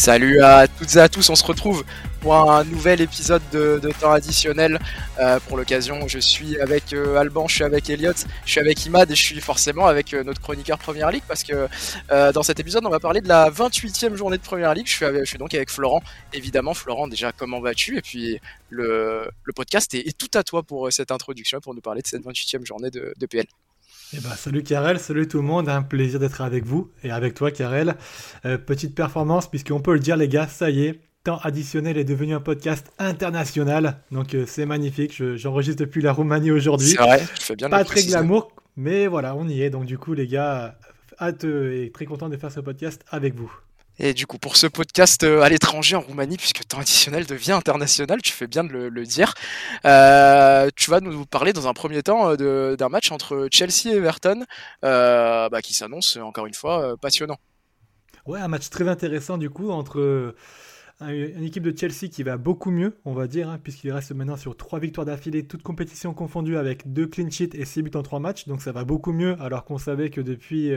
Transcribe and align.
Salut 0.00 0.40
à 0.40 0.66
toutes 0.66 0.96
et 0.96 0.98
à 0.98 1.10
tous, 1.10 1.28
on 1.28 1.34
se 1.34 1.44
retrouve 1.44 1.84
pour 2.22 2.34
un 2.34 2.64
nouvel 2.64 3.02
épisode 3.02 3.42
de, 3.52 3.78
temps 4.00 4.12
additionnel. 4.12 4.78
Euh, 5.18 5.38
pour 5.46 5.58
l'occasion, 5.58 6.08
je 6.08 6.18
suis 6.18 6.58
avec 6.58 6.94
euh, 6.94 7.16
Alban, 7.16 7.46
je 7.48 7.56
suis 7.56 7.64
avec 7.64 7.90
Elliot, 7.90 8.14
je 8.46 8.50
suis 8.50 8.60
avec 8.60 8.86
Imad 8.86 9.10
et 9.10 9.14
je 9.14 9.22
suis 9.22 9.38
forcément 9.42 9.84
avec 9.84 10.14
euh, 10.14 10.24
notre 10.24 10.40
chroniqueur 10.40 10.78
Première 10.78 11.10
Ligue 11.10 11.24
parce 11.28 11.44
que 11.44 11.68
dans 12.32 12.42
cet 12.42 12.58
épisode, 12.60 12.86
on 12.86 12.88
va 12.88 12.98
parler 12.98 13.20
de 13.20 13.28
la 13.28 13.50
28e 13.50 14.14
journée 14.14 14.38
de 14.38 14.42
Première 14.42 14.72
Ligue. 14.72 14.86
Je 14.86 15.24
suis, 15.26 15.36
donc 15.36 15.52
avec 15.52 15.68
Florent. 15.68 16.02
Évidemment, 16.32 16.72
Florent, 16.72 17.06
déjà, 17.06 17.32
comment 17.32 17.60
vas-tu? 17.60 17.98
Et 17.98 18.00
puis, 18.00 18.40
le, 18.70 19.28
podcast 19.54 19.92
est, 19.92 20.16
tout 20.16 20.30
à 20.32 20.42
toi 20.42 20.62
pour 20.62 20.90
cette 20.90 21.10
introduction, 21.10 21.60
pour 21.60 21.74
nous 21.74 21.82
parler 21.82 22.00
de 22.00 22.06
cette 22.06 22.24
28e 22.24 22.64
journée 22.64 22.90
de, 22.90 23.12
de 23.18 23.26
PL. 23.26 23.44
Eh 24.12 24.18
ben, 24.18 24.30
salut 24.30 24.64
Karel, 24.64 24.98
salut 24.98 25.28
tout 25.28 25.36
le 25.36 25.44
monde, 25.44 25.68
un 25.68 25.82
plaisir 25.82 26.18
d'être 26.18 26.40
avec 26.40 26.66
vous 26.66 26.90
et 27.04 27.12
avec 27.12 27.34
toi 27.34 27.52
Karel. 27.52 27.94
Euh, 28.44 28.58
petite 28.58 28.92
performance 28.92 29.48
puisqu'on 29.48 29.80
peut 29.80 29.92
le 29.92 30.00
dire 30.00 30.16
les 30.16 30.26
gars, 30.26 30.48
ça 30.48 30.68
y 30.68 30.86
est, 30.86 31.00
Temps 31.22 31.38
additionnel 31.44 31.96
est 31.96 32.04
devenu 32.04 32.34
un 32.34 32.40
podcast 32.40 32.90
international, 32.98 34.00
donc 34.10 34.34
euh, 34.34 34.46
c'est 34.48 34.66
magnifique, 34.66 35.22
j'enregistre 35.36 35.78
depuis 35.78 36.02
la 36.02 36.12
Roumanie 36.12 36.50
aujourd'hui. 36.50 36.88
C'est 36.88 36.96
vrai, 36.96 37.18
fais 37.18 37.54
bien 37.54 37.68
Pas 37.68 37.84
très 37.84 38.02
glamour, 38.02 38.50
mais 38.76 39.06
voilà, 39.06 39.36
on 39.36 39.46
y 39.46 39.62
est, 39.62 39.70
donc 39.70 39.84
du 39.84 39.96
coup 39.96 40.14
les 40.14 40.26
gars, 40.26 40.76
hâte 41.20 41.44
et 41.44 41.92
très 41.94 42.06
content 42.06 42.28
de 42.28 42.36
faire 42.36 42.50
ce 42.50 42.60
podcast 42.60 43.04
avec 43.10 43.34
vous. 43.36 43.52
Et 44.02 44.14
du 44.14 44.26
coup, 44.26 44.38
pour 44.38 44.56
ce 44.56 44.66
podcast 44.66 45.24
euh, 45.24 45.42
à 45.42 45.50
l'étranger 45.50 45.94
en 45.94 46.00
Roumanie, 46.00 46.38
puisque 46.38 46.66
temps 46.66 46.78
additionnel 46.78 47.26
devient 47.26 47.52
international, 47.52 48.22
tu 48.22 48.32
fais 48.32 48.46
bien 48.46 48.64
de 48.64 48.72
le, 48.72 49.04
dire, 49.04 49.34
euh, 49.84 50.70
tu 50.74 50.90
vas 50.90 51.00
nous 51.00 51.26
parler 51.26 51.52
dans 51.52 51.68
un 51.68 51.74
premier 51.74 52.02
temps 52.02 52.34
euh, 52.40 52.76
d'un 52.76 52.88
match 52.88 53.12
entre 53.12 53.48
Chelsea 53.52 53.92
et 53.92 53.96
Everton, 53.96 54.46
bah, 54.80 55.60
qui 55.62 55.74
s'annonce 55.74 56.16
encore 56.16 56.46
une 56.46 56.54
fois 56.54 56.96
passionnant. 56.96 57.36
Ouais, 58.24 58.40
un 58.40 58.48
match 58.48 58.70
très 58.70 58.88
intéressant 58.88 59.36
du 59.36 59.50
coup 59.50 59.70
entre 59.70 60.34
une 61.02 61.44
équipe 61.44 61.62
de 61.62 61.76
Chelsea 61.76 62.10
qui 62.10 62.22
va 62.22 62.38
beaucoup 62.38 62.70
mieux, 62.70 62.96
on 63.04 63.12
va 63.12 63.26
dire, 63.26 63.50
hein, 63.50 63.58
puisqu'il 63.62 63.92
reste 63.92 64.12
maintenant 64.12 64.36
sur 64.36 64.56
trois 64.56 64.78
victoires 64.78 65.06
d'affilée, 65.06 65.46
toutes 65.46 65.62
compétitions 65.62 66.14
confondues, 66.14 66.56
avec 66.56 66.90
deux 66.90 67.06
clean 67.06 67.30
sheets 67.30 67.54
et 67.54 67.66
six 67.66 67.82
buts 67.82 67.90
en 67.94 68.02
trois 68.02 68.20
matchs. 68.20 68.46
Donc 68.46 68.62
ça 68.62 68.72
va 68.72 68.84
beaucoup 68.84 69.12
mieux, 69.12 69.36
alors 69.40 69.64
qu'on 69.64 69.78
savait 69.78 70.08
que 70.08 70.22
depuis 70.22 70.72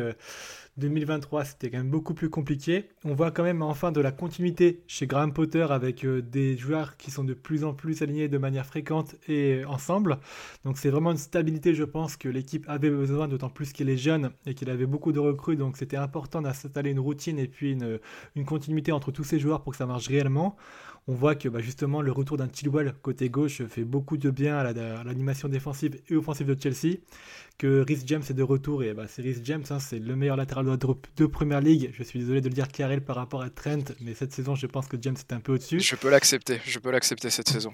2023, 0.77 1.45
c'était 1.45 1.69
quand 1.69 1.77
même 1.77 1.91
beaucoup 1.91 2.15
plus 2.15 2.29
compliqué. 2.29 2.89
On 3.05 3.13
voit 3.13 3.29
quand 3.29 3.43
même 3.43 3.61
enfin 3.61 3.91
de 3.91 4.01
la 4.01 4.11
continuité 4.11 4.81
chez 4.87 5.05
Graham 5.05 5.31
Potter 5.31 5.67
avec 5.69 6.03
euh, 6.03 6.21
des 6.21 6.57
joueurs 6.57 6.97
qui 6.97 7.11
sont 7.11 7.23
de 7.23 7.35
plus 7.35 7.63
en 7.63 7.73
plus 7.73 8.01
alignés 8.01 8.27
de 8.27 8.37
manière 8.39 8.65
fréquente 8.65 9.15
et 9.27 9.63
ensemble. 9.65 10.17
Donc 10.65 10.79
c'est 10.79 10.89
vraiment 10.89 11.11
une 11.11 11.17
stabilité, 11.17 11.75
je 11.75 11.83
pense, 11.83 12.17
que 12.17 12.27
l'équipe 12.27 12.65
avait 12.67 12.89
besoin, 12.89 13.27
d'autant 13.27 13.49
plus 13.49 13.71
qu'elle 13.71 13.89
est 13.89 13.97
jeune 13.97 14.31
et 14.47 14.55
qu'il 14.55 14.69
avait 14.71 14.87
beaucoup 14.87 15.11
de 15.11 15.19
recrues. 15.19 15.57
Donc 15.57 15.77
c'était 15.77 15.97
important 15.97 16.41
d'installer 16.41 16.89
une 16.89 16.99
routine 16.99 17.37
et 17.37 17.47
puis 17.47 17.73
une, 17.73 17.99
une 18.35 18.45
continuité 18.45 18.91
entre 18.91 19.11
tous 19.11 19.23
ces 19.23 19.39
joueurs 19.39 19.61
pour 19.61 19.73
que 19.73 19.77
ça 19.77 19.85
marche 19.85 20.07
réellement 20.07 20.55
on 21.07 21.13
voit 21.13 21.35
que 21.35 21.49
bah, 21.49 21.59
justement 21.59 22.01
le 22.01 22.11
retour 22.11 22.37
d'un 22.37 22.47
Chilwell 22.51 22.93
côté 23.01 23.29
gauche 23.29 23.63
fait 23.65 23.83
beaucoup 23.83 24.17
de 24.17 24.29
bien 24.29 24.57
à 24.57 24.71
l'animation 25.03 25.49
défensive 25.49 25.99
et 26.09 26.15
offensive 26.15 26.47
de 26.47 26.57
Chelsea. 26.59 26.97
Que 27.57 27.81
Rhys 27.81 28.03
James 28.07 28.23
est 28.27 28.33
de 28.33 28.43
retour 28.43 28.83
et 28.83 28.93
bah, 28.93 29.05
c'est 29.07 29.21
Rhys 29.21 29.41
James, 29.43 29.63
hein, 29.69 29.79
c'est 29.79 29.99
le 29.99 30.15
meilleur 30.15 30.37
latéral 30.37 30.65
de, 30.65 30.87
de 31.17 31.25
Première 31.25 31.61
Ligue. 31.61 31.91
Je 31.93 32.03
suis 32.03 32.19
désolé 32.19 32.41
de 32.41 32.47
le 32.47 32.53
dire 32.53 32.67
Karel 32.67 33.01
par 33.01 33.15
rapport 33.15 33.41
à 33.41 33.49
Trent, 33.49 33.93
mais 34.01 34.13
cette 34.13 34.33
saison 34.33 34.55
je 34.55 34.65
pense 34.65 34.87
que 34.87 34.97
James 34.99 35.15
est 35.17 35.33
un 35.33 35.39
peu 35.39 35.53
au-dessus. 35.53 35.79
Je 35.79 35.95
peux 35.95 36.09
l'accepter, 36.09 36.59
je 36.65 36.79
peux 36.79 36.91
l'accepter 36.91 37.29
cette 37.29 37.49
saison. 37.49 37.73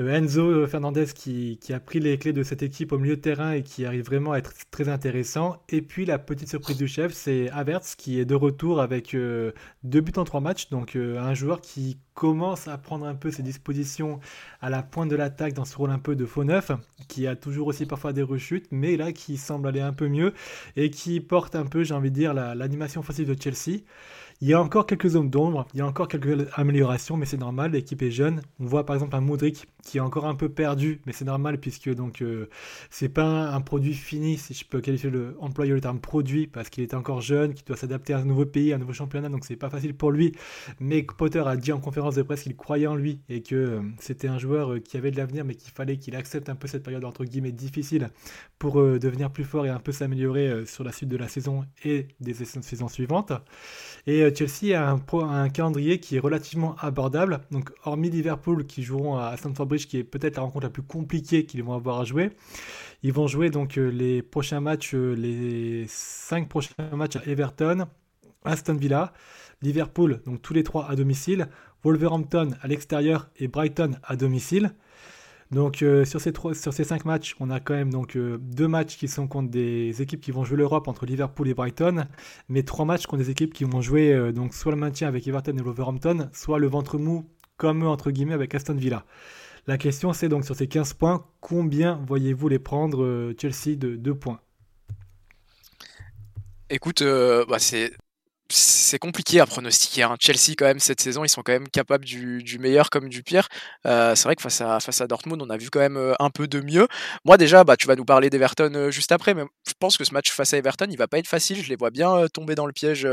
Euh, 0.00 0.12
Enzo 0.12 0.66
Fernandez 0.66 1.06
qui, 1.14 1.58
a 1.72 1.78
pris 1.78 2.00
les 2.00 2.18
clés 2.18 2.32
de 2.32 2.42
cette 2.42 2.64
équipe 2.64 2.90
au 2.90 2.98
milieu 2.98 3.14
de 3.14 3.20
terrain 3.20 3.52
et 3.52 3.62
qui 3.62 3.86
arrive 3.86 4.04
vraiment 4.04 4.32
à 4.32 4.38
être 4.38 4.52
très 4.72 4.88
intéressant. 4.88 5.62
Et 5.68 5.82
puis 5.82 6.04
la 6.04 6.18
petite 6.18 6.48
surprise 6.48 6.76
du 6.76 6.88
chef, 6.88 7.12
c'est 7.12 7.48
Havertz 7.50 7.94
qui 7.94 8.18
est 8.18 8.24
de 8.24 8.34
retour 8.34 8.80
avec 8.80 9.14
euh, 9.14 9.52
deux 9.84 10.00
buts 10.00 10.12
en 10.16 10.24
trois 10.24 10.40
matchs. 10.40 10.68
Donc 10.70 10.96
euh, 10.96 11.20
un 11.20 11.34
joueur 11.34 11.60
qui 11.60 11.98
commence 12.14 12.66
à 12.66 12.76
prendre 12.76 13.06
un 13.06 13.14
peu 13.14 13.30
ses 13.30 13.42
dispositions 13.44 14.18
à 14.60 14.68
la 14.68 14.82
pointe 14.82 15.10
de 15.10 15.16
l'attaque 15.16 15.52
dans 15.52 15.64
ce 15.64 15.76
rôle 15.76 15.90
un 15.90 15.98
peu 15.98 16.16
de 16.16 16.26
faux 16.26 16.44
neuf, 16.44 16.72
qui 17.08 17.26
a 17.28 17.36
toujours 17.36 17.68
aussi 17.68 17.86
parfois 17.86 18.12
des 18.12 18.22
rechutes, 18.22 18.66
mais 18.72 18.96
là 18.96 19.12
qui 19.12 19.36
semble 19.36 19.68
aller 19.68 19.80
un 19.80 19.92
peu 19.92 20.08
mieux 20.08 20.32
et 20.76 20.90
qui 20.90 21.20
porte 21.20 21.54
un 21.54 21.66
peu, 21.66 21.84
j'ai 21.84 21.94
envie 21.94 22.10
de 22.10 22.16
dire, 22.16 22.34
l'animation 22.34 23.00
offensive 23.00 23.28
de 23.28 23.40
Chelsea. 23.40 23.82
Il 24.40 24.48
y 24.48 24.52
a 24.52 24.60
encore 24.60 24.84
quelques 24.86 25.10
zones 25.10 25.30
d'ombre, 25.30 25.66
il 25.74 25.78
y 25.78 25.80
a 25.80 25.86
encore 25.86 26.08
quelques 26.08 26.48
améliorations, 26.54 27.16
mais 27.16 27.24
c'est 27.24 27.36
normal, 27.36 27.70
l'équipe 27.70 28.02
est 28.02 28.10
jeune. 28.10 28.42
On 28.58 28.66
voit 28.66 28.84
par 28.84 28.96
exemple 28.96 29.14
un 29.14 29.20
Modric 29.20 29.66
qui 29.84 29.98
est 29.98 30.00
encore 30.00 30.26
un 30.26 30.34
peu 30.34 30.48
perdu, 30.48 31.00
mais 31.06 31.12
c'est 31.12 31.24
normal 31.24 31.58
puisque 31.58 31.94
donc 31.94 32.20
euh, 32.20 32.48
c'est 32.90 33.08
pas 33.08 33.24
un, 33.24 33.60
produit 33.60 33.94
fini, 33.94 34.36
si 34.36 34.52
je 34.52 34.64
peux 34.64 34.80
qualifier 34.80 35.08
le 35.10 35.36
employer 35.40 35.72
le 35.72 35.80
terme 35.80 36.00
produit, 36.00 36.48
parce 36.48 36.68
qu'il 36.68 36.82
est 36.82 36.94
encore 36.94 37.20
jeune, 37.20 37.54
qu'il 37.54 37.64
doit 37.64 37.76
s'adapter 37.76 38.12
à 38.12 38.18
un 38.18 38.24
nouveau 38.24 38.44
pays, 38.44 38.72
à 38.72 38.76
un 38.76 38.78
nouveau 38.78 38.92
championnat, 38.92 39.28
donc 39.28 39.44
c'est 39.44 39.56
pas 39.56 39.70
facile 39.70 39.94
pour 39.94 40.10
lui. 40.10 40.32
Mais 40.80 41.02
Potter 41.04 41.42
a 41.46 41.56
dit 41.56 41.70
en 41.70 41.78
conférence 41.78 42.16
de 42.16 42.22
presse 42.22 42.42
qu'il 42.42 42.56
croyait 42.56 42.88
en 42.88 42.96
lui 42.96 43.20
et 43.28 43.40
que 43.42 43.54
euh, 43.54 43.82
c'était 44.00 44.28
un 44.28 44.38
joueur 44.38 44.72
euh, 44.72 44.80
qui 44.80 44.96
avait 44.96 45.12
de 45.12 45.16
l'avenir, 45.16 45.44
mais 45.44 45.54
qu'il 45.54 45.72
fallait 45.72 45.96
qu'il 45.96 46.16
accepte 46.16 46.48
un 46.48 46.56
peu 46.56 46.66
cette 46.66 46.82
période 46.82 47.04
entre 47.04 47.24
guillemets 47.24 47.52
difficile 47.52 48.10
pour 48.58 48.74
devenir 48.74 49.30
plus 49.30 49.44
fort 49.44 49.66
et 49.66 49.68
un 49.68 49.78
peu 49.78 49.92
s'améliorer 49.92 50.64
sur 50.66 50.84
la 50.84 50.92
suite 50.92 51.08
de 51.08 51.16
la 51.16 51.28
saison 51.28 51.64
et 51.84 52.08
des 52.20 52.34
saisons 52.34 52.88
suivantes. 52.88 53.32
Chelsea 54.32 54.78
a 54.78 54.90
un, 54.90 55.48
calendrier 55.48 55.98
qui 55.98 56.16
est 56.16 56.20
relativement 56.20 56.76
abordable. 56.78 57.40
Donc, 57.50 57.70
hormis 57.84 58.10
Liverpool 58.10 58.66
qui 58.66 58.82
joueront 58.82 59.16
à 59.16 59.36
Stamford 59.36 59.66
Bridge, 59.66 59.86
qui 59.86 59.98
est 59.98 60.04
peut-être 60.04 60.36
la 60.36 60.42
rencontre 60.42 60.66
la 60.66 60.70
plus 60.70 60.82
compliquée 60.82 61.44
qu'ils 61.46 61.62
vont 61.64 61.74
avoir 61.74 62.00
à 62.00 62.04
jouer, 62.04 62.30
ils 63.02 63.12
vont 63.12 63.26
jouer 63.26 63.50
donc 63.50 63.78
euh, 63.78 63.88
les 63.88 64.22
prochains 64.22 64.60
matchs, 64.60 64.94
euh, 64.94 65.14
les 65.14 65.86
cinq 65.88 66.48
prochains 66.48 66.74
matchs 66.92 67.16
à 67.16 67.26
Everton, 67.26 67.86
Aston 68.44 68.74
Villa, 68.74 69.12
Liverpool, 69.62 70.20
donc 70.26 70.42
tous 70.42 70.54
les 70.54 70.62
trois 70.62 70.88
à 70.88 70.96
domicile, 70.96 71.48
Wolverhampton 71.82 72.50
à 72.60 72.68
l'extérieur 72.68 73.28
et 73.38 73.48
Brighton 73.48 73.96
à 74.04 74.16
domicile. 74.16 74.72
Donc 75.50 75.82
euh, 75.82 76.04
sur, 76.04 76.20
ces 76.20 76.32
trois, 76.32 76.54
cinq 76.54 77.04
matchs, 77.04 77.36
on 77.40 77.50
a 77.50 77.60
quand 77.60 77.74
même 77.74 77.90
donc 77.90 78.16
euh, 78.16 78.38
deux 78.40 78.68
matchs 78.68 78.96
qui 78.96 79.08
sont 79.08 79.28
contre 79.28 79.50
des 79.50 80.02
équipes 80.02 80.20
qui 80.20 80.30
vont 80.30 80.44
jouer 80.44 80.56
l'Europe 80.56 80.88
entre 80.88 81.06
Liverpool 81.06 81.48
et 81.48 81.54
Brighton, 81.54 82.06
mais 82.48 82.62
trois 82.62 82.84
matchs 82.84 83.06
contre 83.06 83.22
des 83.22 83.30
équipes 83.30 83.52
qui 83.52 83.64
vont 83.64 83.80
jouer 83.80 84.12
euh, 84.12 84.32
soit 84.50 84.72
le 84.72 84.78
maintien 84.78 85.08
avec 85.08 85.26
Everton 85.26 85.56
et 85.56 85.62
Wolverhampton, 85.62 86.30
soit 86.32 86.58
le 86.58 86.66
ventre 86.66 86.98
mou 86.98 87.28
comme 87.56 87.84
eux 87.84 87.88
entre 87.88 88.10
guillemets 88.10 88.34
avec 88.34 88.54
Aston 88.54 88.74
Villa. 88.74 89.04
La 89.66 89.78
question 89.78 90.12
c'est 90.12 90.28
donc 90.28 90.44
sur 90.44 90.56
ces 90.56 90.66
15 90.66 90.94
points, 90.94 91.26
combien 91.40 92.00
voyez-vous 92.06 92.48
les 92.48 92.58
prendre 92.58 93.32
Chelsea 93.40 93.76
de 93.76 93.96
2 93.96 94.14
points? 94.14 94.40
Écoute, 96.70 97.02
bah 97.02 97.58
c'est 97.58 97.92
c'est 98.50 98.98
compliqué 98.98 99.40
à 99.40 99.46
pronostiquer. 99.46 100.02
Hein. 100.02 100.16
Chelsea, 100.20 100.54
quand 100.56 100.66
même, 100.66 100.78
cette 100.78 101.00
saison, 101.00 101.24
ils 101.24 101.30
sont 101.30 101.42
quand 101.42 101.52
même 101.52 101.68
capables 101.68 102.04
du, 102.04 102.58
meilleur 102.60 102.90
comme 102.90 103.08
du 103.08 103.22
pire. 103.22 103.48
Euh, 103.86 104.14
c'est 104.14 104.24
vrai 104.24 104.36
que 104.36 104.42
face 104.42 104.60
à, 104.60 104.80
face 104.80 105.00
à 105.00 105.06
Dortmund, 105.06 105.40
on 105.40 105.48
a 105.48 105.56
vu 105.56 105.70
quand 105.70 105.80
même 105.80 105.96
euh, 105.96 106.14
un 106.20 106.28
peu 106.28 106.46
de 106.46 106.60
mieux. 106.60 106.86
Moi, 107.24 107.38
déjà, 107.38 107.64
bah, 107.64 107.76
tu 107.76 107.86
vas 107.86 107.96
nous 107.96 108.04
parler 108.04 108.28
d'Everton 108.28 108.70
euh, 108.74 108.90
juste 108.90 109.12
après, 109.12 109.32
mais 109.32 109.44
je 109.66 109.72
pense 109.78 109.96
que 109.96 110.04
ce 110.04 110.12
match 110.12 110.30
face 110.30 110.52
à 110.52 110.58
Everton, 110.58 110.86
il 110.90 110.98
va 110.98 111.08
pas 111.08 111.18
être 111.18 111.26
facile. 111.26 111.62
Je 111.62 111.68
les 111.70 111.76
vois 111.76 111.90
bien 111.90 112.26
tomber 112.32 112.54
dans 112.54 112.66
le 112.66 112.72
piège 112.72 113.08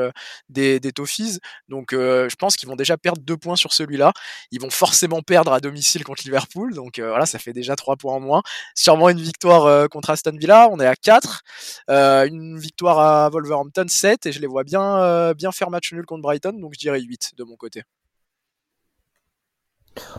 des, 0.50 0.80
des 0.80 0.92
Toffees. 0.92 1.40
Donc, 1.70 1.90
je 1.92 2.36
pense 2.36 2.58
qu'ils 2.58 2.68
vont 2.68 2.76
déjà 2.76 2.98
perdre 2.98 3.22
deux 3.22 3.38
points 3.38 3.56
sur 3.56 3.74
celui-là. 3.74 4.12
Ils 4.52 4.60
vont 4.60 4.70
forcément 4.70 5.22
perdre 5.22 5.54
à 5.54 5.60
domicile 5.60 6.04
contre 6.04 6.24
Liverpool. 6.26 6.74
Donc, 6.74 7.00
voilà, 7.00 7.26
ça 7.26 7.40
fait 7.40 7.54
déjà 7.54 7.76
trois 7.76 7.96
points 7.96 8.16
en 8.16 8.20
moins. 8.20 8.42
Sûrement 8.76 9.10
une 9.10 9.22
victoire 9.22 9.88
contre 9.90 10.10
Aston 10.10 10.36
Villa. 10.38 10.68
On 10.72 10.80
est 10.80 10.88
à 10.88 10.96
4. 10.96 11.42
une 11.90 12.60
victoire 12.60 13.00
à 13.00 13.30
Wolverhampton, 13.30 13.86
7. 13.88 14.26
Et 14.26 14.32
je 14.32 14.40
les 14.40 14.48
vois 14.48 14.64
bien 14.64 15.21
bien 15.36 15.52
faire 15.52 15.70
match 15.70 15.94
nul 15.94 16.06
contre 16.06 16.24
Brighton, 16.24 16.54
donc 16.60 16.74
je 16.74 16.80
dirais 16.80 17.02
8 17.02 17.32
de 17.38 17.44
mon 17.44 17.56
côté. 17.56 17.84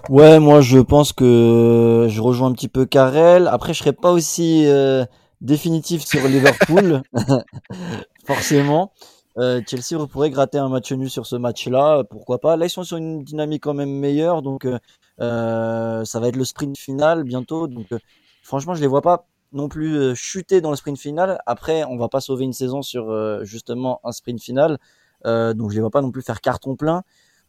Ouais, 0.08 0.38
moi 0.38 0.60
je 0.60 0.78
pense 0.78 1.12
que 1.12 2.06
je 2.08 2.20
rejoins 2.20 2.48
un 2.48 2.52
petit 2.52 2.68
peu 2.68 2.84
Karel. 2.84 3.48
Après, 3.48 3.72
je 3.72 3.78
serais 3.78 3.92
pas 3.92 4.12
aussi 4.12 4.66
euh, 4.66 5.04
définitif 5.40 6.04
sur 6.04 6.26
Liverpool, 6.28 7.02
forcément. 8.26 8.92
Euh, 9.38 9.62
Chelsea 9.66 10.06
pourrait 10.06 10.30
gratter 10.30 10.58
un 10.58 10.68
match 10.68 10.92
nul 10.92 11.08
sur 11.08 11.26
ce 11.26 11.36
match-là, 11.36 12.04
pourquoi 12.04 12.38
pas. 12.38 12.56
Là, 12.56 12.66
ils 12.66 12.70
sont 12.70 12.84
sur 12.84 12.98
une 12.98 13.24
dynamique 13.24 13.62
quand 13.62 13.74
même 13.74 13.90
meilleure, 13.90 14.42
donc 14.42 14.66
euh, 14.66 16.04
ça 16.04 16.20
va 16.20 16.28
être 16.28 16.36
le 16.36 16.44
sprint 16.44 16.76
final 16.76 17.24
bientôt. 17.24 17.66
Donc, 17.66 17.86
franchement, 18.42 18.74
je 18.74 18.82
les 18.82 18.86
vois 18.86 19.02
pas 19.02 19.26
non 19.52 19.68
plus 19.68 20.14
chuter 20.14 20.60
dans 20.60 20.70
le 20.70 20.76
sprint 20.76 20.98
final. 20.98 21.40
Après, 21.46 21.84
on 21.84 21.96
va 21.96 22.08
pas 22.08 22.20
sauver 22.20 22.44
une 22.44 22.52
saison 22.52 22.82
sur 22.82 23.44
justement 23.44 24.00
un 24.04 24.12
sprint 24.12 24.40
final. 24.40 24.78
Euh, 25.26 25.54
donc 25.54 25.70
je 25.70 25.76
les 25.76 25.80
vois 25.80 25.90
pas 25.90 26.02
non 26.02 26.10
plus 26.10 26.22
faire 26.22 26.40
carton 26.40 26.76
plein. 26.76 27.02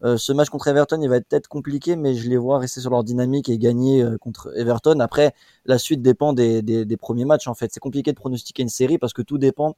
Euh, 0.03 0.17
ce 0.17 0.33
match 0.33 0.49
contre 0.49 0.67
Everton, 0.67 0.99
il 1.01 1.09
va 1.09 1.17
être 1.17 1.27
peut-être 1.27 1.47
compliqué, 1.47 1.95
mais 1.95 2.13
je 2.13 2.29
les 2.29 2.37
vois 2.37 2.59
rester 2.59 2.81
sur 2.81 2.89
leur 2.89 3.03
dynamique 3.03 3.47
et 3.47 3.57
gagner 3.57 4.03
euh, 4.03 4.17
contre 4.17 4.51
Everton. 4.57 4.99
Après, 4.99 5.33
la 5.65 5.77
suite 5.77 6.01
dépend 6.01 6.33
des, 6.33 6.61
des 6.61 6.97
premiers 6.97 7.25
matchs. 7.25 7.47
En 7.47 7.53
fait, 7.53 7.71
c'est 7.73 7.79
compliqué 7.79 8.11
de 8.11 8.17
pronostiquer 8.17 8.63
une 8.63 8.69
série 8.69 8.97
parce 8.97 9.13
que 9.13 9.21
tout 9.21 9.37
dépend 9.37 9.75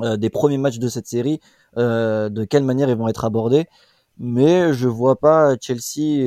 des 0.00 0.30
premiers 0.30 0.58
matchs 0.58 0.78
de 0.78 0.86
cette 0.86 1.08
série, 1.08 1.40
de 1.74 2.44
quelle 2.44 2.62
manière 2.62 2.88
ils 2.88 2.94
vont 2.94 3.08
être 3.08 3.24
abordés. 3.24 3.66
Mais 4.18 4.72
je 4.72 4.88
vois 4.88 5.16
pas 5.16 5.56
Chelsea 5.60 6.26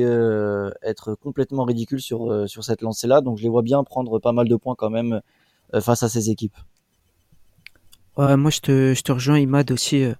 être 0.82 1.14
complètement 1.14 1.64
ridicule 1.64 2.00
sur 2.00 2.48
sur 2.48 2.64
cette 2.64 2.80
lancée-là, 2.82 3.20
donc 3.20 3.38
je 3.38 3.42
les 3.42 3.48
vois 3.50 3.62
bien 3.62 3.84
prendre 3.84 4.18
pas 4.18 4.32
mal 4.32 4.48
de 4.48 4.56
points 4.56 4.74
quand 4.76 4.90
même 4.90 5.20
face 5.80 6.02
à 6.02 6.08
ces 6.08 6.30
équipes. 6.30 6.56
moi, 8.16 8.50
je 8.50 8.60
te, 8.60 8.94
je 8.94 9.02
te 9.02 9.12
rejoins, 9.12 9.38
Imad, 9.38 9.70
aussi 9.70 10.04
euh, 10.04 10.14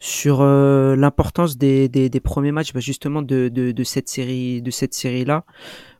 sur 0.00 0.42
euh, 0.42 0.96
l'importance 0.96 1.56
des, 1.56 1.88
des, 1.88 2.20
premiers 2.20 2.52
matchs, 2.52 2.72
bah, 2.74 2.80
justement 2.80 3.22
de, 3.22 3.48
de, 3.48 3.84
cette 3.84 4.08
série, 4.08 4.60
de 4.60 4.70
cette 4.70 4.92
série-là. 4.92 5.44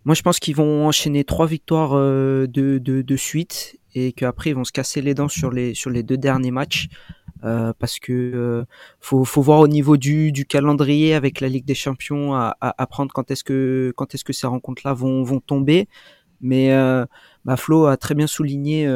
Moi, 0.05 0.15
je 0.15 0.23
pense 0.23 0.39
qu'ils 0.39 0.57
vont 0.57 0.87
enchaîner 0.87 1.25
trois 1.25 1.47
victoires 1.47 1.93
euh, 1.95 2.47
de, 2.47 2.79
de, 2.79 3.17
suite 3.17 3.79
et 3.95 4.13
qu'après 4.13 4.51
ils 4.51 4.57
vont 4.57 4.65
se 4.65 4.73
casser 4.73 5.03
les 5.03 5.15
dents 5.15 5.29
sur 5.29 5.51
les 5.51 5.75
sur 5.75 5.91
les 5.91 6.03
deux 6.03 6.17
derniers 6.17 6.51
matchs. 6.51 6.89
Euh, 7.43 7.75
parce 7.79 7.99
que 7.99 8.65
faut, 9.01 9.25
faut 9.25 9.43
voir 9.43 9.61
au 9.61 9.69
niveau 9.69 9.99
du, 9.99 10.33
du 10.33 10.47
calendrier 10.47 11.13
avec 11.13 11.41
la 11.41 11.49
Ligue 11.49 11.67
des 11.67 11.75
Champions 11.75 12.35
à, 12.35 12.57
à, 12.63 12.83
à 12.83 12.87
prendre 12.87 13.13
quand 13.13 13.31
est-ce 13.31 13.45
que 13.45 13.93
quand 13.97 14.15
est-ce 14.15 14.25
que 14.25 14.33
ces 14.33 14.47
rencontres-là 14.47 14.95
vont, 14.95 15.23
vont 15.23 15.41
tomber. 15.41 15.89
Mais 16.41 16.71
bah, 17.45 17.57
Flo 17.57 17.87
a 17.87 17.97
très 17.97 18.15
bien 18.15 18.27
souligné 18.27 18.87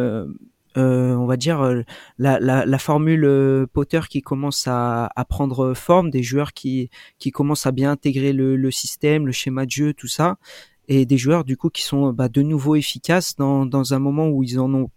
euh, 0.78 1.14
on 1.14 1.26
va 1.26 1.36
dire 1.36 1.60
euh, 1.60 1.82
la, 2.18 2.38
la, 2.38 2.64
la 2.64 2.78
formule 2.78 3.24
euh, 3.24 3.66
Potter 3.66 4.00
qui 4.08 4.20
commence 4.22 4.66
à, 4.68 5.10
à, 5.16 5.24
prendre 5.24 5.74
forme, 5.74 6.10
des 6.10 6.22
joueurs 6.22 6.52
qui 6.52 6.90
qui 7.18 7.30
commencent 7.30 7.66
à 7.66 7.72
bien 7.72 7.90
intégrer 7.90 8.32
le, 8.32 8.56
le, 8.56 8.70
système, 8.70 9.26
le 9.26 9.32
schéma 9.32 9.64
de 9.64 9.70
jeu, 9.70 9.92
tout 9.94 10.06
ça, 10.08 10.36
et 10.88 11.06
des 11.06 11.18
joueurs 11.18 11.44
du 11.44 11.56
coup 11.56 11.70
qui 11.70 11.82
sont 11.82 12.12
bah, 12.12 12.28
de 12.28 12.42
nouveau 12.42 12.74
efficaces 12.74 13.36
dans, 13.36 13.64
dans 13.66 13.94
un 13.94 13.98
moment 13.98 14.28
où 14.28 14.42
ils 14.42 14.58
en 14.58 14.72
ont 14.74 14.90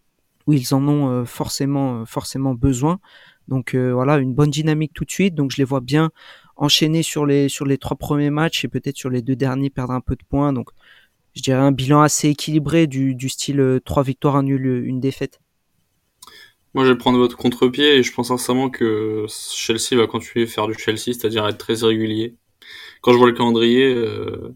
où 0.47 0.53
ils 0.53 0.73
en 0.73 0.88
ont 0.88 1.25
forcément 1.25 2.05
forcément 2.05 2.55
besoin. 2.55 2.99
Donc 3.47 3.75
voilà, 3.75 4.17
une 4.17 4.33
bonne 4.33 4.49
dynamique 4.49 4.93
tout 4.93 5.05
de 5.05 5.11
suite. 5.11 5.35
Donc 5.35 5.51
je 5.51 5.57
les 5.57 5.63
vois 5.63 5.81
bien 5.81 6.09
enchaîner 6.55 7.03
sur 7.03 7.25
les 7.25 7.49
sur 7.49 7.65
les 7.65 7.77
trois 7.77 7.97
premiers 7.97 8.31
matchs 8.31 8.65
et 8.65 8.67
peut-être 8.67 8.97
sur 8.97 9.09
les 9.09 9.21
deux 9.21 9.35
derniers 9.35 9.69
perdre 9.69 9.93
un 9.93 10.01
peu 10.01 10.15
de 10.15 10.23
points. 10.27 10.53
Donc 10.53 10.69
je 11.35 11.41
dirais 11.41 11.59
un 11.59 11.71
bilan 11.71 12.01
assez 12.01 12.29
équilibré 12.29 12.88
du, 12.88 13.13
du 13.15 13.29
style 13.29 13.79
trois 13.85 14.03
victoires, 14.03 14.35
un 14.35 14.43
nul, 14.43 14.65
une 14.85 14.99
défaite. 14.99 15.39
Moi, 16.73 16.85
je 16.85 16.91
vais 16.91 16.97
prendre 16.97 17.17
votre 17.17 17.35
contre-pied 17.35 17.97
et 17.97 18.03
je 18.03 18.13
pense 18.13 18.29
sincèrement 18.29 18.69
que 18.69 19.25
Chelsea 19.27 19.97
va 19.97 20.07
continuer 20.07 20.45
à 20.45 20.47
faire 20.47 20.67
du 20.67 20.73
Chelsea, 20.73 21.13
c'est-à-dire 21.13 21.45
être 21.45 21.57
très 21.57 21.79
irrégulier. 21.79 22.35
Quand 23.01 23.11
je 23.11 23.17
vois 23.17 23.27
le 23.27 23.33
calendrier, 23.33 23.93
euh... 23.93 24.55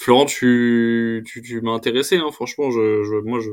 Florent, 0.00 0.24
tu, 0.24 1.22
tu, 1.26 1.60
m'as 1.60 1.72
intéressé, 1.72 2.16
hein, 2.16 2.30
franchement. 2.32 2.70
Je, 2.70 3.04
je, 3.04 3.16
moi, 3.16 3.38
je, 3.38 3.50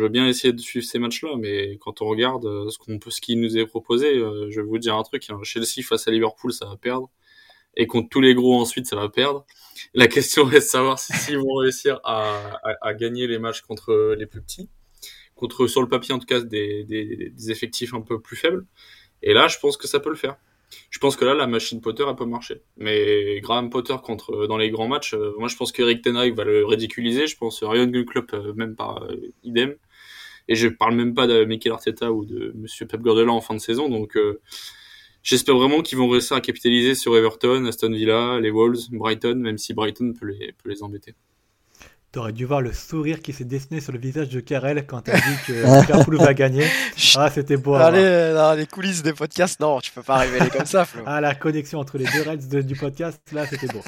veux 0.00 0.08
bien 0.08 0.28
essayer 0.28 0.52
de 0.52 0.60
suivre 0.60 0.86
ces 0.86 1.00
matchs-là, 1.00 1.30
mais 1.36 1.76
quand 1.80 2.02
on 2.02 2.06
regarde 2.06 2.46
euh, 2.46 2.70
ce 2.70 2.78
qu'on 2.78 3.00
peut, 3.00 3.10
ce 3.10 3.20
qui 3.20 3.34
nous 3.34 3.58
est 3.58 3.66
proposé, 3.66 4.16
euh, 4.16 4.48
je 4.48 4.60
vais 4.60 4.66
vous 4.68 4.78
dire 4.78 4.94
un 4.94 5.02
truc. 5.02 5.28
Hein, 5.28 5.40
Chelsea 5.42 5.82
face 5.82 6.06
à 6.06 6.12
Liverpool, 6.12 6.52
ça 6.52 6.66
va 6.66 6.76
perdre, 6.76 7.10
et 7.74 7.88
contre 7.88 8.10
tous 8.10 8.20
les 8.20 8.36
gros 8.36 8.60
ensuite, 8.60 8.86
ça 8.86 8.94
va 8.94 9.08
perdre. 9.08 9.44
La 9.92 10.06
question 10.06 10.44
reste 10.44 10.68
de 10.68 10.70
savoir 10.70 11.00
s'ils 11.00 11.38
vont 11.38 11.56
réussir 11.56 11.98
à, 12.04 12.60
à, 12.80 12.94
gagner 12.94 13.26
les 13.26 13.40
matchs 13.40 13.62
contre 13.62 14.14
les 14.16 14.26
plus 14.26 14.40
petits 14.40 14.68
contre 15.34 15.66
sur 15.66 15.82
le 15.82 15.88
papier 15.88 16.14
en 16.14 16.20
tout 16.20 16.26
cas 16.26 16.40
des, 16.40 16.84
des, 16.84 17.50
effectifs 17.50 17.92
un 17.92 18.02
peu 18.02 18.20
plus 18.20 18.36
faibles. 18.36 18.66
Et 19.22 19.32
là, 19.32 19.48
je 19.48 19.58
pense 19.58 19.76
que 19.76 19.88
ça 19.88 19.98
peut 19.98 20.10
le 20.10 20.16
faire. 20.16 20.36
Je 20.90 20.98
pense 20.98 21.16
que 21.16 21.24
là, 21.24 21.34
la 21.34 21.46
machine 21.46 21.80
Potter, 21.80 22.04
elle 22.08 22.16
peut 22.16 22.26
marcher. 22.26 22.62
Mais 22.76 23.40
Graham 23.40 23.70
Potter 23.70 23.96
contre 24.02 24.46
dans 24.46 24.56
les 24.56 24.70
grands 24.70 24.88
matchs, 24.88 25.14
euh, 25.14 25.34
moi 25.38 25.48
je 25.48 25.56
pense 25.56 25.72
qu'Eric 25.72 26.02
Ten 26.02 26.14
va 26.14 26.44
le 26.44 26.64
ridiculiser. 26.64 27.26
Je 27.26 27.36
pense 27.36 27.62
Ryan 27.62 27.90
Club 28.04 28.26
euh, 28.32 28.52
même 28.54 28.76
pas 28.76 28.98
euh, 29.10 29.16
idem. 29.44 29.74
Et 30.48 30.54
je 30.54 30.68
parle 30.68 30.94
même 30.94 31.14
pas 31.14 31.26
de 31.26 31.44
Mikel 31.44 31.72
Arteta 31.72 32.12
ou 32.12 32.24
de 32.24 32.52
Monsieur 32.54 32.86
Pep 32.86 33.00
Guardiola 33.02 33.32
en 33.32 33.40
fin 33.40 33.54
de 33.54 33.60
saison. 33.60 33.90
Donc 33.90 34.18
j'espère 35.22 35.56
vraiment 35.56 35.82
qu'ils 35.82 35.98
vont 35.98 36.08
réussir 36.08 36.38
à 36.38 36.40
capitaliser 36.40 36.94
sur 36.94 37.14
Everton, 37.18 37.66
Aston 37.66 37.90
Villa, 37.90 38.40
les 38.40 38.50
Wolves, 38.50 38.88
Brighton, 38.90 39.34
même 39.34 39.58
si 39.58 39.74
Brighton 39.74 40.14
peut 40.18 40.24
les, 40.26 40.52
peut 40.52 40.70
les 40.70 40.82
embêter. 40.82 41.14
T'aurais 42.10 42.32
dû 42.32 42.46
voir 42.46 42.62
le 42.62 42.72
sourire 42.72 43.20
qui 43.20 43.34
s'est 43.34 43.44
dessiné 43.44 43.80
sur 43.80 43.92
le 43.92 43.98
visage 43.98 44.30
de 44.30 44.40
Karel 44.40 44.86
quand 44.86 45.06
elle 45.08 45.20
dit 45.20 45.36
que 45.46 45.52
Liverpool 45.80 46.16
va 46.16 46.32
gagner. 46.32 46.64
Ah, 47.16 47.30
c'était 47.30 47.58
beau. 47.58 47.74
Allez, 47.74 48.32
dans 48.32 48.56
les 48.56 48.66
coulisses 48.66 49.02
des 49.02 49.12
podcasts, 49.12 49.60
non, 49.60 49.78
tu 49.80 49.92
peux 49.92 50.02
pas 50.02 50.16
révéler 50.16 50.48
comme 50.48 50.64
ça, 50.64 50.86
Flo. 50.86 51.02
Ah, 51.04 51.20
la 51.20 51.34
connexion 51.34 51.78
entre 51.78 51.98
les 51.98 52.06
deux 52.06 52.22
Reds 52.22 52.62
du 52.62 52.76
podcast, 52.76 53.20
là, 53.32 53.46
c'était 53.46 53.66
beau. 53.66 53.82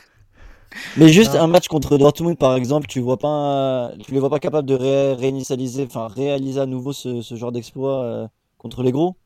Mais 0.99 1.09
juste 1.09 1.35
un 1.35 1.47
match 1.47 1.69
contre 1.69 1.97
Dortmund, 1.97 2.37
par 2.37 2.57
exemple, 2.57 2.87
tu 2.87 3.01
vois 3.01 3.17
pas, 3.17 3.91
tu 4.05 4.13
les 4.13 4.21
vois 4.21 4.31
pas 4.31 4.39
capables 4.39 4.69
de 4.69 4.75
réinitialiser, 4.75 5.85
enfin 5.85 6.07
réaliser 6.07 6.61
à 6.61 6.67
nouveau 6.67 6.93
ce, 6.93 7.23
ce 7.23 7.35
genre 7.35 7.53
d'exploit 7.53 8.05
euh, 8.05 8.29
contre 8.59 8.83
les 8.83 8.93
gros? 8.93 9.17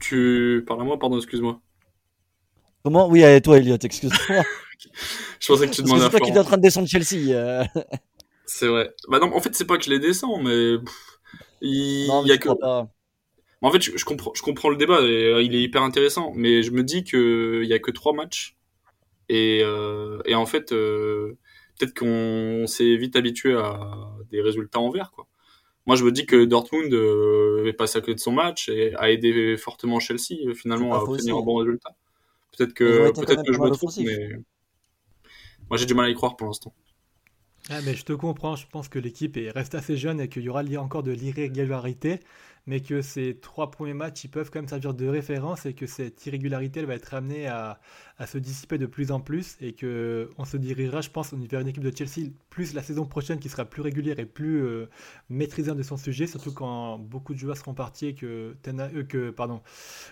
Tu 0.00 0.64
parles 0.66 0.82
à 0.82 0.84
moi, 0.84 0.98
pardon, 0.98 1.16
excuse-moi. 1.16 1.60
Comment? 2.84 3.08
Oui, 3.08 3.24
à 3.24 3.40
toi, 3.40 3.58
Elliot, 3.58 3.76
excuse-moi. 3.76 4.44
je 5.40 5.46
pensais 5.46 5.68
que 5.68 5.74
tu 5.74 5.82
demandais 5.82 6.04
à 6.04 6.10
C'est 6.10 6.18
toi 6.18 6.26
qui 6.26 6.32
es 6.32 6.38
en 6.38 6.44
train 6.44 6.56
de 6.56 6.62
descendre 6.62 6.88
Chelsea. 6.88 7.32
Euh. 7.34 7.64
C'est 8.46 8.66
vrai. 8.66 8.94
Bah 9.08 9.18
non, 9.18 9.34
en 9.34 9.40
fait, 9.40 9.54
c'est 9.54 9.66
pas 9.66 9.76
que 9.76 9.84
je 9.84 9.90
les 9.90 9.98
descends, 9.98 10.38
mais 10.38 10.76
il, 11.60 12.06
non, 12.08 12.22
mais 12.22 12.30
y 12.30 12.32
a 12.32 12.38
que. 12.38 12.48
Pas. 12.58 12.88
En 13.60 13.72
fait, 13.72 13.82
je, 13.82 14.04
comprends, 14.04 14.32
je 14.34 14.42
comprends 14.42 14.68
le 14.68 14.76
débat, 14.76 15.00
et, 15.00 15.24
euh, 15.24 15.42
il 15.42 15.54
est 15.54 15.60
hyper 15.60 15.82
intéressant, 15.82 16.32
mais 16.34 16.62
je 16.62 16.70
me 16.70 16.84
dis 16.84 17.02
que 17.02 17.60
il 17.62 17.68
y 17.68 17.74
a 17.74 17.80
que 17.80 17.90
trois 17.90 18.12
matchs, 18.12 18.56
et, 19.28 19.60
euh, 19.62 20.20
et 20.24 20.34
en 20.34 20.46
fait, 20.46 20.72
euh, 20.72 21.36
peut-être 21.78 21.98
qu'on 21.98 22.66
s'est 22.66 22.96
vite 22.96 23.16
habitué 23.16 23.54
à 23.54 24.10
des 24.30 24.40
résultats 24.40 24.80
en 24.80 24.90
vert, 24.90 25.12
quoi. 25.14 25.26
Moi, 25.86 25.96
je 25.96 26.04
me 26.04 26.12
dis 26.12 26.26
que 26.26 26.44
Dortmund 26.44 26.92
euh, 26.92 27.66
est 27.66 27.72
passé 27.72 27.96
à 27.96 28.02
côté 28.02 28.14
de 28.14 28.20
son 28.20 28.32
match 28.32 28.68
et 28.68 28.94
a 28.96 29.10
aidé 29.10 29.56
fortement 29.56 29.98
Chelsea 30.00 30.36
finalement 30.54 30.92
à 30.94 31.02
obtenir 31.02 31.36
un 31.38 31.40
bon 31.40 31.56
résultat. 31.56 31.96
Peut-être 32.56 32.74
que, 32.74 33.10
peut-être 33.12 33.42
que 33.42 33.52
je 33.54 33.58
me 33.58 33.70
trompe, 33.70 33.92
mais 34.04 34.36
moi 35.70 35.78
j'ai 35.78 35.86
du 35.86 35.94
mal 35.94 36.06
à 36.06 36.10
y 36.10 36.14
croire 36.14 36.36
pour 36.36 36.46
l'instant. 36.46 36.72
Ah, 37.70 37.80
mais 37.84 37.94
je 37.94 38.04
te 38.04 38.12
comprends, 38.14 38.56
je 38.56 38.66
pense 38.66 38.88
que 38.88 38.98
l'équipe 38.98 39.38
reste 39.54 39.74
assez 39.74 39.96
jeune 39.96 40.20
et 40.20 40.28
qu'il 40.28 40.42
y 40.42 40.48
aura 40.48 40.62
encore 40.78 41.02
de 41.02 41.12
l'irrégularité 41.12 42.20
mais 42.68 42.80
que 42.80 43.00
ces 43.00 43.38
trois 43.40 43.70
premiers 43.70 43.94
matchs, 43.94 44.24
ils 44.24 44.28
peuvent 44.28 44.50
quand 44.50 44.58
même 44.58 44.68
servir 44.68 44.92
de 44.92 45.06
référence 45.08 45.64
et 45.64 45.72
que 45.72 45.86
cette 45.86 46.26
irrégularité, 46.26 46.80
elle 46.80 46.86
va 46.86 46.96
être 46.96 47.14
amenée 47.14 47.46
à, 47.46 47.80
à 48.18 48.26
se 48.26 48.36
dissiper 48.36 48.78
de 48.78 48.86
plus 48.86 49.12
en 49.12 49.20
plus 49.20 49.56
et 49.60 49.72
que 49.72 50.30
on 50.38 50.44
se 50.44 50.56
dirigera, 50.56 51.00
je 51.00 51.10
pense, 51.10 51.32
vers 51.32 51.60
une 51.60 51.68
équipe 51.68 51.84
de 51.84 51.96
Chelsea 51.96 52.30
plus 52.50 52.74
la 52.74 52.82
saison 52.82 53.06
prochaine 53.06 53.38
qui 53.38 53.48
sera 53.48 53.64
plus 53.64 53.80
régulière 53.80 54.18
et 54.18 54.26
plus 54.26 54.64
euh, 54.64 54.88
maîtrisée 55.28 55.72
de 55.72 55.82
son 55.82 55.96
sujet, 55.96 56.26
surtout 56.26 56.52
quand 56.52 56.98
beaucoup 56.98 57.32
de 57.32 57.38
joueurs 57.38 57.56
seront 57.56 57.74
partis 57.74 58.06
et 58.06 58.14
que, 58.14 58.56
euh, 58.66 59.02
que, 59.04 59.30
pardon, 59.30 59.60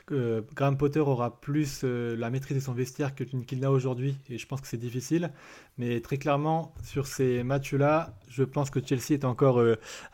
que 0.07 0.45
Graham 0.55 0.77
Potter 0.77 1.01
aura 1.01 1.41
plus 1.41 1.81
euh, 1.83 2.17
la 2.17 2.31
maîtrise 2.31 2.57
de 2.57 2.63
son 2.63 2.73
vestiaire 2.73 3.15
qu'il 3.15 3.59
n'a 3.59 3.73
aujourd'hui 3.73 4.17
et 4.29 4.39
je 4.39 4.47
pense 4.47 4.61
que 4.61 4.69
c'est 4.69 4.77
difficile. 4.77 5.33
Mais 5.79 6.01
très 6.01 6.17
clairement, 6.17 6.75
sur 6.85 7.07
ces 7.07 7.43
matchs-là, 7.43 8.17
je 8.29 8.45
pense 8.45 8.71
que 8.71 8.79
Chelsea 8.85 9.11
est 9.11 9.25
encore 9.25 9.63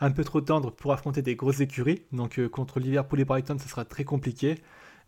un 0.01 0.11
peu 0.11 0.23
trop 0.23 0.41
tendre 0.41 0.71
pour 0.71 0.91
affronter 0.91 1.21
des 1.21 1.35
grosses 1.35 1.61
écuries. 1.61 2.01
Donc 2.11 2.32
contre 2.41 2.79
Liverpool 2.79 3.19
et 3.19 3.25
Brighton, 3.25 3.57
ce 3.59 3.67
sera 3.67 3.85
très 3.85 4.03
compliqué. 4.03 4.57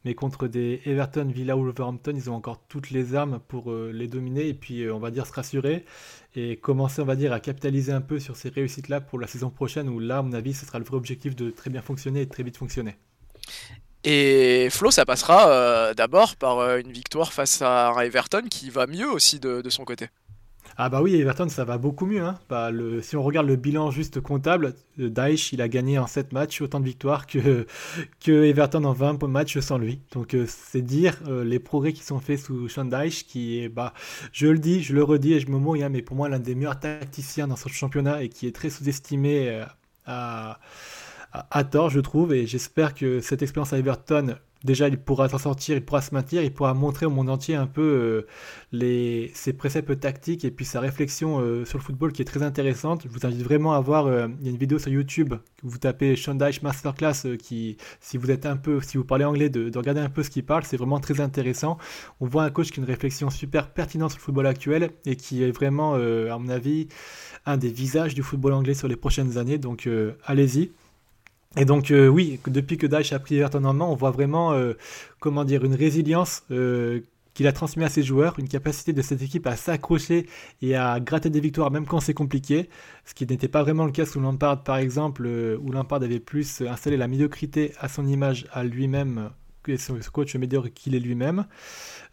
Mais 0.06 0.14
contre 0.14 0.48
des 0.48 0.82
Everton, 0.86 1.26
Villa 1.34 1.58
ou 1.58 1.64
Wolverhampton, 1.64 2.14
ils 2.16 2.30
ont 2.30 2.36
encore 2.36 2.62
toutes 2.68 2.92
les 2.92 3.16
armes 3.16 3.40
pour 3.48 3.72
euh, 3.72 3.92
les 3.92 4.08
dominer 4.08 4.48
et 4.48 4.54
puis 4.54 4.84
euh, 4.84 4.94
on 4.94 5.00
va 5.00 5.10
dire 5.10 5.26
se 5.26 5.34
rassurer 5.34 5.84
et 6.36 6.58
commencer, 6.58 7.02
on 7.02 7.06
va 7.06 7.16
dire, 7.16 7.34
à 7.34 7.40
capitaliser 7.40 7.92
un 7.92 8.02
peu 8.02 8.20
sur 8.20 8.36
ces 8.36 8.50
réussites-là 8.50 9.02
pour 9.02 9.20
la 9.20 9.26
saison 9.26 9.50
prochaine 9.50 9.90
où 9.90 10.00
là, 10.00 10.20
à 10.20 10.22
mon 10.22 10.34
avis, 10.34 10.54
ce 10.54 10.64
sera 10.64 10.78
le 10.78 10.86
vrai 10.86 10.96
objectif 10.96 11.36
de 11.36 11.50
très 11.50 11.72
bien 11.72 11.82
fonctionner 11.82 12.22
et 12.22 12.28
très 12.28 12.44
vite 12.44 12.58
fonctionner. 12.58 12.96
Et 14.04 14.68
Flo, 14.70 14.92
ça 14.92 15.06
passera 15.06 15.50
euh, 15.50 15.94
d'abord 15.96 16.36
par 16.36 16.78
une 16.78 16.92
victoire 16.92 17.34
face 17.34 17.64
à 17.64 17.92
Everton 18.04 18.44
qui 18.48 18.70
va 18.70 18.86
mieux 18.86 19.10
aussi 19.10 19.40
de 19.40 19.68
son 19.72 19.86
côté. 19.86 20.10
Ah 20.78 20.90
bah 20.90 21.02
oui, 21.02 21.16
Everton, 21.16 21.48
ça 21.48 21.64
va 21.64 21.78
beaucoup 21.78 22.06
mieux. 22.06 22.22
Hein. 22.22 22.38
Bah, 22.50 22.70
si 23.02 23.16
on 23.16 23.24
regarde 23.24 23.48
le 23.48 23.56
bilan 23.56 23.92
juste 23.92 24.20
comptable, 24.20 24.74
euh, 25.00 25.10
Daesh, 25.10 25.54
il 25.54 25.62
a 25.62 25.70
gagné 25.70 25.98
en 25.98 26.06
7 26.06 26.34
matchs 26.34 26.62
autant 26.62 26.82
de 26.82 26.86
victoires 26.86 27.28
que, 27.28 27.66
que 28.20 28.44
Everton 28.44 28.84
en 28.84 28.92
20 28.92 29.24
matchs 29.24 29.60
sans 29.60 29.78
lui. 29.78 30.02
Donc 30.12 30.34
euh, 30.34 30.46
c'est 30.48 30.82
dire 30.82 31.18
euh, 31.28 31.46
les 31.46 31.60
progrès 31.60 31.94
qui 31.94 32.04
sont 32.04 32.20
faits 32.20 32.40
sous 32.40 32.68
Sean 32.68 32.84
Daesh, 32.84 33.26
qui 33.26 33.62
est, 33.62 33.70
bah, 33.70 33.94
je 34.34 34.48
le 34.48 34.60
dis, 34.60 34.84
je 34.84 34.94
le 34.94 35.04
redis 35.04 35.34
et 35.34 35.40
je 35.40 35.50
me 35.50 35.58
mouille, 35.58 35.82
hein, 35.82 35.90
mais 35.90 36.02
pour 36.02 36.18
moi 36.18 36.28
l'un 36.28 36.40
des 36.40 36.56
meilleurs 36.56 36.80
tacticiens 36.80 37.48
dans 37.48 37.56
ce 37.56 37.70
championnat 37.70 38.24
et 38.24 38.28
qui 38.28 38.46
est 38.46 38.56
très 38.56 38.70
sous-estimé 38.70 39.64
à, 40.06 40.60
tort, 41.72 41.90
je 41.90 42.02
trouve. 42.02 42.34
Et 42.34 42.48
j'espère 42.48 42.94
que 42.94 43.22
cette 43.22 43.42
expérience 43.42 43.72
à 43.72 43.78
Everton 43.78 44.36
déjà 44.66 44.90
il 44.90 44.98
pourra 44.98 45.30
s'en 45.30 45.38
sortir, 45.38 45.78
il 45.78 45.86
pourra 45.86 46.02
se 46.02 46.14
maintenir, 46.14 46.44
il 46.44 46.52
pourra 46.52 46.74
montrer 46.74 47.06
au 47.06 47.10
monde 47.10 47.30
entier 47.30 47.56
un 47.56 47.68
peu 47.68 48.26
euh, 48.74 49.28
ses 49.34 49.54
préceptes 49.54 50.00
tactiques 50.00 50.44
et 50.44 50.52
puis 50.52 50.66
sa 50.66 50.80
réflexion 50.80 51.40
euh, 51.40 51.64
sur 51.64 51.78
le 51.78 51.84
football 51.84 52.12
qui 52.12 52.22
est 52.22 52.26
très 52.26 52.44
intéressante. 52.44 53.04
Je 53.04 53.10
vous 53.10 53.26
invite 53.26 53.44
vraiment 53.44 53.74
à 53.74 53.80
voir, 53.80 54.08
euh, 54.08 54.28
il 54.40 54.46
y 54.46 54.50
a 54.50 54.52
une 54.52 54.58
vidéo 54.58 54.80
sur 54.80 54.92
YouTube, 54.92 55.36
vous 55.64 55.78
tapez 55.78 56.16
Sean 56.16 56.36
Dyche 56.36 56.62
Masterclass, 56.62 57.38
qui, 57.38 57.78
si 58.02 58.18
vous 58.18 58.32
êtes 58.32 58.46
un 58.46 58.58
peu, 58.58 58.82
si 58.82 58.98
vous 58.98 59.06
parlez 59.06 59.24
anglais, 59.24 59.50
de, 59.50 59.70
de 59.70 59.78
regarder 59.78 60.02
un 60.02 60.10
peu 60.10 60.24
ce 60.24 60.30
qu'il 60.30 60.44
parle, 60.44 60.64
c'est 60.64 60.78
vraiment 60.78 61.00
très 61.00 61.22
intéressant. 61.22 61.78
On 62.20 62.26
voit 62.26 62.44
un 62.44 62.50
coach 62.50 62.72
qui 62.72 62.80
a 62.80 62.84
une 62.84 62.90
réflexion 62.90 63.30
super 63.30 63.72
pertinente 63.72 64.12
sur 64.12 64.20
le 64.20 64.24
football 64.24 64.48
actuel 64.48 64.90
et 65.06 65.16
qui 65.16 65.44
est 65.44 65.52
vraiment, 65.52 65.94
à 65.94 66.38
mon 66.38 66.50
avis, 66.50 66.88
un 67.46 67.58
des 67.58 67.70
visages 67.70 68.16
du 68.16 68.24
football 68.24 68.54
anglais 68.54 68.74
sur 68.74 68.88
les 68.88 68.96
prochaines 68.96 69.38
années, 69.38 69.58
donc 69.58 69.88
allez-y. 70.26 70.72
Et 71.58 71.66
donc 71.66 71.92
euh, 71.92 72.08
oui, 72.08 72.40
depuis 72.48 72.78
que 72.78 72.86
Daesh 72.86 73.14
a 73.14 73.20
pris 73.20 73.38
Everton 73.38 73.64
en 73.64 73.74
main, 73.74 73.86
on 73.86 73.96
voit 73.96 74.12
vraiment, 74.12 74.52
euh, 74.52 74.74
comment 75.20 75.46
dire, 75.46 75.64
une 75.64 75.76
résilience 75.76 76.44
euh, 76.52 77.02
qu'il 77.34 77.48
a 77.48 77.54
transmis 77.54 77.84
à 77.84 77.90
ses 77.90 78.04
joueurs, 78.04 78.38
une 78.40 78.48
capacité 78.48 78.92
de 78.92 79.02
cette 79.02 79.22
équipe 79.22 79.48
à 79.48 79.56
s'accrocher 79.56 80.28
et 80.62 80.76
à 80.76 81.00
gratter 81.00 81.30
des 81.30 81.40
victoires 81.40 81.72
même 81.72 81.86
quand 81.86 82.00
c'est 82.00 82.14
compliqué, 82.14 82.70
ce 83.06 83.14
qui 83.14 83.26
n'était 83.26 83.48
pas 83.48 83.64
vraiment 83.64 83.86
le 83.86 83.92
cas 83.92 84.06
sous 84.06 84.20
Lampard 84.20 84.64
par 84.64 84.78
exemple, 84.78 85.26
où 85.26 85.72
Lampard 85.72 86.04
avait 86.04 86.20
plus 86.20 86.62
installé 86.62 86.98
la 86.98 87.08
médiocrité 87.08 87.74
à 87.80 87.88
son 87.88 88.06
image 88.08 88.48
à 88.52 88.64
lui-même 88.64 89.32
que 89.64 89.78
son 89.78 89.98
coach 90.14 90.36
médiocre 90.36 90.70
qu'il 90.74 90.94
est 90.94 91.00
lui-même. 91.00 91.46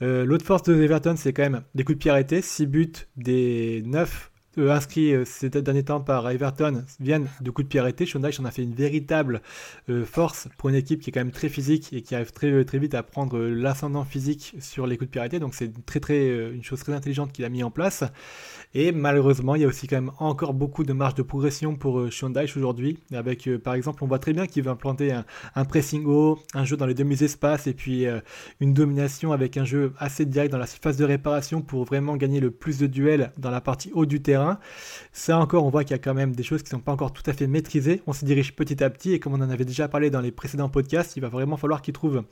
L'autre 0.00 0.44
force 0.44 0.62
de 0.62 0.82
Everton, 0.82 1.14
c'est 1.16 1.32
quand 1.32 1.42
même 1.42 1.62
des 1.74 1.84
coups 1.84 1.98
de 1.98 2.02
pied 2.02 2.10
arrêtés, 2.10 2.42
6 2.42 2.66
buts 2.66 2.92
des 3.16 3.82
9 3.84 4.31
euh, 4.58 4.70
inscrits 4.70 5.14
euh, 5.14 5.24
ces 5.24 5.48
derniers 5.48 5.84
temps 5.84 6.00
par 6.00 6.28
Everton 6.28 6.84
viennent 7.00 7.28
de 7.40 7.50
coups 7.50 7.66
de 7.66 7.68
pied 7.68 7.80
arrêtés. 7.80 8.06
Sean 8.06 8.20
en 8.20 8.44
a 8.44 8.50
fait 8.50 8.62
une 8.62 8.74
véritable 8.74 9.40
euh, 9.88 10.04
force 10.04 10.48
pour 10.58 10.68
une 10.68 10.74
équipe 10.74 11.00
qui 11.00 11.10
est 11.10 11.12
quand 11.12 11.20
même 11.20 11.32
très 11.32 11.48
physique 11.48 11.92
et 11.92 12.02
qui 12.02 12.14
arrive 12.14 12.32
très, 12.32 12.64
très 12.64 12.78
vite 12.78 12.94
à 12.94 13.02
prendre 13.02 13.38
l'ascendant 13.38 14.04
physique 14.04 14.54
sur 14.60 14.86
les 14.86 14.96
coups 14.96 15.08
de 15.08 15.12
pied 15.12 15.20
arrêtés. 15.20 15.38
Donc 15.38 15.54
c'est 15.54 15.72
très, 15.86 16.00
très, 16.00 16.28
une 16.52 16.62
chose 16.62 16.80
très 16.80 16.92
intelligente 16.92 17.32
qu'il 17.32 17.44
a 17.44 17.48
mis 17.48 17.62
en 17.62 17.70
place. 17.70 18.04
Et 18.74 18.92
malheureusement, 18.92 19.54
il 19.54 19.62
y 19.62 19.64
a 19.64 19.68
aussi 19.68 19.86
quand 19.86 19.96
même 19.96 20.12
encore 20.18 20.54
beaucoup 20.54 20.84
de 20.84 20.92
marge 20.92 21.14
de 21.14 21.22
progression 21.22 21.76
pour 21.76 22.10
Sean 22.10 22.30
Dyche 22.30 22.56
aujourd'hui. 22.56 22.98
Avec, 23.12 23.48
par 23.58 23.74
exemple, 23.74 24.02
on 24.02 24.06
voit 24.06 24.18
très 24.18 24.32
bien 24.32 24.46
qu'il 24.46 24.62
veut 24.62 24.70
implanter 24.70 25.12
un, 25.54 25.64
pressing 25.64 26.06
haut, 26.06 26.38
un 26.54 26.64
jeu 26.64 26.76
dans 26.76 26.86
les 26.86 26.94
demi-espaces 26.94 27.66
et 27.66 27.74
puis 27.74 28.06
une 28.60 28.72
domination 28.72 29.32
avec 29.32 29.56
un 29.56 29.64
jeu 29.64 29.92
assez 29.98 30.24
direct 30.24 30.52
dans 30.52 30.58
la 30.58 30.66
phase 30.66 30.96
de 30.96 31.04
réparation 31.04 31.60
pour 31.60 31.84
vraiment 31.84 32.16
gagner 32.16 32.40
le 32.40 32.50
plus 32.50 32.78
de 32.78 32.86
duels 32.86 33.32
dans 33.36 33.50
la 33.50 33.60
partie 33.60 33.90
haut 33.94 34.06
du 34.06 34.22
terrain 34.22 34.58
ça 35.12 35.38
encore, 35.38 35.64
on 35.64 35.70
voit 35.70 35.84
qu'il 35.84 35.92
y 35.92 35.94
a 35.94 35.98
quand 35.98 36.14
même 36.14 36.34
des 36.34 36.42
choses 36.42 36.62
qui 36.62 36.74
ne 36.74 36.78
sont 36.78 36.80
pas 36.80 36.92
encore 36.92 37.12
tout 37.12 37.22
à 37.26 37.32
fait 37.32 37.46
maîtrisées. 37.46 38.02
On 38.06 38.12
se 38.12 38.24
dirige 38.24 38.54
petit 38.54 38.82
à 38.82 38.90
petit 38.90 39.12
et 39.12 39.20
comme 39.20 39.34
on 39.34 39.40
en 39.40 39.50
avait 39.50 39.64
déjà 39.64 39.88
parlé 39.88 40.10
dans 40.10 40.20
les 40.20 40.32
précédents 40.32 40.68
podcasts, 40.68 41.16
il 41.16 41.20
va 41.20 41.28
vraiment 41.28 41.56
falloir 41.56 41.82
qu'il 41.82 41.94
trouve 41.94 42.18
euh, 42.18 42.22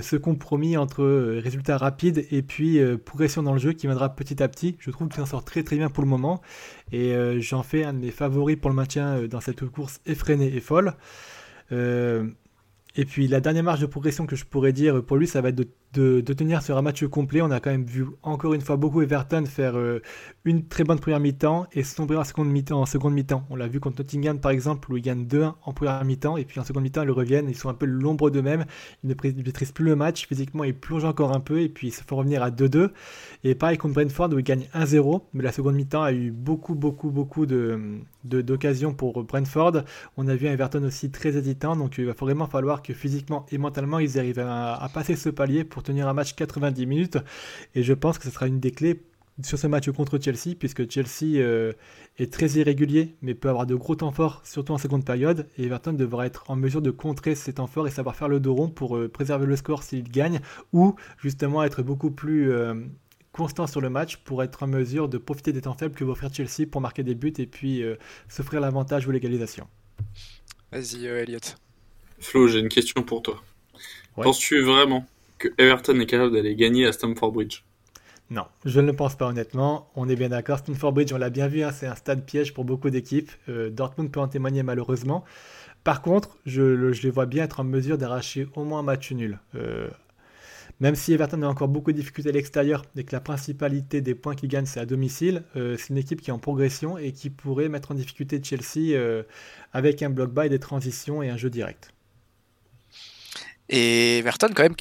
ce 0.00 0.16
compromis 0.16 0.76
entre 0.76 1.02
euh, 1.02 1.40
résultats 1.42 1.76
rapides 1.76 2.26
et 2.30 2.42
puis 2.42 2.78
euh, 2.78 2.96
progression 2.96 3.42
dans 3.42 3.52
le 3.52 3.58
jeu 3.58 3.72
qui 3.72 3.86
viendra 3.86 4.14
petit 4.14 4.42
à 4.42 4.48
petit. 4.48 4.76
Je 4.78 4.90
trouve 4.90 5.08
qu'il 5.08 5.18
s'en 5.18 5.26
sort 5.26 5.44
très 5.44 5.62
très 5.62 5.76
bien 5.76 5.90
pour 5.90 6.02
le 6.02 6.08
moment 6.08 6.40
et 6.92 7.14
j'en 7.40 7.62
fais 7.62 7.84
un 7.84 7.94
de 7.94 7.98
mes 7.98 8.10
favoris 8.10 8.56
pour 8.56 8.70
le 8.70 8.76
maintien 8.76 9.22
dans 9.26 9.40
cette 9.40 9.64
course 9.66 10.00
effrénée 10.04 10.54
et 10.54 10.60
folle. 10.60 10.94
et 11.70 13.04
puis 13.06 13.28
la 13.28 13.40
dernière 13.40 13.64
marge 13.64 13.80
de 13.80 13.86
progression 13.86 14.26
que 14.26 14.36
je 14.36 14.44
pourrais 14.44 14.72
dire 14.74 15.02
pour 15.02 15.16
lui, 15.16 15.26
ça 15.26 15.40
va 15.40 15.48
être 15.48 15.54
de 15.54 15.68
de, 15.92 16.20
tenir 16.20 16.62
sur 16.62 16.76
un 16.78 16.82
match 16.82 17.04
complet. 17.04 17.42
On 17.42 17.50
a 17.50 17.60
quand 17.60 17.70
même 17.70 17.84
vu 17.84 18.06
encore 18.22 18.54
une 18.54 18.60
fois 18.60 18.76
beaucoup 18.76 19.02
Everton 19.02 19.44
faire 19.46 19.76
euh, 19.76 20.00
une 20.44 20.66
très 20.66 20.84
bonne 20.84 20.98
première 20.98 21.20
mi-temps 21.20 21.66
et 21.72 21.82
sombrer 21.82 22.16
en 22.16 22.24
seconde 22.24 22.48
mi-temps. 22.48 22.84
Mi-temps, 23.04 23.44
on 23.50 23.56
l'a 23.56 23.68
vu 23.68 23.80
contre 23.80 23.98
Nottingham 23.98 24.38
par 24.38 24.52
exemple 24.52 24.90
où 24.90 24.96
ils 24.96 25.02
gagnent 25.02 25.24
2-1 25.24 25.54
en 25.62 25.72
première 25.72 26.04
mi-temps 26.04 26.36
et 26.36 26.44
puis 26.44 26.60
en 26.60 26.64
seconde 26.64 26.84
mi-temps 26.84 27.02
ils 27.02 27.10
reviennent. 27.10 27.48
Ils 27.48 27.56
sont 27.56 27.68
un 27.68 27.74
peu 27.74 27.86
l'ombre 27.86 28.30
d'eux-mêmes. 28.30 28.64
Ils 29.04 29.10
ne 29.10 29.42
maîtrisent 29.44 29.72
plus 29.72 29.84
le 29.84 29.96
match. 29.96 30.26
Physiquement 30.26 30.64
ils 30.64 30.74
plongent 30.74 31.04
encore 31.04 31.32
un 31.32 31.40
peu 31.40 31.60
et 31.60 31.68
puis 31.68 31.88
ils 31.88 31.92
se 31.92 32.02
font 32.02 32.16
revenir 32.16 32.42
à 32.42 32.50
2-2. 32.50 32.90
Et 33.44 33.54
pareil 33.54 33.76
contre 33.76 33.94
Brentford 33.94 34.32
où 34.32 34.38
ils 34.38 34.44
gagnent 34.44 34.68
1-0. 34.74 35.22
Mais 35.34 35.42
la 35.42 35.52
seconde 35.52 35.74
mi-temps 35.74 36.02
a 36.02 36.12
eu 36.12 36.30
beaucoup 36.30 36.74
beaucoup 36.74 37.10
beaucoup 37.10 37.44
de 37.44 37.98
d'occasions 38.24 38.94
pour 38.94 39.24
Brentford. 39.24 39.82
On 40.16 40.28
a 40.28 40.34
vu 40.36 40.46
un 40.48 40.52
Everton 40.52 40.84
aussi 40.84 41.10
très 41.10 41.36
hésitant. 41.36 41.76
Donc 41.76 41.98
il 41.98 42.06
va 42.06 42.12
vraiment 42.12 42.46
falloir 42.46 42.82
que 42.82 42.94
physiquement 42.94 43.44
et 43.50 43.58
mentalement 43.58 43.98
ils 43.98 44.18
arrivent 44.18 44.38
à 44.38 44.88
passer 44.94 45.16
ce 45.16 45.28
palier 45.28 45.64
pour 45.64 45.81
tenir 45.82 46.08
un 46.08 46.12
match 46.12 46.34
90 46.34 46.86
minutes. 46.86 47.18
Et 47.74 47.82
je 47.82 47.92
pense 47.92 48.18
que 48.18 48.24
ce 48.24 48.30
sera 48.30 48.46
une 48.46 48.60
des 48.60 48.70
clés 48.70 49.02
sur 49.42 49.58
ce 49.58 49.66
match 49.66 49.90
contre 49.90 50.18
Chelsea, 50.18 50.54
puisque 50.58 50.90
Chelsea 50.90 51.38
euh, 51.38 51.72
est 52.18 52.32
très 52.32 52.48
irrégulier, 52.50 53.16
mais 53.22 53.34
peut 53.34 53.48
avoir 53.48 53.66
de 53.66 53.74
gros 53.74 53.94
temps 53.94 54.12
forts, 54.12 54.42
surtout 54.44 54.72
en 54.72 54.78
seconde 54.78 55.04
période. 55.04 55.48
Et 55.56 55.64
Everton 55.64 55.94
devra 55.94 56.26
être 56.26 56.44
en 56.50 56.56
mesure 56.56 56.82
de 56.82 56.90
contrer 56.90 57.34
ces 57.34 57.54
temps 57.54 57.66
forts 57.66 57.86
et 57.86 57.90
savoir 57.90 58.14
faire 58.14 58.28
le 58.28 58.40
dos 58.40 58.54
rond 58.54 58.68
pour 58.68 58.96
euh, 58.96 59.08
préserver 59.08 59.46
le 59.46 59.56
score 59.56 59.82
s'il 59.82 60.04
gagne, 60.04 60.40
ou 60.72 60.94
justement 61.18 61.62
être 61.64 61.82
beaucoup 61.82 62.10
plus 62.10 62.52
euh, 62.52 62.74
constant 63.32 63.66
sur 63.66 63.80
le 63.80 63.88
match 63.88 64.18
pour 64.18 64.42
être 64.42 64.62
en 64.62 64.66
mesure 64.66 65.08
de 65.08 65.18
profiter 65.18 65.52
des 65.52 65.62
temps 65.62 65.74
faibles 65.74 65.94
que 65.94 66.04
va 66.04 66.12
offrir 66.12 66.32
Chelsea 66.32 66.68
pour 66.70 66.80
marquer 66.80 67.02
des 67.02 67.14
buts 67.14 67.32
et 67.38 67.46
puis 67.46 67.82
s'offrir 68.28 68.60
l'avantage 68.60 69.06
ou 69.06 69.10
l'égalisation. 69.10 69.66
Vas-y, 70.70 71.06
Elliot. 71.06 71.38
Flo, 72.18 72.46
j'ai 72.46 72.58
une 72.58 72.68
question 72.68 73.02
pour 73.02 73.22
toi. 73.22 73.42
Penses-tu 74.16 74.60
vraiment 74.60 75.06
que 75.42 75.48
Everton 75.58 75.98
est 75.98 76.06
capable 76.06 76.32
d'aller 76.32 76.54
gagner 76.54 76.86
à 76.86 76.92
Stamford 76.92 77.32
Bridge 77.32 77.62
non, 78.30 78.46
je 78.64 78.80
ne 78.80 78.86
le 78.86 78.92
pense 78.94 79.14
pas 79.14 79.26
honnêtement. 79.26 79.90
On 79.94 80.08
est 80.08 80.16
bien 80.16 80.30
d'accord. 80.30 80.58
Stamford 80.58 80.92
Bridge, 80.94 81.12
on 81.12 81.18
l'a 81.18 81.28
bien 81.28 81.48
vu, 81.48 81.62
hein, 81.64 81.70
c'est 81.70 81.86
un 81.86 81.94
stade 81.94 82.24
piège 82.24 82.54
pour 82.54 82.64
beaucoup 82.64 82.88
d'équipes. 82.88 83.30
Euh, 83.50 83.68
Dortmund 83.68 84.10
peut 84.10 84.20
en 84.20 84.28
témoigner 84.28 84.62
malheureusement. 84.62 85.22
Par 85.84 86.00
contre, 86.00 86.38
je, 86.46 86.62
les 87.02 87.10
vois 87.10 87.26
bien 87.26 87.44
être 87.44 87.60
en 87.60 87.64
mesure 87.64 87.98
d'arracher 87.98 88.48
au 88.54 88.64
moins 88.64 88.78
un 88.78 88.84
match 88.84 89.12
nul. 89.12 89.38
Euh, 89.54 89.90
même 90.80 90.94
si 90.94 91.12
Everton 91.12 91.42
a 91.42 91.46
encore 91.46 91.68
beaucoup 91.68 91.92
de 91.92 91.98
difficultés 91.98 92.30
à 92.30 92.32
l'extérieur 92.32 92.86
et 92.96 93.04
que 93.04 93.14
la 93.14 93.20
principalité 93.20 94.00
des 94.00 94.14
points 94.14 94.34
qu'il 94.34 94.48
gagne 94.48 94.64
c'est 94.64 94.80
à 94.80 94.86
domicile, 94.86 95.42
euh, 95.56 95.76
c'est 95.76 95.90
une 95.90 95.98
équipe 95.98 96.22
qui 96.22 96.30
est 96.30 96.32
en 96.32 96.38
progression 96.38 96.96
et 96.96 97.12
qui 97.12 97.28
pourrait 97.28 97.68
mettre 97.68 97.90
en 97.90 97.94
difficulté 97.94 98.40
Chelsea 98.42 98.98
avec 99.74 100.02
un 100.02 100.08
block 100.08 100.32
by, 100.32 100.48
des 100.48 100.58
transitions 100.58 101.22
et 101.22 101.28
un 101.28 101.36
jeu 101.36 101.50
direct. 101.50 101.92
Et 103.68 104.18
Everton 104.18 104.48
quand 104.54 104.62
même 104.62 104.76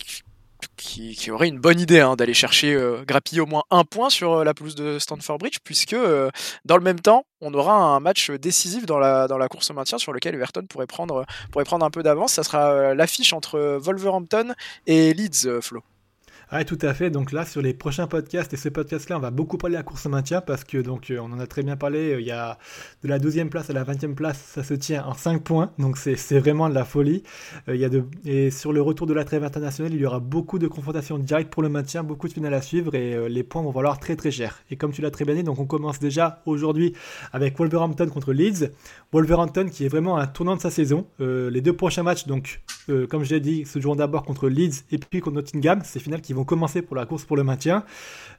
qui, 0.81 1.31
aurait 1.31 1.47
une 1.47 1.59
bonne 1.59 1.79
idée 1.79 1.99
hein, 1.99 2.15
d'aller 2.15 2.33
chercher, 2.33 2.73
euh, 2.73 3.03
grappiller 3.05 3.41
au 3.41 3.45
moins 3.45 3.63
un 3.69 3.83
point 3.83 4.09
sur 4.09 4.33
euh, 4.33 4.43
la 4.43 4.53
pelouse 4.53 4.75
de 4.75 4.99
Stanford 4.99 5.37
Bridge, 5.37 5.57
puisque 5.63 5.93
euh, 5.93 6.29
dans 6.65 6.77
le 6.77 6.83
même 6.83 6.99
temps, 6.99 7.25
on 7.41 7.53
aura 7.53 7.73
un 7.73 7.99
match 7.99 8.31
décisif 8.31 8.85
dans 8.85 8.99
la, 8.99 9.27
dans 9.27 9.37
la 9.37 9.47
course 9.47 9.69
au 9.71 9.73
maintien 9.73 9.97
sur 9.97 10.13
lequel 10.13 10.35
Everton 10.35 10.65
pourrait 10.67 10.87
prendre, 10.87 11.25
pourrait 11.51 11.65
prendre 11.65 11.85
un 11.85 11.91
peu 11.91 12.03
d'avance. 12.03 12.33
Ça 12.33 12.43
sera 12.43 12.93
l'affiche 12.93 13.33
entre 13.33 13.77
Wolverhampton 13.77 14.53
et 14.87 15.13
Leeds, 15.13 15.61
Flo. 15.61 15.83
Ah, 16.53 16.65
tout 16.65 16.77
à 16.81 16.93
fait. 16.93 17.09
Donc 17.09 17.31
là, 17.31 17.45
sur 17.45 17.61
les 17.61 17.73
prochains 17.73 18.07
podcasts 18.07 18.53
et 18.53 18.57
ce 18.57 18.67
podcast-là, 18.67 19.15
on 19.15 19.21
va 19.21 19.31
beaucoup 19.31 19.57
parler 19.57 19.75
de 19.75 19.79
la 19.79 19.83
course 19.83 20.05
au 20.05 20.09
maintien 20.09 20.41
parce 20.41 20.65
que, 20.65 20.79
donc, 20.79 21.09
euh, 21.09 21.17
on 21.21 21.31
en 21.31 21.39
a 21.39 21.47
très 21.47 21.63
bien 21.63 21.77
parlé. 21.77 22.11
Euh, 22.11 22.19
il 22.19 22.27
y 22.27 22.31
a 22.31 22.57
de 23.03 23.07
la 23.07 23.19
12e 23.19 23.47
place 23.47 23.69
à 23.69 23.73
la 23.73 23.85
20e 23.85 24.15
place, 24.15 24.37
ça 24.37 24.61
se 24.61 24.73
tient 24.73 25.05
en 25.05 25.13
5 25.13 25.41
points. 25.43 25.71
Donc 25.79 25.97
c'est 25.97 26.39
vraiment 26.39 26.67
de 26.67 26.73
la 26.73 26.83
folie. 26.83 27.23
Euh, 27.69 27.75
il 27.75 27.79
y 27.79 27.85
a 27.85 27.89
de... 27.89 28.03
Et 28.25 28.51
sur 28.51 28.73
le 28.73 28.81
retour 28.81 29.07
de 29.07 29.13
la 29.13 29.23
trêve 29.23 29.45
internationale, 29.45 29.93
il 29.93 30.01
y 30.01 30.05
aura 30.05 30.19
beaucoup 30.19 30.59
de 30.59 30.67
confrontations 30.67 31.17
directes 31.17 31.49
pour 31.49 31.63
le 31.63 31.69
maintien, 31.69 32.03
beaucoup 32.03 32.27
de 32.27 32.33
finales 32.33 32.53
à 32.53 32.61
suivre 32.61 32.95
et 32.95 33.29
les 33.29 33.43
points 33.43 33.61
vont 33.61 33.71
valoir 33.71 33.97
très 33.97 34.17
très 34.17 34.31
cher. 34.31 34.59
Et 34.69 34.75
comme 34.75 34.91
tu 34.91 35.01
l'as 35.01 35.09
très 35.09 35.23
bien 35.23 35.35
dit, 35.35 35.43
donc 35.43 35.57
on 35.57 35.65
commence 35.65 35.99
déjà 35.99 36.41
aujourd'hui 36.45 36.91
avec 37.31 37.57
Wolverhampton 37.57 38.09
contre 38.09 38.33
Leeds. 38.33 38.71
Wolverhampton 39.13 39.69
qui 39.71 39.85
est 39.85 39.89
vraiment 39.89 40.17
un 40.17 40.27
tournant 40.27 40.57
de 40.57 40.61
sa 40.61 40.69
saison. 40.69 41.07
les 41.19 41.61
deux 41.61 41.73
prochains 41.77 42.03
matchs, 42.03 42.27
donc, 42.27 42.61
comme 43.09 43.23
je 43.23 43.35
l'ai 43.35 43.39
dit, 43.39 43.65
se 43.65 43.79
joueront 43.79 43.95
d'abord 43.95 44.23
contre 44.23 44.49
Leeds 44.49 44.83
et 44.91 44.97
puis 44.97 45.21
contre 45.21 45.37
Nottingham. 45.37 45.79
C'est 45.85 45.99
finales 46.01 46.19
qui 46.19 46.33
vont 46.33 46.40
commencer 46.45 46.81
pour 46.81 46.95
la 46.95 47.05
course 47.05 47.25
pour 47.25 47.37
le 47.37 47.43
maintien. 47.43 47.83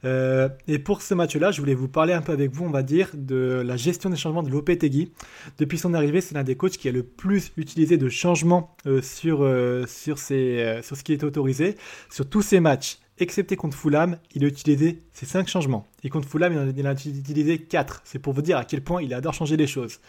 Euh, 0.05 0.49
et 0.67 0.79
pour 0.79 1.01
ce 1.01 1.13
match-là, 1.13 1.51
je 1.51 1.59
voulais 1.59 1.75
vous 1.75 1.87
parler 1.87 2.13
un 2.13 2.21
peu 2.21 2.31
avec 2.31 2.51
vous, 2.51 2.65
on 2.65 2.69
va 2.69 2.83
dire, 2.83 3.09
de 3.13 3.63
la 3.65 3.77
gestion 3.77 4.09
des 4.09 4.15
changements 4.15 4.43
de 4.43 4.49
Lopetegui. 4.49 5.11
Depuis 5.57 5.77
son 5.77 5.93
arrivée, 5.93 6.21
c'est 6.21 6.35
l'un 6.35 6.43
des 6.43 6.55
coachs 6.55 6.77
qui 6.77 6.89
a 6.89 6.91
le 6.91 7.03
plus 7.03 7.51
utilisé 7.57 7.97
de 7.97 8.09
changements 8.09 8.75
euh, 8.85 9.01
sur, 9.01 9.43
euh, 9.43 9.85
sur, 9.87 10.17
ses, 10.17 10.79
sur 10.83 10.97
ce 10.97 11.03
qui 11.03 11.13
est 11.13 11.23
autorisé. 11.23 11.75
Sur 12.09 12.29
tous 12.29 12.41
ses 12.41 12.59
matchs, 12.59 12.99
excepté 13.19 13.55
contre 13.55 13.77
Fulham, 13.77 14.17
il 14.33 14.43
a 14.43 14.47
utilisé 14.47 15.03
ces 15.13 15.25
5 15.25 15.47
changements. 15.47 15.87
Et 16.03 16.09
contre 16.09 16.27
Fulham, 16.27 16.53
il 16.75 16.87
en 16.87 16.89
a 16.89 16.93
utilisé 16.93 17.59
4. 17.59 18.01
C'est 18.05 18.19
pour 18.19 18.33
vous 18.33 18.41
dire 18.41 18.57
à 18.57 18.65
quel 18.65 18.81
point 18.83 19.01
il 19.01 19.13
adore 19.13 19.33
changer 19.33 19.57
les 19.57 19.67
choses. 19.67 19.99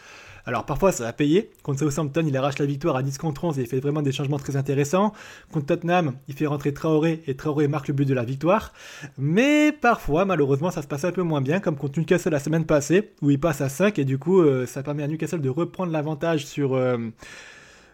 Alors 0.45 0.65
parfois 0.65 0.91
ça 0.91 1.03
va 1.03 1.13
payer. 1.13 1.49
Contre 1.63 1.79
Southampton, 1.79 2.23
il 2.27 2.37
arrache 2.37 2.59
la 2.59 2.65
victoire 2.65 2.95
à 2.95 3.03
10 3.03 3.17
contre 3.17 3.43
11 3.43 3.57
et 3.59 3.63
il 3.63 3.67
fait 3.67 3.79
vraiment 3.79 4.01
des 4.01 4.11
changements 4.11 4.37
très 4.37 4.55
intéressants. 4.55 5.13
Contre 5.51 5.65
Tottenham, 5.65 6.13
il 6.27 6.35
fait 6.35 6.45
rentrer 6.45 6.73
Traoré 6.73 7.23
et 7.27 7.35
Traoré 7.35 7.67
marque 7.67 7.87
le 7.87 7.93
but 7.93 8.05
de 8.05 8.13
la 8.13 8.23
victoire. 8.23 8.71
Mais 9.17 9.71
parfois, 9.71 10.25
malheureusement, 10.25 10.69
ça 10.69 10.81
se 10.81 10.87
passe 10.87 11.03
un 11.03 11.11
peu 11.11 11.23
moins 11.23 11.41
bien, 11.41 11.59
comme 11.59 11.75
contre 11.75 11.99
Newcastle 11.99 12.29
la 12.29 12.39
semaine 12.39 12.65
passée, 12.65 13.11
où 13.21 13.31
il 13.31 13.39
passe 13.39 13.61
à 13.61 13.69
5 13.69 13.97
et 13.97 14.05
du 14.05 14.19
coup, 14.19 14.41
euh, 14.41 14.65
ça 14.65 14.83
permet 14.83 15.03
à 15.03 15.07
Newcastle 15.07 15.41
de 15.41 15.49
reprendre 15.49 15.91
l'avantage 15.91 16.45
sur... 16.45 16.75
Euh, 16.75 16.97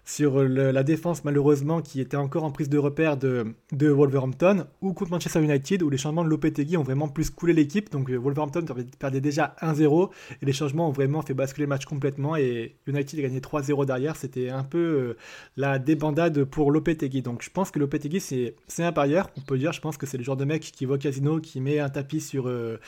sur 0.03 0.43
la 0.43 0.83
défense 0.83 1.23
malheureusement 1.23 1.81
qui 1.81 2.01
était 2.01 2.17
encore 2.17 2.43
en 2.43 2.51
prise 2.51 2.69
de 2.69 2.77
repère 2.77 3.17
de, 3.17 3.53
Wolverhampton 3.71 4.65
ou 4.81 4.93
contre 4.93 5.11
Manchester 5.11 5.41
United 5.41 5.83
où 5.83 5.89
les 5.89 5.97
changements 5.97 6.23
de 6.23 6.29
Lopetegui 6.29 6.77
ont 6.77 6.83
vraiment 6.83 7.07
plus 7.07 7.29
coulé 7.29 7.53
l'équipe. 7.53 7.91
Donc 7.91 8.09
euh, 8.09 8.17
Wolverhampton 8.17 8.65
perdait 8.99 9.21
déjà 9.21 9.55
1-0 9.61 10.09
et 10.41 10.45
les 10.45 10.53
changements 10.53 10.89
ont 10.89 10.91
vraiment 10.91 11.21
fait 11.21 11.33
basculer 11.33 11.65
le 11.65 11.69
match 11.69 11.85
complètement 11.85 12.35
et 12.35 12.75
United 12.87 13.19
a 13.19 13.21
gagné 13.23 13.39
3-0 13.39 13.85
derrière. 13.85 14.15
C'était 14.15 14.49
un 14.49 14.63
peu 14.63 14.77
euh, 14.77 15.17
la 15.55 15.79
débandade 15.79 16.43
pour 16.45 16.71
Lopetegui. 16.71 17.21
Donc 17.21 17.43
je 17.43 17.49
pense 17.49 17.71
que 17.71 17.79
Lopetegui 17.79 18.19
c'est 18.19 18.83
un 18.83 18.91
parieur 18.91 19.29
on 19.37 19.41
peut 19.41 19.57
dire 19.57 19.71
je 19.71 19.81
pense 19.81 19.97
que 19.97 20.05
c'est 20.05 20.17
le 20.17 20.23
genre 20.23 20.37
de 20.37 20.45
mec 20.45 20.61
qui 20.61 20.85
au 20.85 20.97
casino 20.97 21.39
qui 21.39 21.61
met 21.61 21.79
un 21.79 21.89
tapis 21.89 22.21
sur 22.21 22.47
euh, 22.47 22.79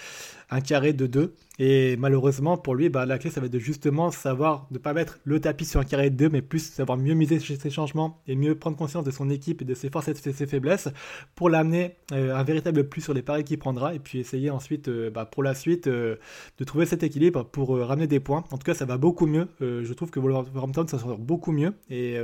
un 0.50 0.62
carré 0.62 0.94
de 0.94 1.08
2. 1.08 1.34
Et 1.60 1.98
malheureusement, 1.98 2.58
pour 2.58 2.74
lui, 2.74 2.90
la 2.90 3.20
clé, 3.20 3.30
ça 3.30 3.40
va 3.40 3.46
être 3.46 3.54
de 3.54 3.60
justement 3.60 4.10
savoir 4.10 4.68
ne 4.72 4.80
pas 4.80 4.94
mettre 4.94 5.20
le 5.24 5.40
tapis 5.40 5.66
sur 5.66 5.80
un 5.80 5.84
carré 5.84 6.10
de 6.10 6.16
2, 6.16 6.30
mais 6.30 6.42
plus 6.42 6.72
savoir 6.72 6.98
mieux 6.98 7.14
miser 7.14 7.38
sur 7.38 7.56
ses 7.56 7.70
changements 7.70 8.22
et 8.28 8.36
mieux 8.36 8.56
prendre 8.56 8.76
conscience 8.76 9.04
de 9.04 9.12
son 9.12 9.30
équipe 9.30 9.62
et 9.62 9.66
de 9.66 9.76
ses 9.76 9.92
forces 9.92 10.08
et 10.08 10.14
de 10.14 10.18
ses 10.18 10.48
faiblesses 10.48 10.90
pour 11.36 11.50
l'amener 11.50 11.96
euh, 12.12 12.36
un 12.36 12.44
véritable 12.44 12.90
plus 12.90 13.02
sur 13.02 13.14
les 13.14 13.22
paris 13.22 13.44
qu'il 13.44 13.60
prendra 13.60 13.94
et 13.94 14.00
puis 14.00 14.20
essayer 14.20 14.50
ensuite, 14.50 14.88
euh, 14.88 15.12
bah, 15.12 15.26
pour 15.26 15.44
la 15.44 15.54
suite, 15.54 15.86
euh, 15.86 16.16
de 16.58 16.64
trouver 16.64 16.88
cet 16.88 17.04
équilibre 17.04 17.44
pour 17.44 17.78
ramener 17.78 18.08
des 18.08 18.20
points. 18.20 18.44
En 18.50 18.58
tout 18.58 18.66
cas, 18.66 18.74
ça 18.74 18.86
va 18.86 18.98
beaucoup 18.98 19.28
mieux. 19.28 19.48
je 19.60 19.94
trouve 19.94 20.10
que 20.10 20.20
Wolverhampton, 20.20 20.88
ça 20.88 20.98
sort 20.98 21.18
beaucoup 21.18 21.52
mieux. 21.52 21.74
Et 21.90 22.18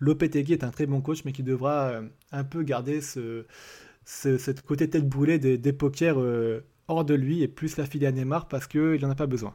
Lopetegui 0.00 0.52
est 0.52 0.64
un 0.64 0.70
très 0.70 0.86
bon 0.86 1.00
coach, 1.00 1.24
mais 1.24 1.32
qui 1.32 1.42
devra 1.42 2.00
un 2.32 2.44
peu 2.44 2.62
garder 2.62 3.00
ce 3.00 3.44
côté 4.66 4.88
tête 4.88 5.08
brûlée 5.08 5.38
des, 5.38 5.58
des 5.58 5.72
hors 6.88 7.04
de 7.04 7.14
lui 7.14 7.42
et 7.42 7.48
plus 7.48 7.76
la 7.76 7.86
filer 7.86 8.06
à 8.06 8.12
Neymar 8.12 8.48
parce 8.48 8.66
qu'il 8.66 9.00
n'en 9.00 9.10
a 9.10 9.14
pas 9.14 9.26
besoin 9.26 9.54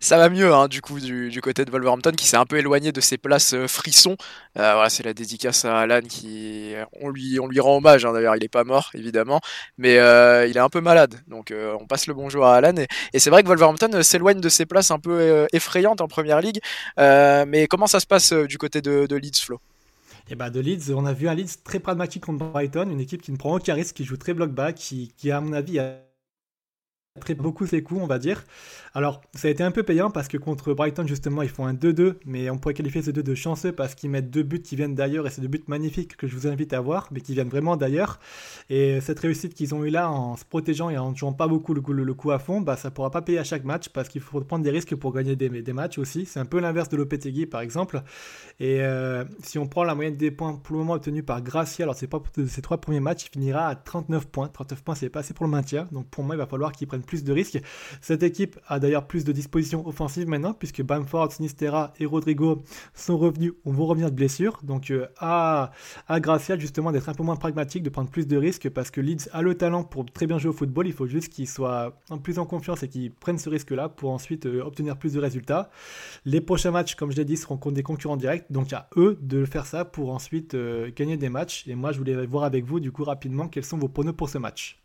ça 0.00 0.16
va 0.16 0.30
mieux 0.30 0.52
hein, 0.52 0.66
du 0.66 0.80
coup 0.80 0.98
du, 0.98 1.40
côté 1.42 1.64
de 1.64 1.70
Wolverhampton 1.70 2.12
qui 2.12 2.26
s'est 2.26 2.38
un 2.38 2.46
peu 2.46 2.56
éloigné 2.56 2.90
de 2.90 3.00
ses 3.00 3.18
places 3.18 3.52
euh, 3.52 3.68
frissons. 3.68 4.16
Euh, 4.58 4.72
voilà, 4.72 4.88
c'est 4.88 5.02
la 5.02 5.12
dédicace 5.12 5.64
à 5.66 5.78
Alan 5.78 6.00
qui 6.00 6.72
on 7.00 7.10
lui 7.10 7.38
on 7.38 7.46
lui 7.46 7.60
rend 7.60 7.76
hommage. 7.76 8.04
Hein, 8.04 8.12
D'ailleurs, 8.12 8.34
il 8.36 8.42
est 8.42 8.48
pas 8.48 8.64
mort 8.64 8.90
évidemment, 8.94 9.40
mais 9.76 9.98
euh, 9.98 10.46
il 10.46 10.56
est 10.56 10.60
un 10.60 10.70
peu 10.70 10.80
malade. 10.80 11.20
Donc 11.28 11.52
on 11.54 11.86
passe 11.86 12.06
le 12.06 12.14
bonjour 12.14 12.46
à 12.46 12.56
Alan 12.56 12.74
et, 13.12 13.18
c'est 13.18 13.30
vrai 13.30 13.42
que 13.42 13.48
Wolverhampton 13.48 14.02
s'éloigne 14.02 14.40
de 14.40 14.48
ses 14.48 14.64
places 14.64 14.90
un 14.90 14.98
peu 14.98 15.46
effrayantes 15.52 16.00
en 16.00 16.08
première 16.08 16.40
ligue. 16.40 16.60
mais 16.96 17.66
comment 17.68 17.86
ça 17.86 18.00
se 18.00 18.06
passe 18.06 18.32
du 18.32 18.56
côté 18.56 18.80
de, 18.80 19.14
Leeds, 19.14 19.42
Flo? 19.42 19.60
Et 20.28 20.32
eh 20.32 20.36
bah 20.36 20.48
de 20.48 20.60
Leeds, 20.60 20.94
on 20.94 21.04
a 21.06 21.12
vu 21.12 21.28
un 21.28 21.34
Leeds 21.34 21.62
très 21.64 21.80
pragmatique 21.80 22.24
contre 22.24 22.44
Brighton, 22.44 22.88
une 22.90 23.00
équipe 23.00 23.20
qui 23.20 23.32
ne 23.32 23.36
prend 23.36 23.56
aucun 23.56 23.74
risque, 23.74 23.96
qui 23.96 24.04
joue 24.04 24.16
très 24.16 24.32
block 24.32 24.50
back, 24.50 24.76
qui, 24.76 25.12
qui 25.16 25.30
à 25.32 25.40
mon 25.40 25.52
avis 25.52 25.80
a 25.80 26.09
très 27.18 27.34
beaucoup 27.34 27.66
ses 27.66 27.82
coups, 27.82 28.00
on 28.00 28.06
va 28.06 28.20
dire. 28.20 28.44
Alors, 28.94 29.20
ça 29.34 29.48
a 29.48 29.50
été 29.50 29.64
un 29.64 29.72
peu 29.72 29.82
payant 29.82 30.10
parce 30.10 30.28
que 30.28 30.36
contre 30.36 30.74
Brighton, 30.74 31.06
justement, 31.06 31.42
ils 31.42 31.48
font 31.48 31.66
un 31.66 31.74
2-2, 31.74 32.14
mais 32.24 32.50
on 32.50 32.58
pourrait 32.58 32.74
qualifier 32.74 33.02
ce 33.02 33.10
2 33.10 33.22
de 33.22 33.34
chanceux 33.34 33.72
parce 33.72 33.96
qu'ils 33.96 34.10
mettent 34.10 34.30
deux 34.30 34.44
buts 34.44 34.62
qui 34.62 34.76
viennent 34.76 34.94
d'ailleurs 34.94 35.26
et 35.26 35.30
c'est 35.30 35.40
deux 35.40 35.48
buts 35.48 35.64
magnifiques 35.66 36.16
que 36.16 36.28
je 36.28 36.36
vous 36.36 36.46
invite 36.46 36.72
à 36.72 36.80
voir, 36.80 37.08
mais 37.10 37.20
qui 37.20 37.34
viennent 37.34 37.48
vraiment 37.48 37.76
d'ailleurs. 37.76 38.20
Et 38.68 39.00
cette 39.00 39.18
réussite 39.18 39.54
qu'ils 39.54 39.74
ont 39.74 39.84
eu 39.84 39.90
là 39.90 40.08
en 40.08 40.36
se 40.36 40.44
protégeant 40.44 40.88
et 40.88 40.98
en 40.98 41.10
ne 41.10 41.16
jouant 41.16 41.32
pas 41.32 41.48
beaucoup 41.48 41.74
le, 41.74 42.14
coup 42.14 42.30
à 42.30 42.38
fond, 42.38 42.60
bah, 42.60 42.76
ça 42.76 42.92
pourra 42.92 43.10
pas 43.10 43.22
payer 43.22 43.38
à 43.38 43.44
chaque 43.44 43.64
match 43.64 43.88
parce 43.88 44.08
qu'il 44.08 44.20
faut 44.20 44.40
prendre 44.42 44.64
des 44.64 44.70
risques 44.70 44.94
pour 44.94 45.12
gagner 45.12 45.34
des, 45.34 45.72
matchs 45.72 45.98
aussi. 45.98 46.26
C'est 46.26 46.40
un 46.40 46.44
peu 46.44 46.60
l'inverse 46.60 46.88
de 46.88 46.96
Lopetegui, 46.96 47.46
par 47.46 47.60
exemple. 47.60 48.02
Et 48.60 48.82
euh, 48.82 49.24
si 49.42 49.58
on 49.58 49.66
prend 49.66 49.82
la 49.82 49.96
moyenne 49.96 50.16
des 50.16 50.30
points 50.30 50.54
pour 50.54 50.74
le 50.74 50.80
moment 50.80 50.94
obtenus 50.94 51.24
par 51.24 51.42
Gracia, 51.42 51.84
alors 51.84 51.96
c'est 51.96 52.06
pas 52.06 52.20
pour 52.20 52.32
ces 52.46 52.62
trois 52.62 52.78
premiers 52.78 53.00
matchs, 53.00 53.26
il 53.26 53.30
finira 53.30 53.66
à 53.66 53.74
39 53.74 54.26
points. 54.26 54.48
39 54.48 54.82
points, 54.82 54.94
c'est 54.94 55.08
pas 55.08 55.20
assez 55.20 55.34
pour 55.34 55.46
le 55.46 55.50
maintien. 55.50 55.88
Donc 55.90 56.06
pour 56.08 56.22
moi, 56.22 56.34
il 56.34 56.38
va 56.38 56.46
falloir 56.46 56.72
qu'ils 56.72 56.88
prennent 57.00 57.06
plus 57.06 57.24
de 57.24 57.32
risques. 57.32 57.60
Cette 58.00 58.22
équipe 58.22 58.58
a 58.66 58.78
d'ailleurs 58.78 59.06
plus 59.06 59.24
de 59.24 59.32
dispositions 59.32 59.86
offensives 59.86 60.28
maintenant, 60.28 60.54
puisque 60.54 60.82
Bamford, 60.82 61.32
Sinistera 61.32 61.92
et 61.98 62.06
Rodrigo 62.06 62.62
sont 62.94 63.18
revenus 63.18 63.52
ou 63.64 63.72
vont 63.72 63.86
revenir 63.86 64.10
de 64.10 64.16
blessure. 64.16 64.60
Donc 64.62 64.90
euh, 64.90 65.06
à, 65.18 65.72
à 66.08 66.20
Gracia, 66.20 66.58
justement, 66.58 66.92
d'être 66.92 67.08
un 67.08 67.14
peu 67.14 67.22
moins 67.22 67.36
pragmatique, 67.36 67.82
de 67.82 67.90
prendre 67.90 68.10
plus 68.10 68.26
de 68.26 68.36
risques, 68.36 68.68
parce 68.70 68.90
que 68.90 69.00
Leeds 69.00 69.28
a 69.32 69.42
le 69.42 69.54
talent 69.54 69.84
pour 69.84 70.04
très 70.06 70.26
bien 70.26 70.38
jouer 70.38 70.50
au 70.50 70.54
football. 70.54 70.86
Il 70.86 70.92
faut 70.92 71.06
juste 71.06 71.32
qu'il 71.32 71.48
soit 71.48 71.98
en 72.10 72.18
plus 72.18 72.38
en 72.38 72.46
confiance 72.46 72.82
et 72.82 72.88
qu'il 72.88 73.10
prenne 73.12 73.38
ce 73.38 73.48
risque-là 73.48 73.88
pour 73.88 74.10
ensuite 74.10 74.46
euh, 74.46 74.62
obtenir 74.62 74.96
plus 74.96 75.14
de 75.14 75.20
résultats. 75.20 75.70
Les 76.24 76.40
prochains 76.40 76.70
matchs, 76.70 76.94
comme 76.94 77.10
je 77.10 77.16
l'ai 77.16 77.24
dit, 77.24 77.36
seront 77.36 77.56
contre 77.56 77.74
des 77.74 77.82
concurrents 77.82 78.16
directs. 78.16 78.46
Donc 78.50 78.72
à 78.72 78.88
eux 78.96 79.18
de 79.20 79.44
faire 79.44 79.66
ça 79.66 79.84
pour 79.84 80.10
ensuite 80.10 80.54
euh, 80.54 80.90
gagner 80.94 81.16
des 81.16 81.28
matchs. 81.28 81.66
Et 81.66 81.74
moi, 81.74 81.92
je 81.92 81.98
voulais 81.98 82.26
voir 82.26 82.44
avec 82.44 82.64
vous, 82.64 82.80
du 82.80 82.92
coup, 82.92 83.04
rapidement, 83.04 83.48
quels 83.48 83.64
sont 83.64 83.78
vos 83.78 83.88
pronos 83.88 84.14
pour 84.14 84.28
ce 84.28 84.38
match. 84.38 84.79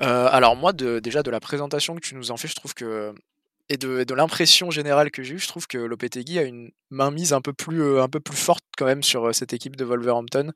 Euh, 0.00 0.28
alors 0.30 0.56
moi, 0.56 0.72
de, 0.72 0.98
déjà 0.98 1.22
de 1.22 1.30
la 1.30 1.40
présentation 1.40 1.94
que 1.94 2.00
tu 2.00 2.14
nous 2.14 2.30
en 2.30 2.36
fais, 2.36 2.48
je 2.48 2.54
trouve 2.54 2.74
que 2.74 3.14
et 3.68 3.76
de, 3.78 4.14
l'impression 4.14 4.70
générale 4.70 5.10
que 5.10 5.22
j'ai 5.22 5.34
eue, 5.34 5.38
je 5.38 5.48
trouve 5.48 5.66
que 5.66 5.78
Lopetegui 5.78 6.38
a 6.38 6.42
une 6.42 6.72
mainmise 6.90 7.32
un 7.32 7.40
peu 7.40 7.52
plus 7.52 7.82
euh, 7.82 8.02
un 8.02 8.08
peu 8.08 8.20
plus 8.20 8.36
forte 8.36 8.64
quand 8.76 8.84
même 8.84 9.02
sur 9.02 9.28
euh, 9.28 9.32
cette 9.32 9.52
équipe 9.54 9.76
de 9.76 9.84
Wolverhampton 9.84 10.52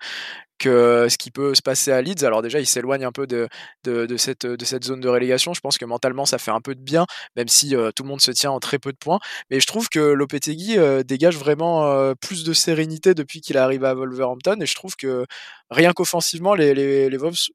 que 0.58 1.08
ce 1.08 1.18
qui 1.18 1.30
peut 1.30 1.54
se 1.54 1.62
passer 1.62 1.92
à 1.92 2.00
Leeds. 2.02 2.24
Alors 2.24 2.42
déjà, 2.42 2.60
il 2.60 2.66
s'éloigne 2.66 3.04
un 3.04 3.12
peu 3.12 3.26
de, 3.26 3.48
de, 3.84 4.06
de, 4.06 4.16
cette, 4.16 4.46
de 4.46 4.64
cette 4.64 4.84
zone 4.84 5.00
de 5.00 5.08
relégation. 5.08 5.54
Je 5.54 5.60
pense 5.60 5.78
que 5.78 5.84
mentalement, 5.84 6.26
ça 6.26 6.38
fait 6.38 6.50
un 6.50 6.60
peu 6.60 6.74
de 6.74 6.80
bien, 6.80 7.06
même 7.36 7.48
si 7.48 7.74
tout 7.94 8.02
le 8.02 8.08
monde 8.08 8.20
se 8.20 8.30
tient 8.30 8.50
en 8.50 8.60
très 8.60 8.78
peu 8.78 8.92
de 8.92 8.98
points. 8.98 9.18
Mais 9.50 9.60
je 9.60 9.66
trouve 9.66 9.88
que 9.88 9.98
Lopetegui 9.98 10.76
dégage 11.04 11.36
vraiment 11.36 12.14
plus 12.20 12.44
de 12.44 12.52
sérénité 12.52 13.14
depuis 13.14 13.40
qu'il 13.40 13.56
est 13.56 13.60
arrivé 13.60 13.86
à 13.86 13.94
Wolverhampton. 13.94 14.58
Et 14.60 14.66
je 14.66 14.74
trouve 14.74 14.96
que 14.96 15.26
rien 15.70 15.92
qu'offensivement, 15.92 16.54
les, 16.54 16.74
les, 16.74 17.10
les 17.10 17.16
Wolves 17.16 17.50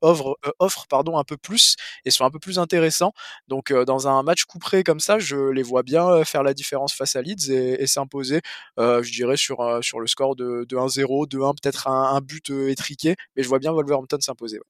offrent, 0.00 0.36
euh, 0.46 0.50
offrent, 0.58 0.86
pardon, 0.88 1.18
un 1.18 1.24
peu 1.24 1.36
plus 1.36 1.76
et 2.04 2.10
sont 2.10 2.24
un 2.24 2.30
peu 2.30 2.38
plus 2.38 2.58
intéressants. 2.58 3.12
Donc, 3.48 3.70
euh, 3.70 3.84
dans 3.84 4.08
un 4.08 4.22
match 4.22 4.44
couperé 4.44 4.84
comme 4.84 5.00
ça, 5.00 5.18
je 5.18 5.36
les 5.50 5.62
vois 5.62 5.82
bien 5.82 6.08
euh, 6.08 6.24
faire 6.24 6.42
la 6.42 6.54
différence 6.54 6.92
face 6.94 7.16
à 7.16 7.22
Leeds 7.22 7.50
et, 7.50 7.86
s'imposer, 7.86 8.40
je 8.78 9.12
dirais, 9.12 9.36
sur, 9.36 9.78
sur 9.82 10.00
le 10.00 10.06
score 10.06 10.34
de, 10.36 10.66
de 10.68 10.76
1-0, 10.76 11.28
2-1, 11.28 11.54
peut-être 11.60 11.88
un, 11.88 12.20
but 12.20 12.45
étriqué, 12.50 13.16
mais 13.36 13.42
je 13.42 13.48
vois 13.48 13.58
bien 13.58 13.72
Wolverhampton 13.72 14.18
s'imposer. 14.20 14.60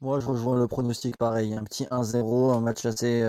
Moi, 0.00 0.20
je 0.20 0.26
rejoins 0.26 0.58
le 0.58 0.66
pronostic 0.66 1.16
pareil, 1.16 1.54
un 1.54 1.64
petit 1.64 1.84
1-0, 1.90 2.52
un 2.52 2.60
match 2.60 2.84
assez 2.84 3.24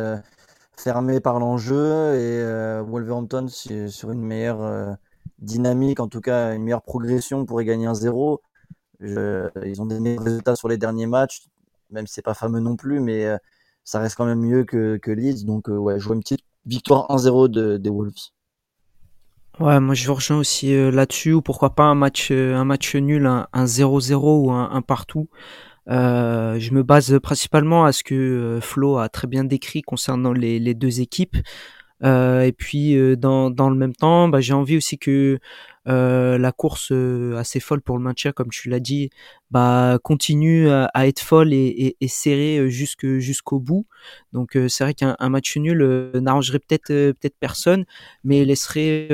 fermé 0.78 1.20
par 1.22 1.40
l'enjeu 1.40 2.16
et 2.16 2.82
Wolverhampton 2.82 3.48
sur 3.48 4.12
une 4.12 4.22
meilleure 4.22 4.98
dynamique, 5.40 6.02
en 6.02 6.10
tout 6.10 6.20
cas 6.20 6.54
une 6.54 6.64
meilleure 6.64 6.82
progression 6.82 7.46
pourrait 7.46 7.64
gagner 7.64 7.86
un 7.86 7.94
0 7.94 8.42
ils 9.00 9.82
ont 9.82 9.86
des 9.86 10.18
résultats 10.18 10.56
sur 10.56 10.68
les 10.68 10.78
derniers 10.78 11.06
matchs, 11.06 11.48
même 11.92 12.08
si 12.08 12.16
c'est 12.16 12.22
pas 12.22 12.34
fameux 12.34 12.60
non 12.60 12.76
plus, 12.76 13.00
mais 13.00 13.26
euh, 13.26 13.38
ça 13.84 14.00
reste 14.00 14.16
quand 14.16 14.26
même 14.26 14.42
mieux 14.42 14.64
que, 14.64 14.98
que 14.98 15.12
Leeds. 15.12 15.46
Donc, 15.46 15.70
euh, 15.70 15.78
ouais, 15.78 16.00
je 16.00 16.06
vois 16.06 16.16
une 16.16 16.22
petite 16.22 16.42
victoire 16.66 17.08
1-0 17.10 17.50
de, 17.50 17.78
des 17.78 17.90
Wolves. 17.90 18.32
Ouais, 19.60 19.80
moi 19.80 19.96
je 19.96 20.12
rejoins 20.12 20.38
aussi 20.38 20.74
euh, 20.76 20.92
là-dessus, 20.92 21.34
ou 21.34 21.42
pourquoi 21.42 21.72
pas 21.72 21.86
un 21.86 21.96
match, 21.96 22.30
un 22.32 22.64
match 22.64 22.96
nul, 22.96 23.26
un 23.26 23.66
0-0 23.66 24.46
ou 24.46 24.52
un, 24.52 24.70
un 24.72 24.82
partout. 24.84 25.30
Euh, 25.90 26.60
je 26.60 26.74
me 26.74 26.84
base 26.84 27.20
principalement 27.24 27.86
à 27.86 27.92
ce 27.92 28.04
que 28.04 28.60
Flo 28.62 28.98
a 28.98 29.10
très 29.10 29.28
bien 29.28 29.44
décrit 29.46 29.82
concernant 29.82 30.34
les, 30.34 30.60
les 30.60 30.74
deux 30.76 31.02
équipes. 31.02 31.38
Euh, 32.04 32.42
et 32.42 32.52
puis 32.52 32.96
dans, 33.18 33.50
dans 33.50 33.70
le 33.70 33.76
même 33.76 33.96
temps, 33.96 34.28
bah, 34.30 34.42
j'ai 34.42 34.54
envie 34.54 34.78
aussi 34.78 35.00
que 35.00 35.40
euh, 35.88 36.38
la 36.38 36.52
course 36.52 36.90
euh, 36.92 37.38
assez 37.38 37.62
folle 37.62 37.82
pour 37.82 37.98
le 37.98 38.04
maintien, 38.04 38.34
comme 38.34 38.50
tu 38.50 38.68
l'as 38.70 38.82
dit, 38.82 39.10
bah 39.52 39.98
continue 40.04 40.70
à, 40.70 41.08
être 41.08 41.22
folle 41.22 41.54
et, 41.54 41.96
et, 42.02 42.08
serrée 42.10 42.58
euh, 42.58 42.68
jusque 42.68 43.08
jusqu'au 43.20 43.60
bout. 43.60 43.86
Donc 44.34 44.58
c'est 44.68 44.84
vrai 44.84 44.94
qu'un 44.94 45.16
match 45.30 45.56
nul 45.56 46.12
n'arrangerait 46.16 46.60
peut-être 46.60 46.88
peut-être 46.88 47.38
personne, 47.40 47.86
mais 48.26 48.44
laisserait 48.44 49.08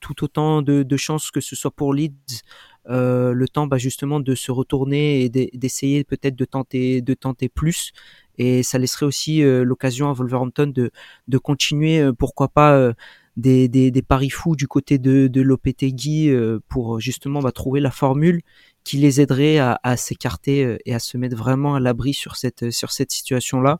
tout 0.00 0.24
autant 0.24 0.62
de, 0.62 0.82
de 0.82 0.96
chances 0.96 1.30
que 1.30 1.40
ce 1.40 1.56
soit 1.56 1.70
pour 1.70 1.92
Leeds 1.92 2.42
le 2.86 3.46
temps 3.46 3.66
bah, 3.66 3.78
justement 3.78 4.20
de 4.20 4.34
se 4.34 4.50
retourner 4.50 5.22
et 5.24 5.28
d'essayer 5.28 6.04
peut-être 6.04 6.36
de 6.36 6.44
tenter 6.44 7.02
de 7.02 7.14
tenter 7.14 7.48
plus 7.48 7.92
et 8.38 8.62
ça 8.62 8.78
laisserait 8.78 9.06
aussi 9.06 9.42
l'occasion 9.42 10.08
à 10.08 10.14
Wolverhampton 10.14 10.72
de 10.74 10.90
de 11.28 11.38
continuer 11.38 12.10
pourquoi 12.18 12.48
pas 12.48 12.94
des, 13.36 14.04
paris 14.06 14.30
fous 14.30 14.56
du 14.56 14.68
côté 14.68 14.98
de, 14.98 15.26
de 15.26 15.40
Lopetegui 15.40 16.30
euh, 16.30 16.58
pour 16.68 17.00
justement 17.00 17.40
bah, 17.40 17.52
trouver 17.52 17.80
la 17.80 17.90
formule 17.90 18.42
qui 18.84 18.96
les 18.96 19.20
aiderait 19.20 19.58
à, 19.58 19.96
s'écarter 19.96 20.64
euh, 20.64 20.78
et 20.84 20.94
à 20.94 20.98
se 20.98 21.16
mettre 21.16 21.36
vraiment 21.36 21.74
à 21.74 21.80
l'abri 21.80 22.14
sur 22.14 22.36
cette, 22.36 22.70
situation-là. 22.70 23.78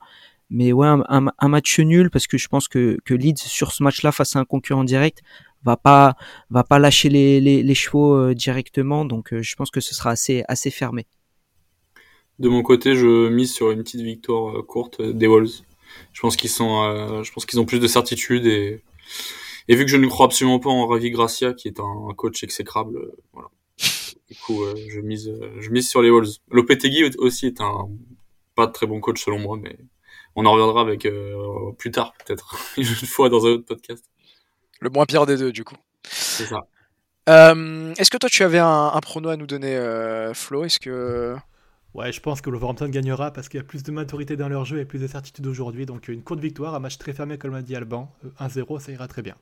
Mais 0.49 0.73
ouais, 0.73 0.87
un, 0.87 1.49
match 1.49 1.81
nul 1.81 2.11
parce 2.11 2.27
que 2.27 2.37
je 2.37 2.47
pense 2.49 2.69
que, 2.69 2.99
Leeds 3.09 3.39
sur 3.39 3.73
ce 3.73 3.83
match-là 3.83 4.13
face 4.13 4.37
à 4.37 4.39
un 4.39 4.45
concurrent 4.45 4.85
direct 4.85 5.21
va 5.65 5.77
pas 5.77 6.15
va 6.51 6.65
pas 6.65 6.79
lâcher 6.79 7.09
les, 7.09 7.75
chevaux 7.75 8.15
euh, 8.15 8.35
directement. 8.35 9.05
Donc 9.05 9.35
je 9.35 9.55
pense 9.57 9.71
que 9.71 9.81
ce 9.81 9.95
sera 9.95 10.11
assez 10.11 10.45
assez 10.49 10.71
fermé. 10.71 11.07
De 12.39 12.49
mon 12.49 12.63
côté, 12.63 12.97
je 12.97 13.29
mise 13.29 13.53
sur 13.53 13.71
une 13.71 13.83
petite 13.83 14.03
victoire 14.03 14.65
courte 14.67 15.01
des 15.01 15.27
Wolves. 15.27 15.63
Je 16.13 16.21
pense 16.21 16.37
qu'ils 16.37 16.51
sont, 16.51 17.23
je 17.23 17.33
pense 17.33 17.47
qu'ils 17.47 17.61
ont 17.61 17.67
plus 17.67 17.81
de 17.81 17.87
certitude 17.87 18.47
et 18.47 18.83
et 19.69 19.77
vu 19.77 19.85
que 19.85 19.91
je 19.91 19.97
ne 19.97 20.07
crois 20.07 20.27
absolument 20.27 20.59
pas 20.59 20.71
en 20.71 20.87
Ravi 20.87 21.11
Gracia, 21.11 21.53
qui 21.53 21.69
est 21.69 21.81
un, 21.81 22.09
coach 22.17 22.43
exécrable, 22.43 22.97
euh, 22.97 23.17
voilà. 23.33 23.49
Du 24.31 24.39
coup, 24.39 24.63
euh, 24.65 24.75
je 24.89 25.01
mise, 25.01 25.29
euh, 25.29 25.51
je 25.61 25.71
mise 25.71 25.89
sur 25.89 26.03
les 26.03 26.11
Wolves. 26.11 26.39
Lopetegui 26.51 27.05
aussi 27.19 27.47
est 27.47 27.61
un 27.61 27.89
pas 28.55 28.67
très 28.67 28.87
bon 28.87 29.01
coach 29.01 29.23
selon 29.23 29.39
moi, 29.39 29.59
mais 29.61 29.77
on 30.37 30.47
en 30.47 30.53
reviendra 30.53 30.81
avec 30.81 31.07
plus 31.79 31.91
tard 31.91 32.15
peut-être 32.25 32.57
une 32.77 32.85
fois 32.85 33.29
dans 33.29 33.47
un 33.47 33.51
autre 33.51 33.67
podcast. 33.67 34.05
Le 34.81 34.91
moins 34.91 35.07
pire 35.07 35.27
des 35.27 35.37
deux, 35.37 35.53
du 35.53 35.65
coup. 35.65 35.77
C'est 36.05 36.47
ça. 36.47 36.67
Est-ce 37.27 38.11
que 38.11 38.19
toi 38.19 38.29
tu 38.29 38.43
avais 38.43 38.59
un, 38.59 38.91
un 38.95 39.01
prono 39.01 39.29
à 39.29 39.37
nous 39.37 39.47
donner, 39.47 39.79
Flo? 40.35 40.65
Est-ce 40.65 40.81
que 40.81 41.37
Ouais, 41.95 42.11
je 42.11 42.21
pense 42.21 42.41
que 42.41 42.49
le 42.49 42.57
Wolverhampton 42.57 42.89
gagnera 42.89 43.33
parce 43.33 43.51
qu'il 43.51 43.59
y 43.59 43.61
a 43.61 43.65
plus 43.65 43.83
de 43.83 43.93
maturité 43.93 44.37
dans 44.37 44.49
leur 44.49 44.65
jeu 44.65 44.79
et 44.79 44.85
plus 44.87 44.99
de 44.99 45.07
certitude 45.07 45.47
aujourd'hui. 45.47 45.85
Donc 45.85 46.09
une 46.09 46.23
courte 46.23 46.41
victoire, 46.41 46.75
un 46.75 46.81
match 46.81 46.97
très 46.97 47.13
fermé 47.13 47.37
comme 47.37 47.53
l'a 47.53 47.63
dit 47.63 47.77
Alban. 47.77 48.11
1-0, 48.41 48.81
ça 48.81 48.93
ira 48.93 49.09
très 49.09 49.23
bien 49.23 49.35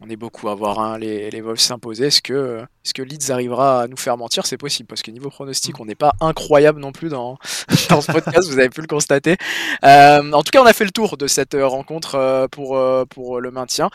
on 0.00 0.10
est 0.10 0.16
beaucoup 0.16 0.48
à 0.48 0.54
voir 0.54 0.78
hein, 0.78 0.98
les, 0.98 1.30
les 1.30 1.40
Wolves 1.40 1.58
s'imposer. 1.58 2.06
Est-ce 2.06 2.20
que, 2.20 2.62
est 2.84 2.92
que 2.92 3.02
Leeds 3.02 3.30
arrivera 3.30 3.82
à 3.82 3.88
nous 3.88 3.96
faire 3.96 4.16
mentir? 4.18 4.44
C'est 4.46 4.58
possible, 4.58 4.86
parce 4.86 5.02
que 5.02 5.10
niveau 5.10 5.30
pronostic, 5.30 5.80
on 5.80 5.86
n'est 5.86 5.94
pas 5.94 6.12
incroyable 6.20 6.80
non 6.80 6.92
plus 6.92 7.08
dans, 7.08 7.38
dans 7.88 8.00
ce 8.00 8.12
podcast, 8.12 8.48
vous 8.48 8.58
avez 8.58 8.68
pu 8.68 8.82
le 8.82 8.86
constater. 8.86 9.36
Euh, 9.84 10.32
en 10.32 10.42
tout 10.42 10.50
cas, 10.50 10.62
on 10.62 10.66
a 10.66 10.72
fait 10.74 10.84
le 10.84 10.90
tour 10.90 11.16
de 11.16 11.26
cette 11.26 11.54
euh, 11.54 11.66
rencontre 11.66 12.16
euh, 12.16 12.46
pour, 12.46 12.78
pour 13.08 13.40
le 13.40 13.50
maintien, 13.50 13.88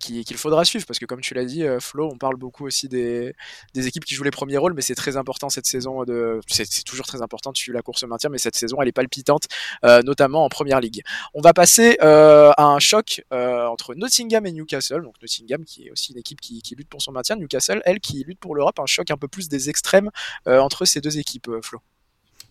qu'il 0.00 0.36
faudra 0.36 0.64
suivre, 0.64 0.86
parce 0.86 0.98
que 0.98 1.06
comme 1.06 1.20
tu 1.20 1.34
l'as 1.34 1.44
dit, 1.44 1.64
Flo, 1.80 2.08
on 2.12 2.16
parle 2.16 2.36
beaucoup 2.36 2.66
aussi 2.66 2.88
des, 2.88 3.34
des 3.74 3.86
équipes 3.86 4.04
qui 4.04 4.14
jouent 4.14 4.24
les 4.24 4.30
premiers 4.30 4.58
rôles, 4.58 4.74
mais 4.74 4.82
c'est 4.82 4.94
très 4.94 5.16
important 5.16 5.48
cette 5.48 5.66
saison, 5.66 6.04
c'est 6.46 6.84
toujours 6.84 7.06
très 7.06 7.22
important 7.22 7.41
de 7.50 7.56
suivre 7.56 7.76
la 7.76 7.82
course 7.82 8.02
au 8.02 8.06
maintien, 8.06 8.30
mais 8.30 8.38
cette 8.38 8.56
saison, 8.56 8.80
elle 8.80 8.88
est 8.88 8.92
palpitante, 8.92 9.48
notamment 9.82 10.44
en 10.44 10.48
première 10.48 10.80
ligue. 10.80 11.02
On 11.34 11.40
va 11.40 11.52
passer 11.52 11.98
à 12.00 12.64
un 12.64 12.78
choc 12.78 13.24
entre 13.30 13.94
Nottingham 13.94 14.46
et 14.46 14.52
Newcastle. 14.52 15.02
Donc, 15.02 15.14
Nottingham, 15.20 15.64
qui 15.64 15.86
est 15.86 15.90
aussi 15.90 16.12
une 16.12 16.18
équipe 16.18 16.40
qui, 16.40 16.62
qui, 16.62 16.74
lutte 16.74 16.88
pour 16.88 17.02
son 17.02 17.12
maintien. 17.12 17.36
Newcastle, 17.36 17.82
elle, 17.84 18.00
qui 18.00 18.24
lutte 18.24 18.38
pour 18.38 18.54
l'Europe, 18.54 18.78
un 18.78 18.86
choc 18.86 19.10
un 19.10 19.16
peu 19.16 19.28
plus 19.28 19.48
des 19.48 19.68
extrêmes 19.70 20.10
entre 20.46 20.84
ces 20.84 21.00
deux 21.00 21.18
équipes, 21.18 21.50
Flo. 21.62 21.80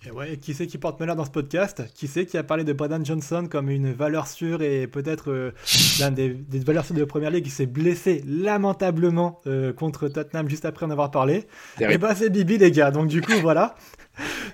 Et 0.04 0.10
ouais, 0.10 0.38
qui 0.38 0.56
c'est 0.56 0.66
qui 0.66 0.80
porte 0.80 1.00
malheur 1.00 1.16
dans 1.16 1.26
ce 1.26 1.30
podcast? 1.30 1.84
Qui 1.94 2.08
c'est 2.08 2.26
qui 2.26 2.36
a 2.36 2.42
parlé 2.42 2.64
de 2.64 2.74
Braden 2.74 3.06
Johnson 3.06 3.48
comme 3.50 3.70
une 3.70 3.94
valeur 3.94 4.26
sûre 4.26 4.64
et 4.64 4.88
peut-être 4.88 5.30
euh, 5.30 5.52
l'un 6.00 6.10
des, 6.10 6.30
des, 6.30 6.58
valeurs 6.58 6.86
sûres 6.86 6.96
de 6.96 7.02
la 7.02 7.06
première 7.06 7.30
ligue? 7.30 7.44
Qui 7.44 7.52
s'est 7.52 7.68
blessé 7.68 8.24
lamentablement 8.26 9.42
euh, 9.46 9.74
contre 9.74 10.08
Tottenham 10.08 10.50
juste 10.50 10.66
après 10.66 10.88
en 10.88 10.90
avoir 10.90 11.12
parlé 11.12 11.46
Et 11.80 11.86
bah 11.86 11.98
ben, 12.00 12.16
c'est 12.16 12.32
Bibi 12.32 12.58
les 12.58 12.72
gars, 12.72 12.90
donc 12.90 13.10
du 13.10 13.22
coup 13.22 13.34
voilà. 13.44 13.76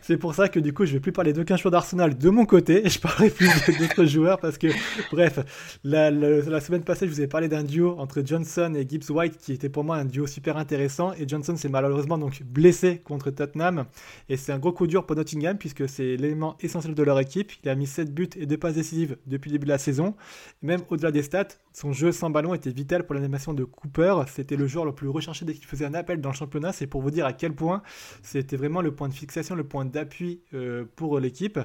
C'est 0.02 0.18
pour 0.18 0.36
ça 0.36 0.50
que 0.50 0.60
du 0.60 0.74
coup, 0.74 0.86
je 0.86 0.94
vais 0.94 1.00
plus 1.00 1.12
parler 1.12 1.34
d'aucun 1.34 1.58
choix 1.58 1.72
d'Arsenal 1.72 2.18
de 2.18 2.30
mon 2.30 2.46
côté 2.46 2.86
et 2.86 2.90
je 2.90 3.00
parlerai 3.00 3.30
plus 3.30 3.50
d'autres 3.80 4.06
joueurs 4.06 4.40
parce 4.40 4.58
que, 4.58 4.68
bref, 5.12 5.40
la, 5.84 6.12
la, 6.12 6.62
semaine 6.62 6.84
passée, 6.84 7.08
je 7.08 7.12
vous 7.12 7.22
ai 7.22 7.28
parlé 7.28 7.48
d'un 7.48 7.64
duo 7.64 7.96
entre 7.98 8.22
Johnson 8.26 8.74
et 8.76 8.88
Gibbs 8.88 9.10
White 9.10 9.38
qui 9.38 9.54
était 9.54 9.70
pour 9.70 9.84
moi 9.84 9.98
un 9.98 10.06
duo 10.06 10.28
super 10.28 10.58
intéressant 10.58 11.14
et 11.14 11.28
Johnson 11.28 11.56
s'est 11.56 11.70
malheureusement 11.70 12.18
donc 12.18 12.44
blessé 12.44 13.00
contre 13.04 13.32
Tottenham 13.32 13.86
et 14.30 14.38
c'est 14.38 14.52
un 14.52 14.60
gros 14.60 14.72
coup 14.72 14.88
dur 14.88 15.06
pour 15.06 15.16
Nottingham 15.16 15.58
puisque 15.58 15.88
c'est 15.90 16.18
l'élément 16.18 16.58
essentiel 16.62 16.94
de 16.94 17.04
leur 17.04 17.20
équipe. 17.20 17.52
Il 17.64 17.70
a 17.70 17.76
mis 17.76 17.88
7 17.88 18.14
buts 18.14 18.30
et 18.36 18.46
2 18.46 18.58
passes 18.58 18.76
décisives 18.76 19.18
depuis 19.26 19.50
le 19.50 19.54
début 19.54 19.66
de 19.66 19.72
la 19.72 19.78
saison. 19.78 20.16
même 20.62 20.82
au-delà 20.90 21.12
des 21.12 21.24
stats, 21.24 21.48
son 21.74 21.94
jeu 21.94 22.12
sans 22.12 22.30
ballon 22.30 22.54
était 22.54 22.72
vital 22.72 23.06
pour 23.06 23.14
l'animation 23.16 23.54
de 23.54 23.64
Cooper. 23.64 24.16
C'était 24.34 24.56
le 24.56 24.68
joueur 24.68 24.86
le 24.86 24.94
plus 24.94 25.08
recherché 25.08 25.46
dès 25.46 25.54
qu'il 25.54 25.66
faisait 25.66 25.86
un 25.86 25.94
appel 25.94 26.22
dans 26.22 26.30
le 26.30 26.36
championnat. 26.36 26.74
C'est 26.74 26.88
pour 26.88 27.02
vous 27.02 27.12
dire 27.12 27.26
à 27.26 27.34
quel 27.34 27.54
point 27.54 27.84
c'était 28.24 28.58
vraiment 28.58 28.82
le 28.82 28.92
point 28.92 29.10
de 29.10 29.14
fixation, 29.14 29.47
le 29.56 29.64
point 29.64 29.86
d'appui 29.86 30.42
euh, 30.54 30.86
pour 30.96 31.20
l'équipe. 31.20 31.60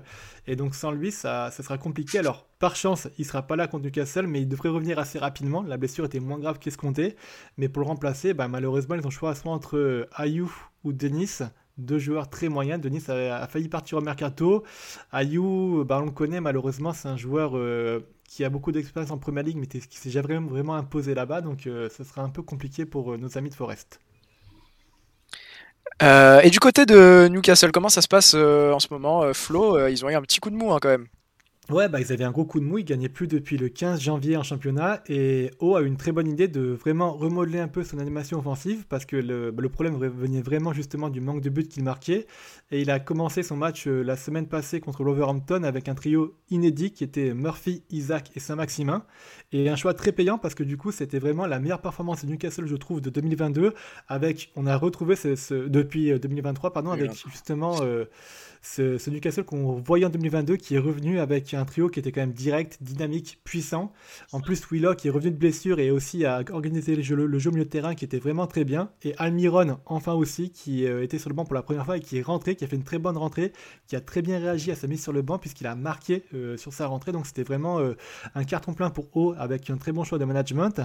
Et 0.47 0.57
donc 0.57 0.75
sans 0.75 0.91
lui, 0.91 1.13
ça, 1.13 1.51
ça, 1.51 1.63
sera 1.63 1.79
compliqué. 1.79 2.19
Alors 2.19 2.47
par 2.59 2.77
chance, 2.77 3.09
il 3.19 3.25
sera 3.25 3.43
pas 3.43 3.57
là 3.57 3.67
contre 3.67 3.85
Newcastle, 3.85 4.27
mais 4.27 4.43
il 4.43 4.49
devrait 4.49 4.69
revenir 4.69 4.99
assez 4.99 5.19
rapidement. 5.19 5.63
La 5.63 5.77
blessure 5.77 6.05
était 6.05 6.21
moins 6.21 6.39
grave 6.39 6.59
qu'escompté. 6.59 7.17
Mais 7.57 7.69
pour 7.69 7.83
le 7.83 7.89
remplacer, 7.89 8.35
bah, 8.35 8.49
malheureusement, 8.49 8.95
ils 8.95 9.07
ont 9.07 9.11
choisi 9.11 9.41
soit 9.41 9.53
entre 9.53 9.77
euh, 9.77 10.07
Ayou 10.15 10.53
ou 10.85 10.93
Denis 10.93 11.39
deux 11.79 11.99
joueurs 11.99 12.29
très 12.29 12.49
moyens. 12.49 12.81
Denis 12.81 13.03
a, 13.09 13.47
failli 13.49 13.69
partir 13.69 13.99
au 13.99 14.01
mercato. 14.01 14.63
Ayou, 15.11 15.85
bah, 15.85 15.99
on 16.01 16.07
le 16.07 16.11
connaît 16.11 16.41
malheureusement, 16.41 16.93
c'est 16.93 17.09
un 17.09 17.17
joueur 17.17 17.57
euh, 17.57 18.01
qui 18.25 18.45
a 18.45 18.51
beaucoup 18.51 18.73
d'expérience 18.73 19.11
en 19.11 19.19
première 19.19 19.43
ligue, 19.43 19.57
mais 19.57 19.67
qui 19.67 19.99
s'est 19.99 20.11
jamais 20.11 20.39
vraiment, 20.39 20.75
imposé 20.75 21.15
là-bas. 21.15 21.41
Donc, 21.41 21.67
euh, 21.67 21.89
ce 21.89 22.05
sera 22.05 22.23
un 22.23 22.31
peu 22.31 22.43
compliqué 22.43 22.87
pour 22.87 23.19
nos 23.19 23.39
amis 23.39 23.51
de 23.51 23.55
Forest. 23.55 24.01
Euh, 26.03 26.41
et 26.41 26.51
du 26.51 26.59
côté 26.59 26.87
de 26.87 27.29
Newcastle, 27.31 27.71
comment 27.73 27.89
ça 27.89 28.03
se 28.03 28.09
passe 28.09 28.35
en 28.35 28.79
ce 28.79 28.89
moment, 28.91 29.33
Flo 29.33 29.89
Ils 29.89 30.05
ont 30.05 30.11
eu 30.11 30.15
un 30.15 30.23
petit 30.23 30.41
coup 30.41 30.51
de 30.51 30.57
mou 30.57 30.73
hein, 30.73 30.79
quand 30.81 30.89
même. 30.89 31.07
Ouais, 31.73 31.89
bah, 31.89 32.01
ils 32.01 32.13
avaient 32.13 32.25
un 32.25 32.33
gros 32.33 32.45
coup 32.45 32.61
de 32.61 32.67
mou, 32.67 32.79
ils 32.79 32.85
gagnaient 32.85 33.09
plus 33.09 33.27
depuis 33.27 33.57
le 33.57 33.71
15 33.71 33.99
janvier 33.99 34.37
en 34.37 34.43
championnat 34.43 35.03
et 35.09 35.51
O 35.59 35.75
a 35.75 35.81
eu 35.81 35.87
une 35.87 35.97
très 35.97 36.13
bonne 36.13 36.29
idée 36.31 36.47
de 36.47 36.61
vraiment 36.61 37.15
remodeler 37.15 37.61
un 37.61 37.69
peu 37.69 37.83
son 37.83 37.99
animation 37.99 38.39
offensive 38.39 38.85
parce 38.91 39.07
que 39.07 39.17
le, 39.17 39.51
bah, 39.53 39.63
le 39.63 39.71
problème 39.71 39.97
venait 39.97 40.43
vraiment 40.43 40.75
justement 40.75 41.09
du 41.09 41.23
manque 41.23 41.41
de 41.41 41.49
buts 41.49 41.67
qu'il 41.67 41.83
marquait 41.83 42.27
et 42.73 42.83
il 42.83 42.91
a 42.91 43.01
commencé 43.01 43.43
son 43.43 43.57
match 43.57 43.87
euh, 43.87 44.03
la 44.03 44.17
semaine 44.17 44.49
passée 44.49 44.81
contre 44.81 45.03
l'Overhampton 45.03 45.63
avec 45.63 45.89
un 45.89 45.95
trio 45.95 46.37
inédit 46.51 46.93
qui 46.93 47.05
était 47.05 47.33
Murphy, 47.33 47.85
Isaac 47.89 48.31
et 48.35 48.41
Saint-Maximin 48.41 49.07
et 49.53 49.71
un 49.71 49.77
choix 49.77 49.95
très 49.95 50.13
payant 50.13 50.37
parce 50.37 50.55
que 50.55 50.65
du 50.65 50.77
coup 50.77 50.93
c'était 50.93 51.21
vraiment 51.21 51.47
la 51.47 51.59
meilleure 51.59 51.81
performance 51.81 52.23
de 52.23 52.31
Newcastle 52.31 52.67
je 52.67 52.77
trouve 52.77 53.01
de 53.01 53.09
2022 53.09 53.73
avec, 54.09 54.53
on 54.57 54.67
a 54.67 54.77
retrouvé 54.77 55.17
ce, 55.17 55.69
depuis 55.69 56.13
2023 56.21 56.69
euh, 56.69 56.73
pardon, 56.73 56.91
avec 56.91 57.13
justement... 57.31 57.77
Euh, 57.81 58.05
ce, 58.63 58.97
ce 58.97 59.11
Newcastle 59.11 59.45
qu'on 59.45 59.81
voyait 59.81 60.07
en 60.07 60.11
2022 60.11 60.57
qui 60.57 60.77
est 60.77 60.79
revenu 60.79 61.19
avec 61.19 61.53
un 61.53 61.65
trio 61.65 61.89
qui 61.89 61.99
était 61.99 62.13
quand 62.13 62.21
même 62.21 62.33
direct, 62.33 62.79
dynamique, 62.81 63.41
puissant. 63.45 63.93
En 64.31 64.41
plus, 64.41 64.63
Willock 64.71 65.05
est 65.05 65.11
revenu 65.11 65.33
de 65.33 65.37
blessure 65.37 65.81
et 65.81 65.91
aussi 65.91 66.25
a 66.25 66.43
organisé 66.53 66.97
le 66.97 67.03
jeu, 67.03 67.17
le 67.17 67.39
jeu 67.39 67.51
au 67.51 67.53
milieu 67.53 67.65
de 67.65 67.71
terrain 67.71 67.95
qui 67.95 68.05
était 68.05 68.19
vraiment 68.19 68.47
très 68.47 68.65
bien. 68.65 68.91
Et 69.03 69.15
Almiron, 69.19 69.79
enfin 69.87 70.15
aussi, 70.15 70.51
qui 70.51 70.87
euh, 70.87 71.03
était 71.03 71.19
sur 71.19 71.29
le 71.29 71.35
banc 71.35 71.45
pour 71.45 71.55
la 71.55 71.63
première 71.63 71.85
fois 71.85 71.97
et 71.97 72.01
qui 72.01 72.19
est 72.19 72.23
rentré, 72.23 72.55
qui 72.55 72.65
a 72.65 72.69
fait 72.69 72.77
une 72.77 72.85
très 72.85 72.99
bonne 72.99 73.17
rentrée, 73.17 73.53
qui 73.89 73.97
a 73.97 74.01
très 74.01 74.23
bien 74.23 74.39
réagi 74.39 74.71
à 74.71 74.77
sa 74.77 74.87
mise 74.87 75.03
sur 75.03 75.13
le 75.13 75.23
banc 75.23 75.39
puisqu'il 75.39 75.67
a 75.67 75.75
marqué 75.75 76.25
euh, 76.35 76.57
sur 76.57 76.73
sa 76.73 76.87
rentrée. 76.87 77.13
Donc 77.13 77.27
c'était 77.27 77.43
vraiment 77.43 77.81
euh, 77.81 77.95
un 78.35 78.45
carton 78.45 78.75
plein 78.75 78.91
pour 78.91 79.09
O 79.15 79.35
avec 79.37 79.69
un 79.71 79.77
très 79.77 79.93
bon 79.93 80.05
choix 80.05 80.19
de 80.19 80.25
management. 80.25 80.81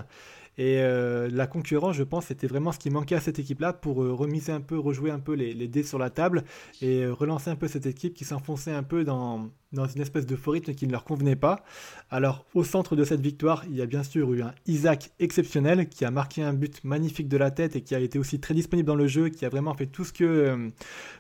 Et 0.58 0.80
euh, 0.80 1.30
la 1.32 1.46
concurrence, 1.46 1.96
je 1.96 2.04
pense, 2.04 2.26
c'était 2.26 2.48
vraiment 2.48 2.72
ce 2.72 2.80
qui 2.80 2.90
manquait 2.90 3.16
à 3.16 3.20
cette 3.20 3.38
équipe-là 3.38 3.74
pour 3.74 4.04
euh, 4.04 4.12
remiser 4.12 4.52
un 4.52 4.62
peu, 4.62 4.78
rejouer 4.78 5.12
un 5.12 5.20
peu 5.20 5.34
les, 5.34 5.68
dés 5.68 5.84
sur 5.84 6.00
la 6.00 6.10
table 6.10 6.44
et 6.82 7.04
euh, 7.04 7.14
relancer 7.14 7.52
un 7.52 7.56
peu 7.56 7.68
cette 7.68 7.86
équipe 7.86 8.16
qui 8.16 8.26
s'enfonçait 8.26 8.72
un 8.72 8.82
peu 8.82 9.04
dans, 9.04 9.52
une 9.72 10.02
espèce 10.02 10.26
de 10.26 10.36
faux 10.36 10.52
rythme 10.52 10.74
qui 10.74 10.88
ne 10.88 10.92
leur 10.92 11.04
convenait 11.04 11.36
pas. 11.36 11.64
Alors, 12.10 12.46
au 12.56 12.64
centre 12.64 12.96
de 12.96 13.04
cette 13.04 13.22
victoire, 13.22 13.66
il 13.70 13.76
y 13.76 13.84
a 13.84 13.86
bien 13.86 14.02
sûr 14.02 14.34
eu 14.34 14.42
un 14.42 14.56
Isaac 14.66 15.12
exceptionnel 15.20 15.90
qui 15.90 16.06
a 16.06 16.12
marqué 16.12 16.42
un 16.42 16.54
but 16.54 16.84
magnifique 16.84 17.28
de 17.28 17.38
la 17.38 17.52
tête 17.52 17.76
et 17.76 17.82
qui 17.82 17.94
a 17.94 18.00
été 18.00 18.18
aussi 18.18 18.40
très 18.40 18.56
disponible 18.56 18.88
dans 18.88 18.96
le 18.96 19.08
jeu, 19.08 19.30
qui 19.30 19.46
a 19.46 19.50
vraiment 19.50 19.76
fait 19.76 19.86
tout 19.86 20.06
ce 20.06 20.14
que, 20.14 20.70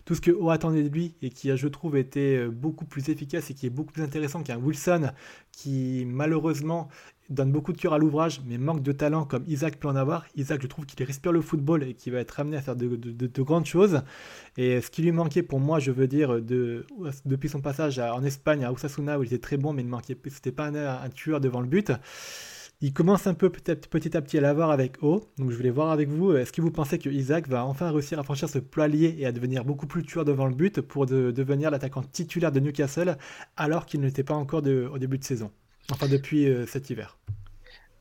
tout 0.05 0.15
ce 0.15 0.21
que 0.21 0.31
O 0.31 0.49
attendait 0.49 0.81
de 0.81 0.89
lui 0.89 1.13
et 1.21 1.29
qui, 1.29 1.55
je 1.55 1.67
trouve, 1.67 1.95
été 1.95 2.47
beaucoup 2.47 2.85
plus 2.85 3.09
efficace 3.09 3.51
et 3.51 3.53
qui 3.53 3.67
est 3.67 3.69
beaucoup 3.69 3.91
plus 3.91 4.03
intéressant 4.03 4.41
qu'un 4.41 4.57
Wilson 4.57 5.11
qui, 5.51 6.05
malheureusement, 6.07 6.87
donne 7.29 7.51
beaucoup 7.51 7.73
de 7.73 7.77
cœur 7.77 7.93
à 7.93 7.97
l'ouvrage, 7.97 8.41
mais 8.45 8.57
manque 8.57 8.81
de 8.81 8.91
talent 8.91 9.25
comme 9.25 9.43
Isaac 9.47 9.77
peut 9.77 9.87
en 9.87 9.95
avoir. 9.95 10.25
Isaac, 10.35 10.61
je 10.61 10.67
trouve 10.67 10.85
qu'il 10.85 11.05
respire 11.05 11.31
le 11.31 11.41
football 11.41 11.83
et 11.83 11.93
qu'il 11.93 12.13
va 12.13 12.19
être 12.19 12.39
amené 12.39 12.57
à 12.57 12.61
faire 12.61 12.75
de, 12.75 13.41
grandes 13.41 13.65
choses. 13.65 14.01
Et 14.57 14.81
ce 14.81 14.89
qui 14.89 15.01
lui 15.01 15.11
manquait 15.11 15.43
pour 15.43 15.59
moi, 15.59 15.79
je 15.79 15.91
veux 15.91 16.07
dire, 16.07 16.41
de, 16.41 16.85
depuis 17.25 17.49
son 17.49 17.61
passage 17.61 17.99
en 17.99 18.23
Espagne 18.23 18.63
à 18.63 18.71
Osasuna, 18.71 19.19
où 19.19 19.23
il 19.23 19.27
était 19.27 19.39
très 19.39 19.57
bon, 19.57 19.73
mais 19.73 19.81
il 19.81 19.87
manquait, 19.87 20.17
c'était 20.27 20.51
pas 20.51 20.67
un, 20.67 21.09
tueur 21.09 21.41
devant 21.41 21.61
le 21.61 21.67
but. 21.67 21.91
Il 22.79 22.93
commence 22.93 23.25
un 23.25 23.33
peu 23.33 23.49
petit 23.49 23.71
à 24.15 24.21
petit 24.21 24.37
à 24.37 24.41
l'avoir 24.41 24.69
avec 24.69 25.01
O. 25.01 25.27
Donc 25.39 25.49
je 25.49 25.55
voulais 25.55 25.71
voir 25.71 25.89
avec 25.89 26.09
vous, 26.09 26.35
est-ce 26.35 26.53
que 26.53 26.61
vous 26.61 26.69
pensez 26.69 26.99
que 26.99 27.09
Isaac 27.09 27.47
va 27.47 27.65
enfin 27.65 27.89
réussir 27.89 28.19
à 28.19 28.23
franchir 28.23 28.47
ce 28.49 28.59
palier 28.59 29.15
et 29.17 29.25
à 29.25 29.31
devenir 29.31 29.65
beaucoup 29.65 29.87
plus 29.87 30.03
tueur 30.03 30.25
devant 30.25 30.45
le 30.45 30.53
but 30.53 30.81
pour 30.81 31.07
devenir 31.07 31.71
l'attaquant 31.71 32.03
titulaire 32.03 32.51
de 32.51 32.59
Newcastle 32.59 33.17
alors 33.55 33.87
qu'il 33.87 34.01
n'était 34.01 34.23
pas 34.23 34.35
encore 34.35 34.61
au 34.63 34.97
début 34.99 35.17
de 35.17 35.23
saison? 35.23 35.51
Enfin, 35.91 36.07
depuis 36.07 36.47
euh, 36.47 36.65
cet 36.65 36.89
hiver. 36.89 37.17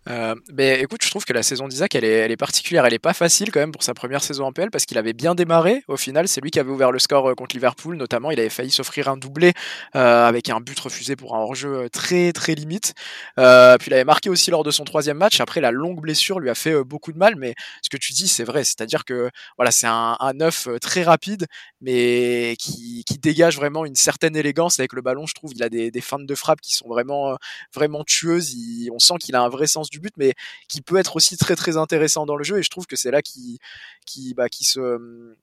Euh, 0.08 0.34
ben, 0.52 0.80
écoute, 0.80 1.00
je 1.04 1.10
trouve 1.10 1.24
que 1.24 1.32
la 1.32 1.42
saison 1.42 1.66
d'Isaac, 1.66 1.94
elle 1.94 2.04
est, 2.04 2.08
elle 2.08 2.30
est 2.30 2.36
particulière. 2.36 2.86
Elle 2.86 2.94
est 2.94 2.98
pas 2.98 3.12
facile 3.12 3.50
quand 3.50 3.60
même 3.60 3.72
pour 3.72 3.82
sa 3.82 3.94
première 3.94 4.22
saison 4.22 4.44
en 4.44 4.52
PL 4.52 4.70
parce 4.70 4.86
qu'il 4.86 4.98
avait 4.98 5.12
bien 5.12 5.34
démarré. 5.34 5.82
Au 5.88 5.96
final, 5.96 6.28
c'est 6.28 6.40
lui 6.40 6.50
qui 6.50 6.60
avait 6.60 6.70
ouvert 6.70 6.92
le 6.92 6.98
score 6.98 7.30
euh, 7.30 7.34
contre 7.34 7.56
Liverpool, 7.56 7.96
notamment. 7.96 8.30
Il 8.30 8.38
avait 8.38 8.48
failli 8.48 8.70
s'offrir 8.70 9.08
un 9.08 9.16
doublé 9.16 9.52
euh, 9.96 10.26
avec 10.26 10.48
un 10.48 10.60
but 10.60 10.78
refusé 10.78 11.16
pour 11.16 11.34
un 11.34 11.40
hors-jeu 11.40 11.74
euh, 11.74 11.88
très 11.88 12.32
très 12.32 12.54
limite. 12.54 12.94
Euh, 13.38 13.76
puis 13.78 13.88
il 13.90 13.94
avait 13.94 14.04
marqué 14.04 14.30
aussi 14.30 14.50
lors 14.50 14.62
de 14.62 14.70
son 14.70 14.84
troisième 14.84 15.16
match. 15.16 15.40
Après, 15.40 15.60
la 15.60 15.70
longue 15.72 16.00
blessure 16.00 16.38
lui 16.38 16.50
a 16.50 16.54
fait 16.54 16.84
beaucoup 16.84 17.12
de 17.12 17.18
mal. 17.18 17.34
Mais 17.36 17.54
ce 17.82 17.90
que 17.90 17.96
tu 17.96 18.12
dis, 18.12 18.28
c'est 18.28 18.44
vrai. 18.44 18.64
C'est-à-dire 18.64 19.04
que 19.04 19.30
voilà, 19.56 19.70
c'est 19.70 19.86
un, 19.88 20.16
un 20.20 20.32
neuf 20.34 20.68
très 20.80 21.02
rapide, 21.02 21.46
mais 21.80 22.54
qui, 22.58 23.04
qui, 23.04 23.16
dégage 23.18 23.56
vraiment 23.56 23.84
une 23.86 23.96
certaine 23.96 24.36
élégance 24.36 24.78
avec 24.78 24.92
le 24.92 25.02
ballon. 25.02 25.26
Je 25.26 25.34
trouve, 25.34 25.52
il 25.54 25.62
a 25.62 25.68
des, 25.68 25.90
des 25.90 26.00
feintes 26.00 26.26
de 26.26 26.34
frappe 26.34 26.60
qui 26.60 26.74
sont 26.74 26.86
vraiment 26.86 27.36
vraiment 27.74 28.04
tueuses. 28.04 28.52
Il, 28.52 28.90
on 28.92 28.98
sent 28.98 29.14
qu'il 29.18 29.34
a 29.34 29.42
un 29.42 29.48
vrai 29.48 29.66
sens 29.66 29.90
du 29.90 29.95
but, 30.00 30.14
mais 30.16 30.34
qui 30.68 30.80
peut 30.82 30.96
être 30.96 31.16
aussi 31.16 31.36
très 31.36 31.56
très 31.56 31.76
intéressant 31.76 32.26
dans 32.26 32.36
le 32.36 32.44
jeu. 32.44 32.58
Et 32.58 32.62
je 32.62 32.70
trouve 32.70 32.86
que 32.86 32.96
c'est 32.96 33.10
là 33.10 33.22
qui 33.22 33.58
qui 34.06 34.34
bah, 34.34 34.48
qui 34.48 34.64
se 34.64 35.34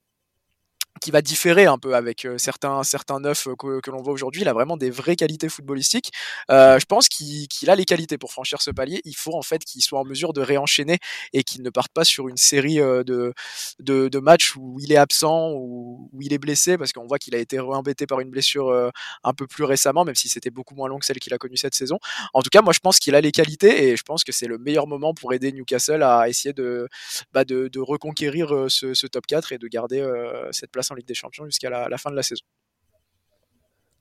qui 1.03 1.11
va 1.11 1.21
différer 1.21 1.65
un 1.65 1.77
peu 1.77 1.95
avec 1.95 2.23
euh, 2.23 2.37
certains 2.37 2.81
certains 2.83 3.19
neufs 3.19 3.47
euh, 3.47 3.55
que, 3.57 3.81
que 3.81 3.91
l'on 3.91 4.01
voit 4.01 4.13
aujourd'hui. 4.13 4.41
Il 4.41 4.47
a 4.47 4.53
vraiment 4.53 4.77
des 4.77 4.89
vraies 4.89 5.17
qualités 5.17 5.49
footballistiques. 5.49 6.11
Euh, 6.49 6.79
je 6.79 6.85
pense 6.85 7.09
qu'il 7.09 7.69
a 7.69 7.75
les 7.75 7.83
qualités 7.83 8.17
pour 8.17 8.31
franchir 8.31 8.61
ce 8.61 8.71
palier. 8.71 9.01
Il 9.03 9.15
faut 9.15 9.33
en 9.33 9.41
fait 9.41 9.65
qu'il 9.65 9.81
soit 9.81 9.99
en 9.99 10.05
mesure 10.05 10.31
de 10.31 10.39
réenchaîner 10.39 10.99
et 11.33 11.43
qu'il 11.43 11.61
ne 11.61 11.69
parte 11.69 11.91
pas 11.91 12.05
sur 12.05 12.29
une 12.29 12.37
série 12.37 12.77
de, 12.77 13.33
de, 13.79 14.07
de 14.07 14.19
matchs 14.19 14.55
où 14.55 14.79
il 14.79 14.93
est 14.93 14.97
absent 14.97 15.51
ou 15.51 16.09
où, 16.13 16.21
il 16.21 16.31
est 16.31 16.37
blessé 16.37 16.77
parce 16.77 16.93
qu'on 16.93 17.05
voit 17.05 17.19
qu'il 17.19 17.35
a 17.35 17.37
été 17.37 17.59
embêté 17.59 18.07
par 18.07 18.21
une 18.21 18.29
blessure 18.29 18.91
un 19.23 19.33
peu 19.33 19.45
plus 19.47 19.65
récemment, 19.65 20.05
même 20.05 20.15
si 20.15 20.29
c'était 20.29 20.49
beaucoup 20.51 20.75
moins 20.75 20.87
long 20.87 20.99
que 20.99 21.05
celle 21.05 21.19
qu'il 21.19 21.33
a 21.33 21.37
connue 21.37 21.57
cette 21.57 21.75
saison. 21.75 21.99
En 22.33 22.41
tout 22.41 22.49
cas, 22.49 22.61
moi 22.61 22.73
je 22.73 22.79
pense 22.79 22.99
qu'il 22.99 23.15
a 23.15 23.21
les 23.21 23.31
qualités 23.31 23.89
et 23.89 23.97
je 23.97 24.03
pense 24.03 24.23
que 24.23 24.31
c'est 24.31 24.47
le 24.47 24.57
meilleur 24.57 24.87
moment 24.87 25.13
pour 25.13 25.33
aider 25.33 25.51
Newcastle 25.51 26.03
à 26.03 26.29
essayer 26.29 26.53
de, 26.53 26.87
bah, 27.33 27.43
de, 27.43 27.67
de 27.67 27.79
reconquérir 27.79 28.67
ce, 28.69 28.93
ce, 28.93 29.07
top 29.07 29.25
4 29.27 29.51
et 29.51 29.57
de 29.57 29.67
garder 29.67 30.01
cette 30.51 30.71
place 30.71 30.91
Ligue 30.93 31.07
des 31.07 31.13
Champions 31.13 31.45
jusqu'à 31.45 31.69
la, 31.69 31.97
fin 31.97 32.11
de 32.11 32.15
la 32.15 32.23
saison. 32.23 32.43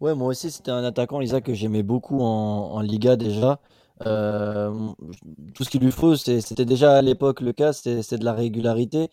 Ouais, 0.00 0.14
moi 0.14 0.28
aussi, 0.28 0.50
c'était 0.50 0.70
un 0.70 0.84
attaquant, 0.84 1.20
Lisa, 1.20 1.40
que 1.40 1.54
j'aimais 1.54 1.82
beaucoup 1.82 2.20
en, 2.20 2.80
Liga 2.80 3.16
déjà. 3.16 3.60
Euh, 4.06 4.88
tout 5.54 5.62
ce 5.62 5.70
qu'il 5.70 5.80
lui 5.82 5.92
faut, 5.92 6.16
c'était 6.16 6.64
déjà 6.64 6.96
à 6.96 7.02
l'époque 7.02 7.40
le 7.40 7.52
cas, 7.52 7.72
c'était 7.72 8.18
de 8.18 8.24
la 8.24 8.32
régularité. 8.32 9.10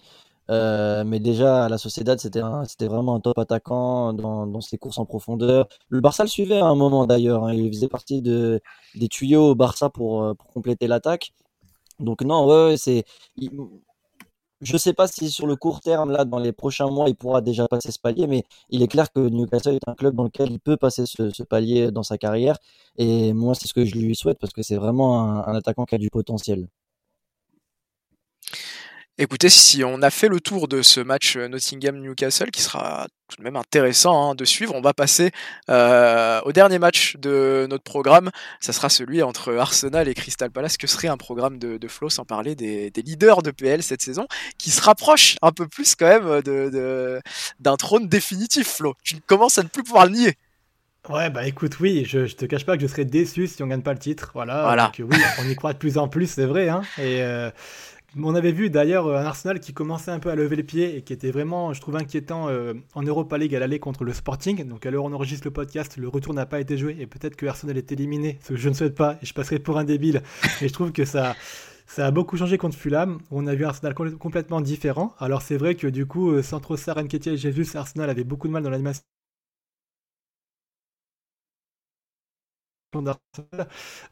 Euh, 0.50 1.04
mais 1.04 1.20
déjà, 1.20 1.66
à 1.66 1.70
la 1.70 1.78
Sociedad, 1.78 2.20
c'était 2.20 2.88
vraiment 2.88 3.16
un 3.16 3.20
top 3.20 3.38
attaquant 3.38 4.14
dans, 4.14 4.62
ses 4.62 4.78
courses 4.78 4.98
en 4.98 5.06
profondeur. 5.06 5.68
Le 5.90 6.02
Barça 6.02 6.24
le 6.24 6.30
suivait 6.30 6.60
à 6.60 6.66
un 6.66 6.76
moment 6.76 7.06
d'ailleurs. 7.06 7.46
Hein. 7.46 7.54
il 7.54 7.72
faisait 7.72 7.88
partie 7.88 8.22
de, 8.22 8.60
des 8.96 9.08
tuyaux 9.08 9.52
au 9.52 9.56
Barça 9.56 9.88
euh, 9.88 9.90
pour 10.34 10.36
compléter 10.54 10.88
l'attaque. 10.88 11.34
Donc 12.00 12.22
non, 12.24 12.48
ouais, 12.48 12.78
c'est 12.78 13.04
je 14.62 14.74
ne 14.74 14.78
sais 14.78 14.94
pas 14.94 15.08
si 15.08 15.30
sur 15.32 15.48
le 15.48 15.56
court 15.56 15.80
terme, 15.82 16.12
là, 16.12 16.26
dans 16.26 16.40
les 16.40 16.52
prochains 16.52 16.90
mois, 16.90 17.08
il 17.10 17.16
pourra 17.16 17.42
déjà 17.42 17.68
passer 17.68 17.92
ce 17.92 18.00
palier, 18.00 18.28
mais 18.28 18.44
il 18.70 18.82
est 18.82 18.88
clair 18.88 19.12
que 19.12 19.20
Newcastle 19.20 19.76
est 19.76 19.88
un 19.88 19.96
club 19.96 20.16
dans 20.16 20.24
lequel 20.26 20.52
il 20.52 20.60
peut 20.60 20.78
passer 20.78 21.06
ce, 21.06 21.44
palier 21.44 21.92
dans 21.92 22.04
sa 22.04 22.18
carrière. 22.18 22.58
Et 22.98 23.34
moi, 23.34 23.56
c'est 23.56 23.68
ce 23.68 23.74
que 23.74 23.86
je 23.86 23.96
lui 23.96 24.16
souhaite 24.16 24.38
parce 24.40 24.54
que 24.54 24.62
c'est 24.62 24.76
vraiment 24.76 25.22
un, 25.48 25.56
attaquant 25.56 25.86
qui 25.86 25.96
a 25.96 25.98
du 25.98 26.10
potentiel. 26.10 26.68
Écoutez, 29.22 29.50
si 29.50 29.84
on 29.84 30.02
a 30.02 30.12
fait 30.12 30.30
le 30.30 30.40
tour 30.40 30.70
de 30.70 30.82
ce 30.82 31.02
match 31.02 31.36
euh, 31.36 31.50
Nottingham-Newcastle, 31.50 32.52
qui 32.52 32.62
sera 32.62 33.06
tout 33.28 33.36
de 33.36 33.44
même 33.44 33.58
intéressant 33.58 34.32
hein, 34.32 34.34
de 34.34 34.46
suivre, 34.46 34.74
on 34.74 34.80
va 34.80 34.94
passer 34.94 35.32
euh, 35.70 36.40
au 36.46 36.54
dernier 36.54 36.80
match 36.80 37.18
de 37.18 37.68
notre 37.70 37.84
programme. 37.84 38.32
Ça 38.62 38.72
sera 38.72 38.88
celui 38.88 39.22
entre 39.22 39.54
Arsenal 39.56 40.08
et 40.08 40.14
Crystal 40.14 40.50
Palace, 40.50 40.78
que 40.78 40.88
serait 40.88 41.10
un 41.10 41.18
programme 41.18 41.60
de, 41.60 41.76
de 41.76 41.88
Flo, 41.90 42.08
sans 42.08 42.24
parler 42.24 42.56
des, 42.56 42.94
leaders 42.96 43.42
de 43.42 43.52
PL 43.52 43.84
cette 43.84 44.02
saison, 44.02 44.26
qui 44.58 44.72
se 44.72 44.82
rapproche 44.82 45.36
un 45.42 45.52
peu 45.52 45.68
plus 45.68 45.96
quand 45.96 46.08
même 46.08 46.42
de, 46.42 47.20
d'un 47.60 47.76
trône 47.76 48.08
définitif, 48.08 48.70
Flo? 48.76 48.96
Tu 49.04 49.18
commences 49.28 49.58
à 49.58 49.64
ne 49.64 49.68
plus 49.68 49.84
pouvoir 49.84 50.06
le 50.06 50.12
nier. 50.14 50.38
Ouais, 51.10 51.30
bah 51.30 51.46
écoute, 51.46 51.82
oui, 51.82 52.06
je, 52.08 52.26
je 52.26 52.38
te 52.38 52.46
cache 52.46 52.66
pas 52.66 52.78
que 52.78 52.84
je 52.84 52.88
serais 52.88 53.06
déçu 53.06 53.48
si 53.48 53.62
on 53.64 53.68
gagne 53.68 53.82
pas 53.82 53.94
le 53.94 54.00
titre. 54.00 54.32
Voilà. 54.34 54.64
voilà. 54.64 54.94
oui, 54.98 55.18
on 55.40 55.50
y 55.50 55.56
croit 55.58 55.74
de 55.74 55.78
plus 55.78 55.98
en 55.98 56.08
plus, 56.08 56.28
c'est 56.28 56.46
vrai. 56.46 56.70
Hein, 56.70 56.84
et. 56.98 57.22
Euh, 57.22 57.52
on 58.18 58.36
avait 58.36 58.52
vu 58.52 58.70
d'ailleurs 58.70 59.08
un 59.16 59.26
Arsenal 59.26 59.60
qui 59.60 59.74
commençait 59.74 60.12
un 60.12 60.20
peu 60.20 60.30
à 60.30 60.36
lever 60.36 60.56
les 60.56 60.64
pieds 60.64 60.98
et 60.98 61.02
qui 61.02 61.14
était 61.14 61.32
vraiment, 61.32 61.74
je 61.74 61.82
trouve, 61.82 61.96
inquiétant 61.96 62.50
euh, 62.50 62.74
en 62.96 63.04
Europa 63.04 63.38
League 63.38 63.54
à 63.56 63.60
l'aller 63.60 63.80
contre 63.80 64.04
le 64.04 64.14
Sporting. 64.14 64.68
Donc 64.68 64.86
à 64.86 64.92
l'heure 64.92 65.04
où 65.04 65.08
on 65.08 65.14
enregistre 65.14 65.46
le 65.46 65.52
podcast, 65.52 65.98
le 65.98 66.08
retour 66.08 66.34
n'a 66.34 66.46
pas 66.46 66.60
été 66.60 66.78
joué 66.78 66.98
et 67.00 67.08
peut-être 67.08 67.36
que 67.36 67.46
Arsenal 67.46 67.78
est 67.78 67.92
éliminé, 67.92 68.40
ce 68.42 68.50
que 68.50 68.56
je 68.56 68.70
ne 68.70 68.74
souhaite 68.74 68.96
pas 68.96 69.18
et 69.22 69.26
je 69.26 69.34
passerai 69.34 69.60
pour 69.60 69.78
un 69.78 69.84
débile. 69.84 70.22
Et 70.62 70.68
je 70.68 70.74
trouve 70.74 70.92
que 70.92 71.06
ça, 71.06 71.36
ça 71.88 72.06
a 72.06 72.12
beaucoup 72.12 72.38
changé 72.38 72.58
contre 72.58 72.78
Fulham. 72.78 73.20
On 73.32 73.48
a 73.48 73.56
vu 73.56 73.66
un 73.66 73.70
Arsenal 73.70 73.94
complètement 73.94 74.62
différent. 74.62 75.14
Alors 75.20 75.42
c'est 75.42 75.58
vrai 75.58 75.76
que 75.76 75.88
du 75.88 76.06
coup, 76.06 76.32
euh, 76.32 76.42
sans 76.42 76.60
trop 76.60 76.78
ça, 76.78 76.96
et 77.00 77.38
Jesus, 77.38 77.78
Arsenal 77.78 78.10
avait 78.10 78.24
beaucoup 78.24 78.48
de 78.48 78.54
mal 78.54 78.64
dans 78.64 78.70
l'animation 78.70 79.04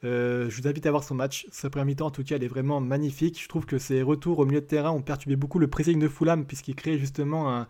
Euh, 0.03 0.49
je 0.49 0.61
vous 0.61 0.67
invite 0.67 0.85
à 0.85 0.91
voir 0.91 1.03
son 1.03 1.15
match. 1.15 1.47
Sa 1.51 1.69
première 1.69 1.85
mi-temps, 1.85 2.05
en 2.05 2.11
tout 2.11 2.23
cas, 2.23 2.35
elle 2.35 2.43
est 2.43 2.47
vraiment 2.47 2.79
magnifique. 2.79 3.41
Je 3.41 3.47
trouve 3.47 3.65
que 3.65 3.77
ses 3.79 4.01
retours 4.03 4.39
au 4.39 4.45
milieu 4.45 4.61
de 4.61 4.65
terrain 4.65 4.91
ont 4.91 5.01
perturbé 5.01 5.35
beaucoup 5.35 5.59
le 5.59 5.67
pressing 5.67 5.99
de 5.99 6.07
Fulham, 6.07 6.45
puisqu'il 6.45 6.75
crée 6.75 6.99
justement 6.99 7.65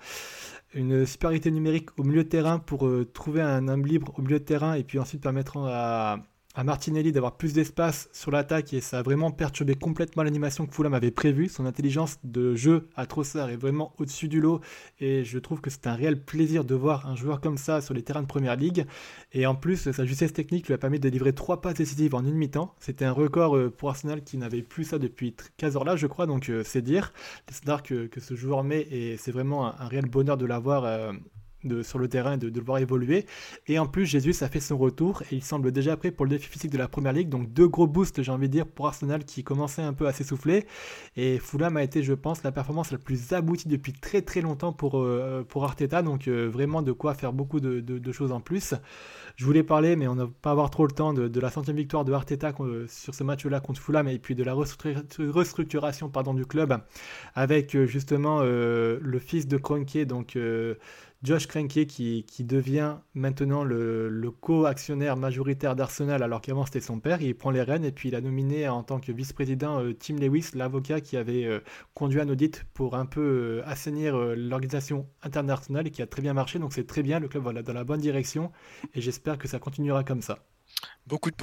une 0.74 1.06
supériorité 1.06 1.52
numérique 1.52 1.89
au 1.98 2.04
milieu 2.04 2.24
de 2.24 2.30
terrain 2.30 2.60
pour 2.60 2.88
euh, 2.88 3.06
trouver 3.06 3.41
un 3.41 3.67
homme 3.67 3.86
libre 3.86 4.13
au 4.17 4.22
milieu 4.22 4.39
de 4.39 4.43
terrain 4.43 4.74
et 4.74 4.84
puis 4.84 5.00
ensuite 5.00 5.22
permettre 5.22 5.58
à, 5.58 6.20
à 6.58 6.63
Martinelli 6.63 7.12
d'avoir 7.12 7.38
plus 7.38 7.54
d'espace 7.54 8.10
sur 8.12 8.32
l'attaque 8.32 8.74
et 8.74 8.82
ça 8.82 8.98
a 8.98 9.02
vraiment 9.04 9.30
perturbé 9.30 9.76
complètement 9.76 10.24
l'animation 10.24 10.65
que 10.65 10.74
Fulham 10.74 10.96
avait 10.96 11.12
prévue. 11.12 11.50
Son 11.50 11.67
intelligence 11.67 12.17
de 12.24 12.56
jeu 12.56 12.89
à 12.96 13.06
Trossard 13.06 13.52
est 13.52 13.58
vraiment 13.58 13.93
au-dessus 14.00 14.28
du 14.28 14.41
lot 14.41 14.60
et 15.00 15.24
je 15.24 15.38
trouve 15.38 15.62
que 15.62 15.70
c'est 15.70 15.86
un 15.86 15.93
réel 15.93 16.20
plaisir 16.20 16.65
de 16.65 16.74
voir 16.74 17.06
un 17.06 17.15
joueur 17.15 17.41
comme 17.41 17.60
ça 17.60 17.80
sur 17.80 17.93
les 17.93 18.02
terrains 18.02 18.24
de 18.24 18.28
première 18.28 18.56
ligue. 18.56 18.88
Et 19.34 19.46
en 19.46 19.54
plus, 19.54 19.91
sa 19.91 20.04
justesse 20.04 20.34
technique 20.34 20.65
lui 20.65 20.74
a 20.74 20.80
permis 20.80 21.00
de 21.00 21.08
livrer 21.10 21.32
trois 21.32 21.62
passes 21.62 21.76
décisives 21.76 22.15
en 22.15 22.26
une 22.26 22.34
mi-temps. 22.34 22.74
C'était 22.80 23.06
un 23.06 23.12
record 23.12 23.56
euh, 23.56 23.70
pour 23.70 23.89
Arsenal 23.89 24.24
qui 24.24 24.38
n'avait 24.38 24.63
plus 24.63 24.84
ça 24.84 24.98
depuis 24.98 25.36
15 25.58 25.76
heures 25.78 25.86
là, 25.86 25.96
je 25.96 26.08
crois, 26.08 26.26
donc 26.26 26.50
euh, 26.50 26.63
c'est 26.65 26.82
dire. 26.82 27.13
C'est 27.52 27.65
dire 27.65 27.84
que, 27.84 28.10
ce 28.17 28.34
joueur 28.34 28.63
met 28.63 28.82
et 28.89 29.15
c'est 29.17 29.32
vraiment 29.32 29.67
un, 29.80 29.88
réel 29.88 30.08
bonheur 30.08 30.38
de 30.38 30.48
l'avoir. 30.48 30.86
Euh, 30.86 31.13
sur 31.84 31.99
le 31.99 32.08
terrain 32.08 32.34
et 32.34 32.38
de, 32.38 32.47
le 32.47 32.65
voir 32.65 32.80
évoluer. 32.80 33.25
Et 33.67 33.80
en 33.80 33.86
plus, 33.86 34.06
Jésus 34.06 34.36
a 34.41 34.47
fait 34.47 34.60
son 34.60 34.77
retour 34.77 35.23
et 35.32 35.36
il 35.36 35.43
semble 35.43 35.71
déjà 35.71 35.97
prêt 35.97 36.12
pour 36.12 36.25
le 36.25 36.32
défi 36.32 36.49
physique 36.49 36.71
de 36.71 36.77
la 36.77 36.88
première 36.88 37.13
ligue. 37.13 37.30
Donc 37.30 37.51
deux 37.53 37.67
gros 37.67 37.88
boosts, 37.88 38.21
j'ai 38.21 38.32
envie 38.32 38.47
de 38.47 38.53
dire, 38.53 38.67
pour 38.67 38.88
Arsenal 38.88 39.23
qui 39.25 39.43
commençait 39.43 39.82
un 39.82 39.93
peu 39.93 40.08
à 40.08 40.13
s'essouffler. 40.13 40.65
Et 41.15 41.39
Fulham 41.39 41.77
a 41.77 41.84
été, 41.84 42.03
je 42.03 42.13
pense, 42.13 42.43
la 42.43 42.51
performance 42.51 42.91
la 42.91 42.97
plus 42.97 43.34
aboutie 43.34 43.67
depuis 43.67 43.93
très 43.93 44.21
très 44.21 44.41
longtemps 44.41 44.73
pour, 44.73 44.99
euh, 44.99 45.43
Arteta. 45.56 46.01
Donc 46.01 46.27
euh, 46.27 46.47
vraiment 46.47 46.82
de 46.82 46.91
quoi 46.91 47.13
faire 47.13 47.34
beaucoup 47.34 47.60
de, 47.60 48.12
choses 48.12 48.32
en 48.32 48.39
plus. 48.39 48.73
Je 49.36 49.45
voulais 49.45 49.63
parler, 49.63 49.95
mais 49.95 50.08
on 50.08 50.15
n'a 50.15 50.27
pas 50.41 50.51
avoir 50.51 50.69
trop 50.69 50.86
le 50.86 50.91
temps 50.91 51.13
de, 51.13 51.39
la 51.39 51.49
centième 51.49 51.75
victoire 51.75 52.06
de 52.06 52.13
Arteta 52.13 52.53
euh, 52.60 52.86
sur 52.88 53.13
ce 53.13 53.23
match-là 53.23 53.60
contre 53.60 53.82
Fulham 53.82 54.08
et 54.08 54.17
puis 54.19 54.36
de 54.36 54.43
la 54.43 54.53
restructuration 54.53 56.10
pardon, 56.10 56.34
du 56.34 56.45
club 56.45 56.77
avec 57.36 57.77
justement 57.86 58.41
le 58.41 59.19
fils 59.19 59.47
de 59.47 59.58
Kroenke, 59.58 60.06
donc 60.06 60.38
Josh 61.28 61.46
Krenke 61.46 61.86
qui, 61.88 62.24
devient 62.40 63.00
maintenant 63.13 63.66
le, 63.66 64.32
co-actionnaire 64.40 65.18
majoritaire 65.18 65.76
d'Arsenal 65.76 66.24
alors 66.24 66.40
qu'avant 66.40 66.66
c'était 66.66 66.80
son 66.80 67.02
père. 67.02 67.22
Il 67.22 67.36
prend 67.36 67.52
les 67.52 67.63
rênes 67.63 67.84
et 67.84 67.92
puis 67.92 68.08
il 68.08 68.16
a 68.16 68.22
nominé 68.22 68.70
en 68.70 68.82
tant 68.82 69.02
que 69.02 69.12
vice-président 69.12 69.82
euh, 69.84 69.94
Tim 69.94 70.16
Lewis, 70.16 70.52
l'avocat 70.54 71.02
qui 71.02 71.18
avait 71.18 71.44
euh, 71.44 71.60
conduit 71.94 72.22
un 72.22 72.30
audit 72.30 72.63
pour 72.74 72.96
un 72.96 73.06
peu 73.06 73.20
euh, 73.60 73.62
assainir 73.66 74.16
l'organisation 74.16 75.06
interne 75.22 75.48
d'Arsenal 75.48 75.86
et 75.88 75.92
qui 75.92 76.02
a 76.02 76.08
très 76.08 76.22
bien 76.22 76.34
marché. 76.34 76.60
Donc 76.60 76.72
c'est 76.72 76.88
très 76.88 77.04
bien, 77.04 77.20
le 77.20 77.28
club 77.28 77.44
va 77.44 77.62
dans 77.62 77.74
la 77.74 77.84
bonne 77.84 78.00
direction 78.00 78.54
et 78.94 79.02
j'espère 79.02 79.38
que 79.38 79.50
ça 79.50 79.60
continuera 79.60 80.06
comme 80.06 80.22
ça 80.22 80.46
beaucoup 81.08 81.32
de, 81.32 81.36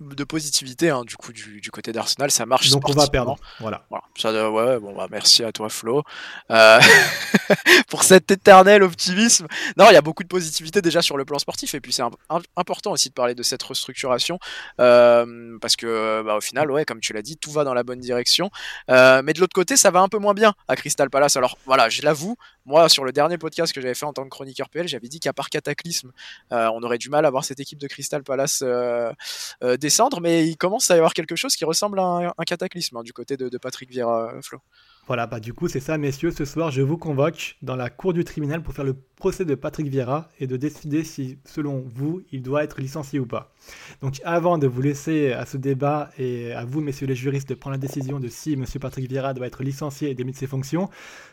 de 0.00 0.24
positivité 0.24 0.90
hein, 0.90 1.02
du 1.04 1.16
coup 1.16 1.32
du, 1.32 1.70
côté 1.70 1.92
d'Arsenal 1.92 2.30
ça 2.30 2.46
marche 2.46 2.70
donc 2.70 2.88
on 2.88 2.92
va 2.92 3.08
perdre. 3.08 3.36
Voilà, 3.60 3.84
Ça, 4.16 4.50
ouais 4.50 4.78
bon 4.78 4.96
bah 4.96 5.08
merci 5.10 5.42
à 5.44 5.52
toi 5.52 5.68
Flo. 5.68 6.02
Euh, 6.50 6.80
pour 7.88 8.04
cet 8.04 8.30
éternel 8.30 8.82
optimisme. 8.82 9.46
Non 9.76 9.86
il 9.90 9.94
y 9.94 9.96
a 9.96 10.02
beaucoup 10.02 10.22
de 10.22 10.28
positivité 10.28 10.80
déjà 10.82 11.02
sur 11.02 11.16
le 11.16 11.24
plan 11.24 11.38
sportif 11.38 11.74
et 11.74 11.80
puis 11.80 11.92
c'est 11.92 12.02
important 12.56 12.92
aussi 12.92 13.08
de 13.08 13.14
parler 13.14 13.34
de 13.34 13.42
cette 13.42 13.62
restructuration 13.62 14.38
euh, 14.80 15.58
parce 15.60 15.76
que 15.76 16.22
bah, 16.22 16.36
au 16.36 16.40
final 16.40 16.70
ouais 16.70 16.84
comme 16.84 17.00
tu 17.00 17.12
l'as 17.12 17.22
dit 17.22 17.36
tout 17.36 17.50
va 17.50 17.64
dans 17.64 17.74
la 17.74 17.82
bonne 17.82 18.00
direction. 18.00 18.50
Euh, 18.90 19.22
mais 19.24 19.32
de 19.32 19.40
l'autre 19.40 19.54
côté 19.54 19.76
ça 19.76 19.90
va 19.90 20.00
un 20.00 20.08
peu 20.08 20.18
moins 20.18 20.34
bien 20.34 20.54
à 20.68 20.76
Crystal 20.76 21.10
Palace. 21.10 21.36
Alors 21.36 21.58
voilà 21.66 21.88
je 21.88 22.02
l'avoue 22.02 22.36
moi 22.66 22.88
sur 22.88 23.04
le 23.04 23.12
dernier 23.12 23.38
podcast 23.38 23.72
que 23.72 23.80
j'avais 23.80 23.94
fait 23.94 24.06
en 24.06 24.12
tant 24.12 24.24
que 24.24 24.28
chroniqueur 24.28 24.68
PL 24.68 24.86
j'avais 24.86 25.08
dit 25.08 25.18
qu'à 25.18 25.32
part 25.32 25.50
Cataclysme 25.50 26.12
on 26.50 26.82
aurait 26.82 26.98
du 26.98 27.10
mal 27.10 27.26
à 27.26 27.30
voir 27.30 27.44
cette 27.44 27.60
équipe 27.60 27.78
de 27.78 27.88
Crystal 27.88 28.22
Palace 28.22 28.62
euh, 28.62 29.07
euh, 29.07 29.07
descendre, 29.78 30.20
mais 30.20 30.46
il 30.46 30.56
commence 30.56 30.90
à 30.90 30.94
y 30.94 30.98
avoir 30.98 31.14
quelque 31.14 31.36
chose 31.36 31.56
qui 31.56 31.64
ressemble 31.64 31.98
à 31.98 32.32
un, 32.36 32.44
cataclysme 32.44 32.96
hein, 32.96 33.02
du 33.02 33.12
côté 33.12 33.36
de, 33.36 33.48
de 33.48 33.58
Patrick 33.58 33.90
Vieira, 33.90 34.32
euh, 34.32 34.42
Flo. 34.42 34.58
Voilà, 35.06 35.26
bah 35.26 35.40
du 35.40 35.54
coup 35.54 35.68
c'est 35.68 35.80
ça 35.80 35.96
messieurs, 35.96 36.30
ce 36.30 36.44
soir 36.44 36.70
je 36.70 36.82
vous 36.82 36.98
convoque 36.98 37.56
dans 37.62 37.76
la 37.76 37.88
cour 37.88 38.12
du 38.12 38.24
tribunal 38.24 38.62
pour 38.62 38.74
faire 38.74 38.84
le 38.84 38.94
procès 39.16 39.46
de 39.46 39.54
Patrick 39.54 39.88
Vieira 39.88 40.28
et 40.38 40.46
de 40.46 40.58
décider 40.58 41.02
si 41.02 41.38
selon 41.46 41.82
vous 41.94 42.22
il 42.30 42.42
doit 42.42 42.62
être 42.62 42.78
licencié 42.78 43.18
ou 43.18 43.26
pas. 43.26 43.54
Donc 44.02 44.20
avant 44.22 44.58
de 44.58 44.66
vous 44.66 44.82
laisser 44.82 45.32
à 45.32 45.46
ce 45.46 45.56
débat 45.56 46.10
et 46.18 46.52
à 46.52 46.66
vous 46.66 46.82
messieurs 46.82 47.06
les 47.06 47.14
juristes 47.14 47.48
de 47.48 47.54
prendre 47.54 47.72
la 47.72 47.78
décision 47.78 48.20
de 48.20 48.28
si 48.28 48.54
monsieur 48.56 48.80
Patrick 48.80 49.08
Vieira 49.08 49.32
doit 49.32 49.46
être 49.46 49.62
licencié 49.62 50.10
et 50.10 50.14
démis 50.14 50.32
de 50.32 50.36
ses 50.36 50.46
fonctions, 50.46 50.90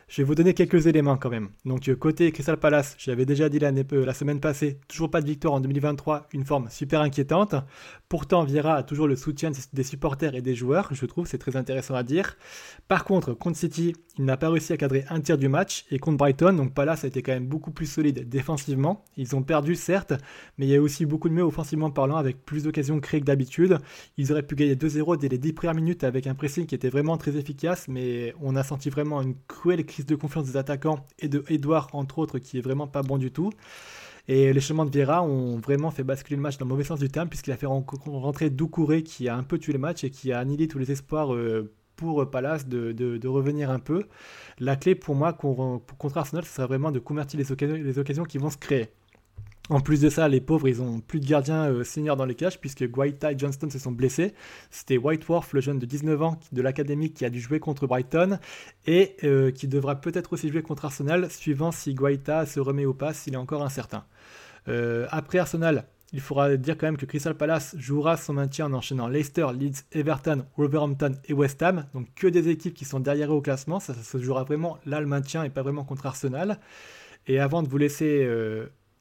je 0.08 0.22
vais 0.22 0.26
vous 0.26 0.34
donner 0.34 0.54
quelques 0.54 0.86
éléments 0.86 1.16
quand 1.16 1.30
même. 1.30 1.48
Donc 1.64 1.92
côté 1.96 2.30
Crystal 2.32 2.56
Palace, 2.58 2.94
j'avais 2.98 3.26
déjà 3.26 3.48
dit 3.48 3.58
la 3.58 4.14
semaine 4.14 4.40
passée, 4.40 4.78
toujours 4.88 5.10
pas 5.10 5.20
de 5.20 5.26
victoire 5.26 5.54
en 5.54 5.60
2023, 5.60 6.28
une 6.32 6.44
forme 6.44 6.68
super 6.70 7.00
inquiétante. 7.00 7.56
Pourtant 8.08 8.44
Vieira 8.44 8.76
a 8.76 8.82
toujours 8.84 9.08
le 9.08 9.16
soutien 9.16 9.50
des 9.72 9.82
supporters 9.82 10.34
et 10.34 10.42
des 10.42 10.54
joueurs, 10.54 10.88
je 10.92 11.06
trouve, 11.06 11.26
c'est 11.26 11.38
très 11.38 11.56
intéressant 11.56 11.94
à 11.96 12.04
dire. 12.04 12.36
Par 12.86 13.04
contre, 13.04 13.34
contre 13.34 13.56
il 14.18 14.24
n'a 14.24 14.36
pas 14.36 14.50
réussi 14.50 14.72
à 14.72 14.76
cadrer 14.76 15.04
un 15.08 15.20
tir 15.20 15.38
du 15.38 15.48
match. 15.48 15.86
Et 15.90 15.98
contre 15.98 16.18
Brighton, 16.18 16.52
donc 16.52 16.74
Palace 16.74 17.04
a 17.04 17.08
été 17.08 17.22
quand 17.22 17.32
même 17.32 17.46
beaucoup 17.46 17.70
plus 17.70 17.86
solide 17.86 18.28
défensivement. 18.28 19.04
Ils 19.16 19.34
ont 19.34 19.42
perdu, 19.42 19.74
certes, 19.74 20.12
mais 20.58 20.66
il 20.66 20.70
y 20.70 20.76
a 20.76 20.80
aussi 20.80 21.06
beaucoup 21.06 21.28
de 21.28 21.34
mieux 21.34 21.42
offensivement 21.42 21.90
parlant, 21.90 22.16
avec 22.16 22.44
plus 22.44 22.64
d'occasions 22.64 23.00
créées 23.00 23.20
que 23.20 23.26
d'habitude. 23.26 23.78
Ils 24.16 24.32
auraient 24.32 24.42
pu 24.42 24.54
gagner 24.54 24.74
2-0 24.74 25.18
dès 25.18 25.28
les 25.28 25.38
10 25.38 25.52
premières 25.52 25.74
minutes 25.74 26.04
avec 26.04 26.26
un 26.26 26.34
pressing 26.34 26.66
qui 26.66 26.74
était 26.74 26.90
vraiment 26.90 27.16
très 27.16 27.36
efficace, 27.36 27.88
mais 27.88 28.34
on 28.40 28.56
a 28.56 28.62
senti 28.62 28.90
vraiment 28.90 29.20
une 29.22 29.34
cruelle 29.48 29.84
crise 29.84 29.95
de 30.04 30.14
confiance 30.14 30.44
des 30.44 30.56
attaquants 30.56 31.06
et 31.18 31.28
de 31.28 31.44
Edouard, 31.48 31.88
entre 31.92 32.18
autres, 32.18 32.38
qui 32.38 32.58
est 32.58 32.60
vraiment 32.60 32.86
pas 32.86 33.02
bon 33.02 33.16
du 33.18 33.30
tout. 33.30 33.50
Et 34.28 34.52
les 34.52 34.60
changements 34.60 34.84
de 34.84 34.90
Vieira 34.90 35.22
ont 35.22 35.58
vraiment 35.58 35.90
fait 35.90 36.02
basculer 36.02 36.36
le 36.36 36.42
match 36.42 36.58
dans 36.58 36.64
le 36.64 36.70
mauvais 36.70 36.84
sens 36.84 36.98
du 36.98 37.08
terme, 37.08 37.28
puisqu'il 37.28 37.52
a 37.52 37.56
fait 37.56 37.66
rentrer 37.66 38.50
Doucouré 38.50 39.02
qui 39.02 39.28
a 39.28 39.36
un 39.36 39.44
peu 39.44 39.58
tué 39.58 39.72
le 39.72 39.78
match 39.78 40.02
et 40.02 40.10
qui 40.10 40.32
a 40.32 40.40
annihilé 40.40 40.66
tous 40.66 40.78
les 40.78 40.90
espoirs 40.90 41.32
euh, 41.32 41.72
pour 41.94 42.28
Palace 42.28 42.66
de, 42.66 43.28
revenir 43.28 43.70
un 43.70 43.78
peu. 43.78 44.04
La 44.58 44.76
clé 44.76 44.94
pour 44.94 45.14
moi 45.14 45.32
contre 45.32 46.16
Arsenal, 46.16 46.44
ce 46.44 46.52
sera 46.52 46.66
vraiment 46.66 46.90
de 46.90 46.98
convertir 46.98 47.38
les 47.38 47.98
occasions 47.98 48.24
qui 48.24 48.38
vont 48.38 48.50
se 48.50 48.58
créer. 48.58 48.88
En 49.68 49.80
plus 49.80 50.00
de 50.00 50.08
ça, 50.08 50.28
les 50.28 50.40
pauvres, 50.40 50.68
ils 50.68 50.80
ont 50.80 51.00
plus 51.00 51.18
de 51.18 51.26
gardiens 51.26 51.68
euh, 51.68 51.82
seniors 51.82 52.16
dans 52.16 52.24
les 52.24 52.36
cages 52.36 52.60
puisque 52.60 52.86
Guaita 52.88 53.32
et 53.32 53.38
Johnston 53.38 53.68
se 53.68 53.80
sont 53.80 53.90
blessés. 53.90 54.32
C'était 54.70 54.96
Whiteworth, 54.96 55.52
le 55.52 55.60
jeune 55.60 55.80
de 55.80 55.86
19 55.86 56.22
ans 56.22 56.40
de 56.52 56.62
l'académie 56.62 57.12
qui 57.12 57.24
a 57.24 57.30
dû 57.30 57.40
jouer 57.40 57.58
contre 57.58 57.88
Brighton 57.88 58.38
et 58.86 59.16
euh, 59.24 59.50
qui 59.50 59.66
devra 59.66 60.00
peut-être 60.00 60.32
aussi 60.34 60.50
jouer 60.50 60.62
contre 60.62 60.84
Arsenal 60.84 61.28
suivant 61.30 61.72
si 61.72 61.94
Guaita 61.94 62.46
se 62.46 62.60
remet 62.60 62.84
au 62.84 62.94
pas, 62.94 63.12
s'il 63.12 63.34
est 63.34 63.38
encore 63.38 63.64
incertain. 63.64 64.04
Euh, 64.68 65.08
après 65.10 65.38
Arsenal, 65.38 65.86
il 66.12 66.20
faudra 66.20 66.56
dire 66.56 66.78
quand 66.78 66.86
même 66.86 66.96
que 66.96 67.06
Crystal 67.06 67.34
Palace 67.34 67.74
jouera 67.76 68.16
son 68.16 68.34
maintien 68.34 68.66
en 68.66 68.72
enchaînant 68.72 69.08
Leicester, 69.08 69.48
Leeds, 69.52 69.82
Everton, 69.90 70.44
Wolverhampton 70.56 71.16
et 71.24 71.32
West 71.32 71.60
Ham. 71.64 71.86
Donc 71.92 72.06
que 72.14 72.28
des 72.28 72.48
équipes 72.50 72.74
qui 72.74 72.84
sont 72.84 73.00
derrière 73.00 73.32
eux 73.32 73.36
au 73.36 73.42
classement. 73.42 73.80
Ça, 73.80 73.94
se 73.94 74.18
jouera 74.18 74.44
vraiment 74.44 74.78
là 74.86 75.00
le 75.00 75.06
maintien 75.06 75.42
et 75.42 75.50
pas 75.50 75.62
vraiment 75.62 75.82
contre 75.82 76.06
Arsenal. 76.06 76.60
Et 77.26 77.40
avant 77.40 77.64
de 77.64 77.68
vous 77.68 77.78
laisser 77.78 78.24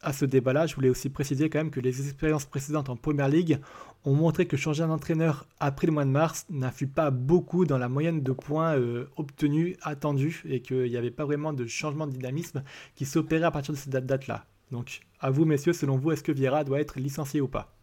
à 0.05 0.13
ce 0.13 0.23
débat-là, 0.23 0.67
je 0.67 0.75
voulais 0.75 0.89
aussi 0.89 1.09
préciser 1.09 1.49
quand 1.49 1.57
même 1.57 1.71
que 1.71 1.79
les 1.79 2.07
expériences 2.07 2.45
précédentes 2.45 2.89
en 2.89 2.95
Premier 2.95 3.27
League 3.27 3.59
ont 4.05 4.13
montré 4.13 4.45
que 4.45 4.55
changer 4.55 4.83
un 4.83 4.91
entraîneur 4.91 5.47
après 5.59 5.87
le 5.87 5.93
mois 5.93 6.05
de 6.05 6.11
mars 6.11 6.45
n'influe 6.51 6.87
pas 6.87 7.09
beaucoup 7.09 7.65
dans 7.65 7.79
la 7.79 7.89
moyenne 7.89 8.21
de 8.21 8.31
points 8.31 8.75
euh, 8.75 9.09
obtenus, 9.17 9.75
attendus, 9.81 10.43
et 10.47 10.61
qu'il 10.61 10.83
n'y 10.83 10.95
avait 10.95 11.09
pas 11.09 11.25
vraiment 11.25 11.53
de 11.53 11.65
changement 11.65 12.05
de 12.05 12.11
dynamisme 12.11 12.63
qui 12.95 13.05
s'opérait 13.05 13.45
à 13.45 13.51
partir 13.51 13.73
de 13.73 13.79
cette 13.79 13.95
date-là. 14.05 14.45
Donc, 14.71 15.01
à 15.19 15.31
vous, 15.31 15.45
messieurs, 15.45 15.73
selon 15.73 15.97
vous, 15.97 16.11
est-ce 16.11 16.23
que 16.23 16.31
Vieira 16.31 16.63
doit 16.63 16.79
être 16.79 16.99
licencié 16.99 17.41
ou 17.41 17.47
pas? 17.47 17.73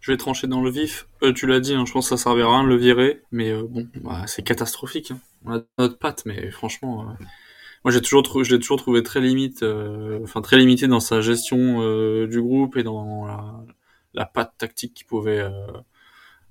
Je 0.00 0.12
vais 0.12 0.16
trancher 0.16 0.46
dans 0.46 0.62
le 0.62 0.70
vif. 0.70 1.08
Euh, 1.22 1.34
tu 1.34 1.46
l'as 1.46 1.60
dit, 1.60 1.74
hein, 1.74 1.84
je 1.86 1.92
pense 1.92 2.08
que 2.08 2.16
ça 2.16 2.22
servira 2.22 2.48
à 2.48 2.60
rien 2.60 2.64
de 2.64 2.68
le 2.70 2.76
virer, 2.76 3.20
mais 3.32 3.50
euh, 3.50 3.66
bon, 3.68 3.86
bah, 4.02 4.24
c'est 4.26 4.42
catastrophique. 4.42 5.10
Hein. 5.10 5.18
On 5.44 5.56
a 5.56 5.60
notre 5.76 5.98
patte, 5.98 6.24
mais 6.24 6.50
franchement, 6.50 7.14
moi 7.88 7.92
j'ai 7.94 8.02
toujours 8.02 8.44
je 8.44 8.54
l'ai 8.54 8.60
toujours 8.60 8.76
trouvé 8.76 9.02
très 9.02 9.22
limite, 9.22 9.64
enfin 10.22 10.42
très 10.42 10.58
limité 10.58 10.88
dans 10.88 11.00
sa 11.00 11.22
gestion 11.22 12.26
du 12.26 12.42
groupe 12.42 12.76
et 12.76 12.82
dans 12.82 13.24
la, 13.24 13.64
la 14.12 14.26
patte 14.26 14.52
tactique 14.58 14.92
qu'il 14.92 15.06
pouvait 15.06 15.42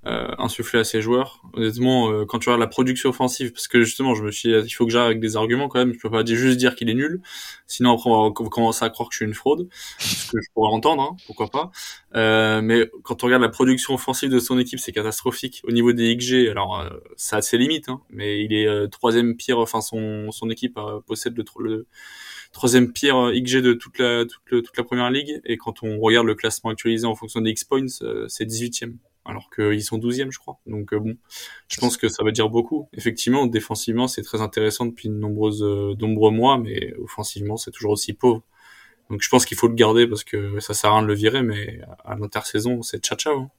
euh, 0.08 0.28
insuffler 0.38 0.80
à 0.80 0.84
ses 0.84 1.02
joueurs. 1.02 1.41
Honnêtement, 1.54 2.10
euh, 2.10 2.26
quand 2.26 2.39
tu 2.39 2.50
vois 2.50 2.58
la 2.58 2.67
production 2.67 3.10
offensive, 3.10 3.52
parce 3.52 3.67
que 3.67 3.84
justement, 3.84 4.15
je 4.15 4.24
me 4.24 4.32
suis, 4.32 4.50
il 4.50 4.70
faut 4.70 4.86
que 4.86 4.91
j'aille 4.91 5.06
avec 5.06 5.20
des 5.20 5.36
arguments 5.36 5.67
quand 5.67 5.80
même. 5.80 5.93
Je 5.93 6.00
peux 6.00 6.10
pas 6.10 6.24
juste 6.26 6.58
dire 6.58 6.76
qu'il 6.76 6.89
est 6.89 6.93
nul, 6.93 7.22
sinon 7.67 7.93
après 7.93 8.10
on 8.10 8.30
va 8.30 8.32
commencer 8.50 8.86
à 8.86 8.89
croire 8.89 9.10
que 9.10 9.13
je 9.13 9.17
suis 9.17 9.26
une 9.26 9.34
fraude, 9.34 9.67
ce 10.00 10.32
que 10.32 10.41
je 10.41 10.48
pourrais 10.54 10.74
entendre, 10.74 11.04
hein, 11.04 11.15
pourquoi 11.26 11.48
pas. 11.50 11.72
Euh, 12.15 12.62
mais 12.62 12.89
quand 13.04 13.24
on 13.24 13.28
regarde 13.28 13.43
la 13.43 13.50
production 13.50 13.93
offensive 13.93 14.30
de 14.30 14.39
son 14.39 14.58
équipe, 14.58 14.80
c'est 14.80 14.91
catastrophique. 14.91 15.62
Au 15.67 15.72
niveau 15.72 15.93
des 15.93 16.15
XG, 16.15 16.50
alors 16.50 16.80
euh, 16.80 16.89
ça 17.15 17.38
a 17.38 17.41
ses 17.41 17.58
limites, 17.58 17.89
hein, 17.89 18.02
mais 18.10 18.43
il 18.43 18.54
est 18.54 18.67
euh, 18.67 18.88
troisième 18.88 19.36
pire. 19.36 19.60
Enfin, 19.60 19.82
son 19.82 20.32
son 20.32 20.50
équipe 20.50 20.80
possède 21.06 21.38
le, 21.38 21.46
le 21.60 21.88
troisième 22.54 22.91
pire 22.91 23.32
XG 23.34 23.62
de 23.62 23.74
toute 23.74 24.00
la 24.00 24.26
toute, 24.46 24.78
la 24.78 24.84
première 24.84 25.12
ligue. 25.12 25.41
Et 25.46 25.58
quand 25.58 25.84
on 25.84 26.00
regarde 26.00 26.28
le 26.28 26.36
classement 26.36 26.72
actualisé 26.72 27.06
en 27.06 27.15
fonction 27.15 27.41
des 27.41 27.52
X 27.52 27.63
points, 27.63 27.88
c'est 28.28 28.46
18e 28.46 28.93
alors 29.28 29.50
qu'ils 29.50 29.84
sont 29.84 29.98
12e, 29.98 30.32
je 30.32 30.40
crois. 30.40 30.60
Donc 30.66 30.94
euh, 30.94 31.00
bon, 31.00 31.16
je 31.68 31.80
pense 31.80 31.98
que 31.98 32.08
ça 32.08 32.24
va 32.24 32.32
dire 32.32 32.50
beaucoup. 32.50 32.90
Effectivement, 32.94 33.46
défensivement, 33.46 34.08
c'est 34.08 34.22
très 34.22 34.42
intéressant 34.42 34.86
depuis 34.86 35.10
de 35.10 35.13
nombreuses, 35.13 35.63
euh, 35.63 35.96
nombreux 36.00 36.32
mois, 36.32 36.58
mais 36.58 36.94
offensivement, 36.96 37.58
c'est 37.58 37.72
toujours 37.72 37.92
aussi 37.92 38.13
pauvre. 38.13 38.44
Donc 39.10 39.22
je 39.22 39.30
pense 39.30 39.46
qu'il 39.46 39.58
faut 39.58 39.68
le 39.68 39.76
garder 39.76 40.08
parce 40.08 40.24
que 40.24 40.60
ça 40.60 40.74
sert 40.74 40.92
à 40.92 40.94
rien 40.94 41.04
de 41.04 41.08
le 41.08 41.13
virer, 41.13 41.42
mais 41.42 41.82
à 42.04 42.16
l'intersaison, 42.16 42.82
c'est 42.82 43.04
tcha 43.04 43.16
Hein. 43.26 43.50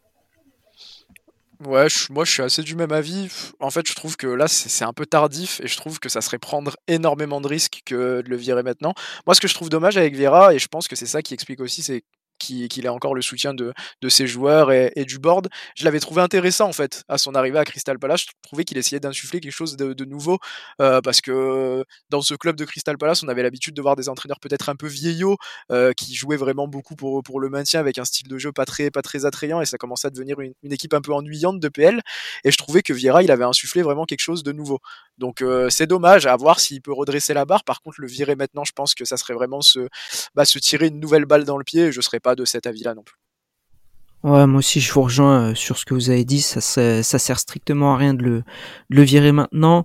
Ouais, 1.65 1.89
moi 2.11 2.25
je 2.25 2.31
suis 2.31 2.43
assez 2.43 2.63
du 2.63 2.77
même 2.77 2.93
avis. 2.93 3.29
En 3.59 3.71
fait, 3.71 3.89
je 3.89 3.95
trouve 3.95 4.17
que 4.17 4.29
là 4.29 4.47
c'est 4.47 4.85
un 4.85 4.93
peu 4.93 5.07
tardif 5.07 5.61
et 5.61 5.67
je 5.67 5.77
trouve 5.77 5.99
que 5.99 6.09
ça 6.09 6.21
serait 6.21 6.39
prendre 6.39 6.77
énormément 6.87 7.41
de 7.41 7.49
risques 7.49 7.81
que 7.85 8.23
de 8.23 8.31
le 8.31 8.37
virer 8.37 8.63
maintenant. 8.63 8.95
Moi, 9.27 9.35
ce 9.35 9.41
que 9.41 9.49
je 9.49 9.55
trouve 9.55 9.69
dommage 9.69 9.97
avec 9.97 10.15
Vera, 10.15 10.55
et 10.55 10.61
je 10.61 10.69
pense 10.69 10.87
que 10.87 10.95
c'est 10.95 11.07
ça 11.07 11.21
qui 11.21 11.35
explique 11.35 11.61
aussi, 11.61 11.83
c'est 11.83 12.05
qu'il 12.39 12.87
ait 12.87 12.89
encore 12.89 13.15
le 13.15 13.23
soutien 13.23 13.55
de, 13.55 13.73
de 14.01 14.09
ses 14.09 14.27
joueurs 14.27 14.73
et, 14.73 15.05
du 15.05 15.19
board. 15.19 15.49
Je 15.77 15.85
l'avais 15.85 16.01
trouvé 16.01 16.23
intéressant 16.23 16.69
en 16.69 16.73
fait 16.73 17.05
à 17.09 17.19
son 17.19 17.35
arrivée 17.35 17.59
à 17.59 17.65
Crystal 17.65 17.99
Palace. 17.99 18.23
Je 18.23 18.27
trouvais 18.43 18.65
qu'il 18.65 18.79
essayait 18.79 19.01
d'insuffler 19.01 19.41
quelque 19.41 19.53
chose 19.53 19.77
de, 19.77 20.05
nouveau 20.05 20.39
euh, 20.81 21.01
parce 21.03 21.21
que 21.21 21.85
dans 22.09 22.23
ce 22.23 22.35
club 22.35 22.57
de 22.57 22.65
Crystal 22.65 22.97
Palace, 22.97 23.23
on 23.23 23.29
avait 23.29 23.43
l'habitude 23.43 23.75
de 23.75 23.83
voir 23.83 23.97
des 23.97 24.09
entraîneurs 24.09 24.41
peut-être 24.41 24.69
un 24.69 24.77
peu 24.77 24.87
vieillots 24.87 25.37
euh, 25.71 25.93
qui 25.93 26.15
jouaient 26.15 26.37
vraiment 26.37 26.69
beaucoup 26.69 26.97
pour, 26.97 27.23
pour 27.23 27.41
le 27.41 27.49
maintien 27.49 27.81
avec 27.81 27.99
un 27.99 28.05
style 28.05 28.29
de 28.29 28.39
jeu 28.39 28.53
pas 28.53 28.65
très, 28.65 28.91
pas 28.91 29.03
très 29.03 29.27
attrayant 29.27 29.61
et 29.61 29.67
ça 29.67 29.77
commençait 29.77 30.07
à 30.07 30.11
devenir 30.11 30.41
une, 30.41 30.55
équipe 30.71 30.95
un 30.95 31.01
peu 31.01 31.13
ennuyante 31.13 31.61
de 31.61 31.69
PL. 31.69 32.01
Et 32.45 32.51
je 32.51 32.57
trouvais 32.57 32.83
que 32.83 32.93
Vieira, 32.93 33.23
il 33.23 33.31
avait 33.31 33.45
insufflé 33.45 33.83
vraiment 33.83 34.05
quelque 34.05 34.21
chose 34.21 34.43
de 34.43 34.53
nouveau. 34.53 34.79
Donc 35.19 35.43
euh, 35.43 35.69
c'est 35.71 35.87
dommage 35.87 36.27
à 36.27 36.37
voir 36.37 36.61
s'il 36.61 36.81
peut 36.81 36.93
redresser 36.93 37.35
la 37.35 37.45
barre. 37.45 37.65
Par 37.65 37.83
contre, 37.83 38.01
le 38.01 38.07
virer 38.07 38.37
maintenant, 38.37 38.65
je 38.65 38.73
pense 38.73 38.95
que 38.95 39.05
ça 39.05 39.17
serait 39.17 39.35
vraiment 39.35 39.61
se, 39.61 39.89
bah, 40.35 40.45
se 40.45 40.59
tirer 40.59 40.87
une 40.87 41.01
nouvelle 41.01 41.25
balle 41.25 41.45
dans 41.45 41.59
le 41.59 41.65
pied 41.65 41.89
je 41.93 42.01
serais 42.01 42.21
pas 42.21 42.28
de 42.35 42.45
cet 42.45 42.67
avis-là 42.67 42.95
non 42.95 43.03
plus. 43.03 43.19
Moi 44.25 44.47
aussi 44.59 44.81
je 44.81 44.93
vous 44.93 45.03
rejoins 45.03 45.51
euh, 45.51 45.55
sur 45.55 45.79
ce 45.79 45.85
que 45.85 45.95
vous 45.95 46.11
avez 46.11 46.25
dit. 46.25 46.41
Ça, 46.41 46.61
ça, 46.61 47.19
sert 47.19 47.39
strictement 47.39 47.95
à 47.95 47.97
rien 47.97 48.15
de 48.15 48.43
le, 48.89 49.03
virer 49.03 49.33
maintenant. 49.33 49.85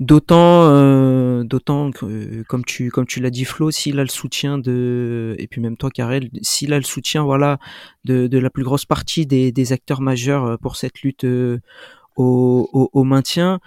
D'autant, 0.00 0.64
euh, 0.68 1.44
d'autant 1.44 1.92
que, 1.92 2.06
euh, 2.06 2.44
comme 2.48 2.64
tu, 2.64 2.90
l'as 3.20 3.30
dit 3.30 3.44
Flo, 3.44 3.70
s'il 3.70 4.00
a 4.00 4.02
le 4.02 4.08
soutien 4.08 4.58
de, 4.58 5.36
et 5.38 5.46
puis 5.46 5.60
même 5.60 5.76
toi 5.76 5.90
Karel, 5.90 6.28
s'il 6.42 6.72
a 6.72 6.78
le 6.78 6.84
soutien, 6.84 7.22
voilà, 7.22 7.58
de, 8.04 8.38
la 8.38 8.50
plus 8.50 8.64
grosse 8.64 8.84
partie 8.84 9.26
des, 9.26 9.72
acteurs 9.72 10.00
majeurs 10.00 10.58
pour 10.58 10.76
cette 10.76 11.02
lutte 11.02 11.24
au, 12.16 13.04
maintien, 13.04 13.60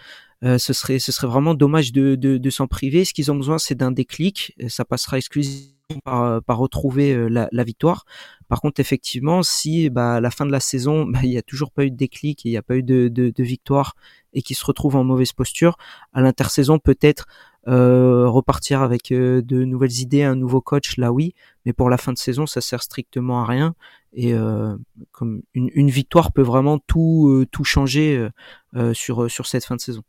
ce 0.44 0.74
serait, 0.74 0.98
vraiment 1.24 1.54
dommage 1.54 1.94
de, 1.94 2.16
de 2.16 2.50
s'en 2.50 2.68
priver. 2.68 3.06
Ce 3.06 3.14
qu'ils 3.14 3.32
ont 3.32 3.36
besoin, 3.36 3.58
c'est 3.58 3.76
d'un 3.76 3.92
déclic. 3.92 4.56
Ça 4.68 4.84
passera 4.84 5.18
exclusivement 5.18 5.75
par, 6.04 6.42
par 6.44 6.58
retrouver 6.58 7.30
la, 7.30 7.48
la 7.52 7.64
victoire. 7.64 8.06
Par 8.48 8.62
contre, 8.62 8.80
effectivement, 8.80 9.44
si 9.44 9.90
bah, 9.90 10.16
à 10.16 10.22
la 10.22 10.32
fin 10.32 10.46
de 10.46 10.52
la 10.52 10.60
saison, 10.60 11.06
bah, 11.08 11.20
il 11.24 11.30
n'y 11.30 11.38
a 11.38 11.42
toujours 11.42 11.72
pas 11.72 11.86
eu 11.86 11.92
de 11.92 11.96
déclic, 11.96 12.46
il 12.46 12.52
n'y 12.52 12.58
a 12.58 12.62
pas 12.62 12.76
eu 12.76 12.84
de, 12.84 13.34
victoire 13.38 13.96
et 14.34 14.42
qui 14.42 14.54
se 14.54 14.66
retrouve 14.66 14.96
en 14.96 15.04
mauvaise 15.04 15.32
posture, 15.32 15.78
à 16.14 16.22
l'intersaison 16.22 16.78
peut-être 16.78 17.26
euh, 17.68 18.28
repartir 18.28 18.82
avec 18.82 19.12
euh, 19.12 19.42
de 19.42 19.64
nouvelles 19.64 20.00
idées, 20.00 20.24
un 20.24 20.36
nouveau 20.36 20.62
coach, 20.62 20.98
là 20.98 21.12
oui, 21.12 21.34
mais 21.66 21.74
pour 21.74 21.90
la 21.90 21.98
fin 21.98 22.12
de 22.12 22.18
saison, 22.18 22.46
ça 22.46 22.62
sert 22.62 22.84
strictement 22.84 23.42
à 23.42 23.46
rien. 23.46 23.76
Et 24.14 24.34
euh, 24.34 24.76
comme 25.12 25.42
une, 25.54 25.90
victoire 25.90 26.32
peut 26.32 26.42
vraiment 26.42 26.80
tout, 26.80 27.28
euh, 27.30 27.64
changer 27.64 28.30
euh, 28.76 28.94
sur, 28.94 29.30
cette 29.46 29.66
fin 29.66 29.76
de 29.76 29.82
saison. 29.82 30.04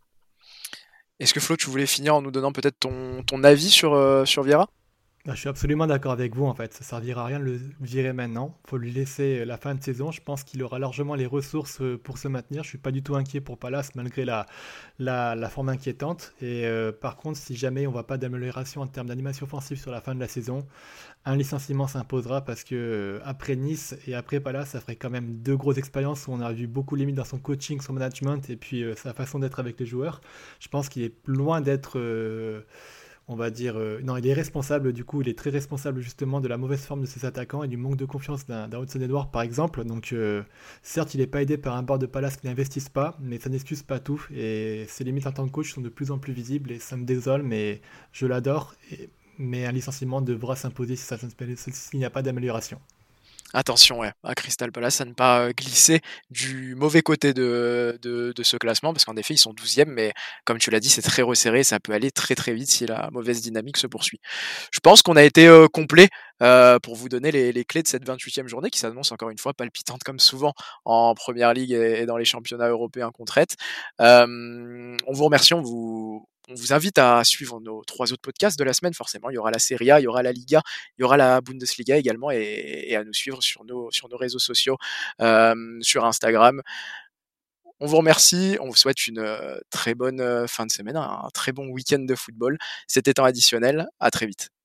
Est-ce 1.18 1.34
que 1.34 1.40
Flo, 1.40 1.56
tu 1.56 1.70
voulais 1.70 1.86
finir 1.86 2.14
en 2.14 2.22
nous 2.22 2.30
donnant 2.30 2.52
peut-être 2.52 2.78
ton, 2.78 3.44
avis 3.44 3.70
sur, 3.70 4.26
sur 4.26 4.42
Vieira? 4.42 4.68
Bah, 5.26 5.34
je 5.34 5.40
suis 5.40 5.48
absolument 5.48 5.88
d'accord 5.88 6.12
avec 6.12 6.36
vous 6.36 6.44
en 6.44 6.54
fait. 6.54 6.72
Ça 6.72 6.84
servira 6.84 7.22
à 7.22 7.24
rien 7.24 7.40
de 7.40 7.44
le 7.44 7.60
virer 7.80 8.12
maintenant. 8.12 8.56
Faut 8.68 8.76
lui 8.76 8.92
laisser 8.92 9.44
la 9.44 9.56
fin 9.56 9.74
de 9.74 9.82
saison. 9.82 10.12
Je 10.12 10.20
pense 10.20 10.44
qu'il 10.44 10.62
aura 10.62 10.78
largement 10.78 11.16
les 11.16 11.26
ressources 11.26 11.80
euh, 11.80 11.98
pour 11.98 12.18
se 12.18 12.28
maintenir. 12.28 12.62
Je 12.62 12.68
suis 12.68 12.78
pas 12.78 12.92
du 12.92 13.02
tout 13.02 13.16
inquiet 13.16 13.40
pour 13.40 13.58
Palace 13.58 13.96
malgré 13.96 14.24
la, 14.24 14.46
la, 15.00 15.48
forme 15.48 15.68
inquiétante. 15.68 16.32
Et 16.40 16.64
euh, 16.64 16.92
par 16.92 17.16
contre, 17.16 17.40
si 17.40 17.56
jamais 17.56 17.88
on 17.88 17.90
voit 17.90 18.06
pas 18.06 18.18
d'amélioration 18.18 18.82
en 18.82 18.86
termes 18.86 19.08
d'animation 19.08 19.46
offensive 19.46 19.80
sur 19.80 19.90
la 19.90 20.00
fin 20.00 20.14
de 20.14 20.20
la 20.20 20.28
saison, 20.28 20.64
un 21.24 21.34
licenciement 21.34 21.88
s'imposera 21.88 22.42
parce 22.42 22.62
que 22.62 22.76
euh, 22.76 23.18
après 23.24 23.56
Nice 23.56 23.96
et 24.06 24.14
après 24.14 24.38
Palace, 24.38 24.70
ça 24.70 24.80
ferait 24.80 24.94
quand 24.94 25.10
même 25.10 25.38
deux 25.38 25.56
grosses 25.56 25.78
expériences 25.78 26.28
où 26.28 26.30
on 26.30 26.40
a 26.40 26.52
vu 26.52 26.68
beaucoup 26.68 26.94
de 26.94 27.00
limites 27.00 27.16
dans 27.16 27.24
son 27.24 27.38
coaching, 27.38 27.80
son 27.80 27.94
management 27.94 28.48
et 28.48 28.54
puis 28.54 28.84
sa 28.94 29.12
façon 29.12 29.40
d'être 29.40 29.58
avec 29.58 29.80
les 29.80 29.86
joueurs. 29.86 30.20
Je 30.60 30.68
pense 30.68 30.88
qu'il 30.88 31.02
est 31.02 31.14
loin 31.26 31.60
d'être 31.60 31.98
on 33.28 33.34
va 33.34 33.50
dire, 33.50 33.76
euh, 33.76 34.00
non, 34.02 34.16
il 34.16 34.26
est 34.26 34.32
responsable, 34.32 34.92
du 34.92 35.04
coup, 35.04 35.20
il 35.20 35.28
est 35.28 35.36
très 35.36 35.50
responsable 35.50 36.00
justement 36.00 36.40
de 36.40 36.46
la 36.46 36.56
mauvaise 36.56 36.84
forme 36.84 37.00
de 37.00 37.06
ses 37.06 37.24
attaquants 37.26 37.64
et 37.64 37.68
du 37.68 37.76
manque 37.76 37.96
de 37.96 38.04
confiance 38.04 38.46
d'un 38.46 38.70
Hudson 38.80 39.00
Edouard, 39.00 39.30
par 39.30 39.42
exemple. 39.42 39.84
Donc, 39.84 40.12
euh, 40.12 40.42
certes, 40.82 41.14
il 41.14 41.18
n'est 41.18 41.26
pas 41.26 41.42
aidé 41.42 41.58
par 41.58 41.76
un 41.76 41.82
bord 41.82 41.98
de 41.98 42.06
Palace 42.06 42.36
qui 42.36 42.46
n'investisse 42.46 42.88
pas, 42.88 43.16
mais 43.20 43.38
ça 43.38 43.50
n'excuse 43.50 43.82
pas 43.82 43.98
tout. 43.98 44.24
Et 44.32 44.84
ses 44.88 45.02
limites 45.02 45.26
en 45.26 45.32
tant 45.32 45.46
que 45.46 45.50
coach 45.50 45.74
sont 45.74 45.80
de 45.80 45.88
plus 45.88 46.10
en 46.12 46.18
plus 46.18 46.32
visibles 46.32 46.70
et 46.70 46.78
ça 46.78 46.96
me 46.96 47.04
désole, 47.04 47.42
mais 47.42 47.80
je 48.12 48.26
l'adore. 48.26 48.74
Mais 49.38 49.66
un 49.66 49.72
licenciement 49.72 50.20
devra 50.22 50.56
s'imposer 50.56 50.96
s'il 50.96 51.98
n'y 51.98 52.04
a 52.04 52.10
pas 52.10 52.22
d'amélioration 52.22 52.80
attention 53.56 54.02
à 54.02 54.34
Crystal 54.34 54.70
Palace 54.70 55.00
à 55.00 55.06
ne 55.06 55.14
pas 55.14 55.40
euh, 55.40 55.52
glisser 55.56 56.00
du 56.30 56.74
mauvais 56.74 57.00
côté 57.00 57.32
de, 57.32 57.98
ce 58.42 58.56
classement, 58.58 58.92
parce 58.92 59.04
qu'en 59.04 59.16
effet, 59.16 59.34
ils 59.34 59.38
sont 59.38 59.54
12e, 59.54 59.86
mais 59.86 60.12
comme 60.44 60.58
tu 60.58 60.70
l'as 60.70 60.78
dit, 60.78 60.90
c'est 60.90 61.02
très 61.02 61.22
resserré, 61.22 61.64
ça 61.64 61.80
peut 61.80 61.92
aller 61.92 62.10
très 62.10 62.34
très 62.34 62.52
vite 62.52 62.68
si 62.68 62.86
la 62.86 63.08
mauvaise 63.12 63.40
dynamique 63.40 63.78
se 63.78 63.86
poursuit. 63.86 64.20
Je 64.70 64.80
pense 64.80 65.02
qu'on 65.02 65.16
a 65.16 65.22
été 65.22 65.46
euh, 65.46 65.68
complet 65.68 66.08
euh, 66.42 66.78
pour 66.78 66.96
vous 66.96 67.08
donner 67.08 67.32
les, 67.32 67.50
les, 67.50 67.64
clés 67.64 67.82
de 67.82 67.88
cette 67.88 68.06
28e 68.06 68.46
journée 68.46 68.68
qui 68.68 68.78
s'annonce 68.78 69.10
encore 69.10 69.30
une 69.30 69.38
fois 69.38 69.54
palpitante 69.54 70.04
comme 70.04 70.20
souvent 70.20 70.52
en 70.84 71.14
Première 71.14 71.54
Ligue 71.54 71.72
et, 71.72 72.04
dans 72.04 72.18
les 72.18 72.26
championnats 72.26 72.68
européens 72.68 73.10
qu'on 73.10 73.24
traite. 73.24 73.56
on 73.98 74.96
vous 75.08 75.24
remercie, 75.24 75.54
on 75.54 75.62
vous, 75.62 76.28
on 76.48 76.54
vous 76.54 76.72
invite 76.72 76.98
à 76.98 77.24
suivre 77.24 77.60
nos 77.60 77.82
trois 77.84 78.12
autres 78.12 78.22
podcasts 78.22 78.58
de 78.58 78.64
la 78.64 78.72
semaine, 78.72 78.94
forcément. 78.94 79.30
Il 79.30 79.34
y 79.34 79.38
aura 79.38 79.50
la 79.50 79.58
Serie 79.58 79.90
A, 79.90 80.00
il 80.00 80.04
y 80.04 80.06
aura 80.06 80.22
la 80.22 80.32
Liga, 80.32 80.62
il 80.96 81.02
y 81.02 81.04
aura 81.04 81.16
la 81.16 81.40
Bundesliga 81.40 81.96
également, 81.96 82.30
et, 82.30 82.94
à 82.96 83.04
nous 83.04 83.12
suivre 83.12 83.42
sur 83.42 83.64
nos, 83.64 83.90
sur 83.90 84.08
nos 84.08 84.16
réseaux 84.16 84.38
sociaux, 84.38 84.76
euh, 85.20 85.78
sur 85.80 86.04
Instagram. 86.04 86.62
On 87.80 87.86
vous 87.86 87.96
remercie, 87.98 88.56
on 88.60 88.68
vous 88.68 88.76
souhaite 88.76 89.06
une 89.06 89.18
euh, 89.18 89.58
très 89.70 89.94
bonne 89.94 90.20
euh, 90.20 90.46
fin 90.46 90.64
de 90.66 90.70
semaine, 90.72 90.96
un 90.96 91.28
très 91.34 91.52
bon 91.52 91.68
week-end 91.68 91.98
de 91.98 92.14
football. 92.14 92.56
C'était 92.86 93.12
temps 93.14 93.24
additionnel, 93.24 93.86
à 94.00 94.10
très 94.10 94.26
vite. 94.26 94.55